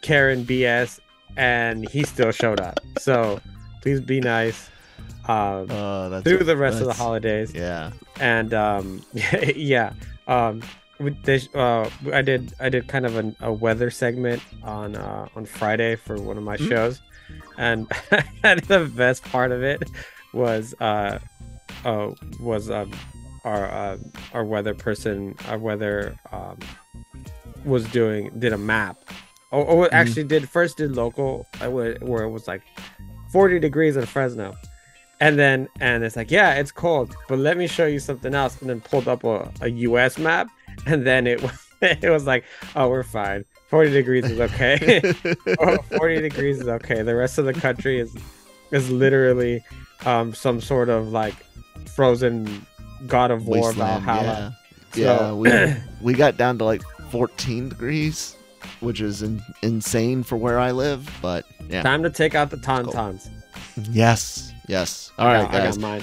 Karen 0.00 0.44
BS, 0.44 1.00
and 1.36 1.86
he 1.88 2.02
still 2.04 2.30
showed 2.32 2.60
up. 2.60 2.80
So 2.98 3.40
please 3.82 4.00
be 4.00 4.20
nice 4.20 4.70
um, 5.28 5.70
Uh, 5.70 6.08
that's 6.08 6.24
through 6.24 6.44
the 6.44 6.56
rest 6.56 6.80
of 6.80 6.86
the 6.86 6.94
holidays 6.94 7.52
Yeah. 7.54 7.92
and 8.18 8.52
um 8.54 9.04
yeah 9.54 9.92
um 10.26 10.62
this 11.24 11.48
uh 11.54 11.88
i 12.12 12.22
did 12.22 12.52
i 12.60 12.68
did 12.68 12.88
kind 12.88 13.06
of 13.06 13.16
an, 13.16 13.36
a 13.40 13.52
weather 13.52 13.90
segment 13.90 14.42
on 14.64 14.96
uh 14.96 15.28
on 15.36 15.44
friday 15.44 15.94
for 15.96 16.16
one 16.20 16.36
of 16.36 16.42
my 16.44 16.56
Mhm. 16.56 16.68
shows. 16.68 17.00
And 17.58 17.86
the 18.68 18.90
best 18.94 19.24
part 19.24 19.50
of 19.52 19.62
it 19.62 19.82
was 20.32 20.74
uh 20.80 21.18
uh 21.84 22.10
was 22.40 22.70
um 22.70 22.90
our 23.44 23.64
uh, 23.66 23.96
our 24.32 24.44
weather 24.44 24.74
person 24.74 25.34
our 25.48 25.58
weather 25.58 26.16
um 26.32 26.58
was 27.64 27.84
doing 27.88 28.30
did 28.38 28.52
a 28.52 28.58
map. 28.58 28.96
Oh, 29.52 29.64
oh 29.66 29.82
it 29.84 29.92
actually 29.92 30.24
did 30.24 30.48
first 30.48 30.76
did 30.76 30.92
local 30.96 31.46
uh, 31.62 31.70
where 31.70 31.96
where 32.00 32.22
it 32.24 32.30
was 32.30 32.46
like 32.46 32.62
40 33.32 33.58
degrees 33.58 33.96
in 33.96 34.06
fresno. 34.06 34.54
And 35.20 35.36
then 35.38 35.68
and 35.80 36.04
it's 36.04 36.14
like 36.16 36.30
yeah 36.30 36.54
it's 36.54 36.70
cold 36.70 37.16
but 37.28 37.38
let 37.38 37.56
me 37.56 37.66
show 37.66 37.86
you 37.86 37.98
something 37.98 38.34
else 38.34 38.60
and 38.60 38.70
then 38.70 38.80
pulled 38.80 39.08
up 39.08 39.24
a, 39.24 39.50
a 39.62 39.68
us 39.68 40.16
map 40.18 40.48
and 40.86 41.06
then 41.06 41.26
it 41.26 41.42
was 41.42 41.66
it 41.82 42.10
was 42.10 42.26
like 42.26 42.44
oh 42.76 42.88
we're 42.88 43.02
fine 43.02 43.44
40 43.68 43.90
degrees 43.92 44.24
is 44.24 44.40
okay 44.40 45.00
oh, 45.60 45.76
40 45.96 46.20
degrees 46.22 46.60
is 46.60 46.68
okay 46.68 47.02
the 47.02 47.14
rest 47.14 47.38
of 47.38 47.44
the 47.44 47.52
country 47.54 48.00
is 48.00 48.14
is 48.72 48.90
literally 48.90 49.62
um 50.06 50.34
some 50.34 50.60
sort 50.60 50.88
of 50.88 51.08
like 51.08 51.34
frozen 51.94 52.66
god 53.06 53.30
of 53.30 53.46
war 53.46 53.58
Wasteland, 53.68 54.04
valhalla 54.04 54.56
Yeah, 54.94 54.94
So- 54.94 55.00
yeah 55.00 55.32
we 55.32 55.76
we 56.02 56.14
got 56.14 56.36
down 56.36 56.58
to 56.58 56.64
like 56.64 56.82
14 57.10 57.70
degrees, 57.70 58.36
which 58.80 59.00
is 59.00 59.22
in, 59.22 59.40
insane 59.62 60.22
for 60.22 60.36
where 60.36 60.58
I 60.58 60.72
live. 60.72 61.08
But 61.22 61.46
yeah, 61.70 61.80
time 61.82 62.02
to 62.02 62.10
take 62.10 62.34
out 62.34 62.50
the 62.50 62.58
cool. 62.58 62.64
tauntauns 62.84 63.28
yes, 63.90 64.52
yes. 64.68 65.10
All 65.18 65.26
right, 65.26 65.36
I 65.36 65.42
right, 65.42 65.44
got- 65.52 65.54
I 65.54 65.58
got 65.58 65.64
guys. 65.64 65.78
mine. 65.78 66.02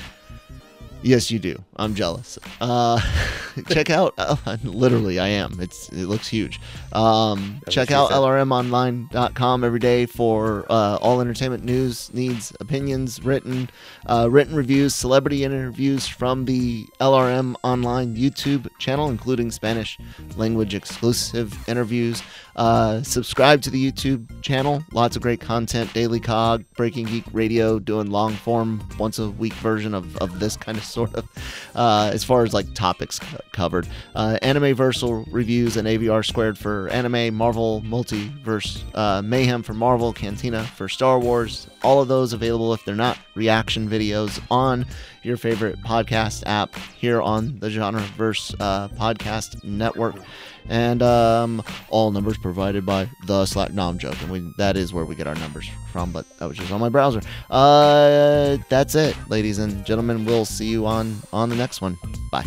Yes, 1.03 1.29
you 1.29 1.37
do. 1.37 1.61
I'm 1.77 1.93
jealous. 1.93 2.39
Uh, 2.61 3.01
check 3.69 3.89
out. 3.89 4.13
Uh, 4.17 4.35
literally, 4.63 5.19
I 5.19 5.27
am. 5.27 5.59
It's 5.59 5.89
it 5.89 6.05
looks 6.05 6.27
huge. 6.27 6.61
Um, 6.93 7.61
check 7.69 7.91
out 7.91 8.11
lrmonline.com 8.11 9.63
every 9.63 9.79
day 9.79 10.05
for 10.05 10.65
uh, 10.69 10.97
all 11.01 11.19
entertainment 11.19 11.63
news, 11.63 12.13
needs, 12.13 12.55
opinions, 12.59 13.21
written, 13.23 13.69
uh, 14.05 14.27
written 14.31 14.55
reviews, 14.55 14.95
celebrity 14.95 15.43
interviews 15.43 16.07
from 16.07 16.45
the 16.45 16.85
LRM 17.01 17.55
Online 17.63 18.15
YouTube 18.15 18.67
channel, 18.79 19.09
including 19.09 19.51
Spanish 19.51 19.97
language 20.37 20.73
exclusive 20.73 21.53
interviews. 21.67 22.23
Uh, 22.55 23.03
subscribe 23.03 23.61
to 23.61 23.69
the 23.69 23.91
YouTube 23.91 24.41
channel. 24.41 24.83
Lots 24.93 25.15
of 25.15 25.21
great 25.21 25.41
content. 25.41 25.93
Daily 25.93 26.19
Cog, 26.19 26.63
Breaking 26.77 27.05
Geek 27.05 27.25
Radio, 27.33 27.79
doing 27.79 28.09
long 28.09 28.33
form, 28.33 28.87
once 28.97 29.19
a 29.19 29.29
week 29.29 29.53
version 29.55 29.93
of, 29.93 30.15
of 30.17 30.39
this 30.39 30.55
kind 30.55 30.77
of 30.77 30.83
sort 30.95 31.13
of, 31.15 31.27
uh, 31.75 32.09
as 32.13 32.23
far 32.23 32.43
as 32.43 32.53
like 32.53 32.73
topics 32.73 33.19
co- 33.19 33.37
covered. 33.51 33.87
Uh, 34.15 34.37
anime 34.41 34.75
Versal 34.75 35.25
reviews 35.29 35.77
and 35.77 35.87
AVR 35.87 36.25
squared 36.25 36.57
for 36.57 36.87
anime, 36.89 37.35
Marvel 37.35 37.81
Multiverse, 37.85 38.81
uh, 38.95 39.21
Mayhem 39.21 39.61
for 39.63 39.73
Marvel, 39.73 40.13
Cantina 40.13 40.63
for 40.63 40.89
Star 40.89 41.19
Wars. 41.19 41.67
All 41.83 42.01
of 42.01 42.07
those 42.07 42.33
available 42.33 42.73
if 42.73 42.83
they're 42.85 42.95
not 42.95 43.17
reaction 43.35 43.87
videos 43.89 44.41
on 44.49 44.85
your 45.23 45.37
favorite 45.37 45.81
podcast 45.81 46.43
app 46.45 46.73
here 46.97 47.21
on 47.21 47.59
the 47.59 47.69
Genreverse 47.69 48.55
uh, 48.59 48.87
podcast 48.89 49.63
network. 49.63 50.15
And 50.67 51.03
um, 51.03 51.63
all 51.89 52.11
numbers 52.11 52.37
provided 52.37 52.85
by 52.85 53.09
the 53.25 53.45
Slack. 53.45 53.73
No, 53.73 53.87
I'm 53.87 53.99
joking. 53.99 54.29
We, 54.29 54.51
that 54.57 54.75
is 54.75 54.93
where 54.93 55.05
we 55.05 55.15
get 55.15 55.27
our 55.27 55.35
numbers 55.35 55.69
from, 55.91 56.11
but 56.11 56.25
that 56.39 56.47
was 56.47 56.57
just 56.57 56.71
on 56.71 56.79
my 56.79 56.89
browser. 56.89 57.21
Uh, 57.49 58.57
that's 58.69 58.95
it, 58.95 59.15
ladies 59.29 59.59
and 59.59 59.85
gentlemen. 59.85 60.25
We'll 60.25 60.45
see 60.45 60.65
you 60.65 60.85
on 60.85 61.21
on 61.31 61.49
the 61.49 61.55
next 61.55 61.81
one. 61.81 61.97
Bye. 62.31 62.45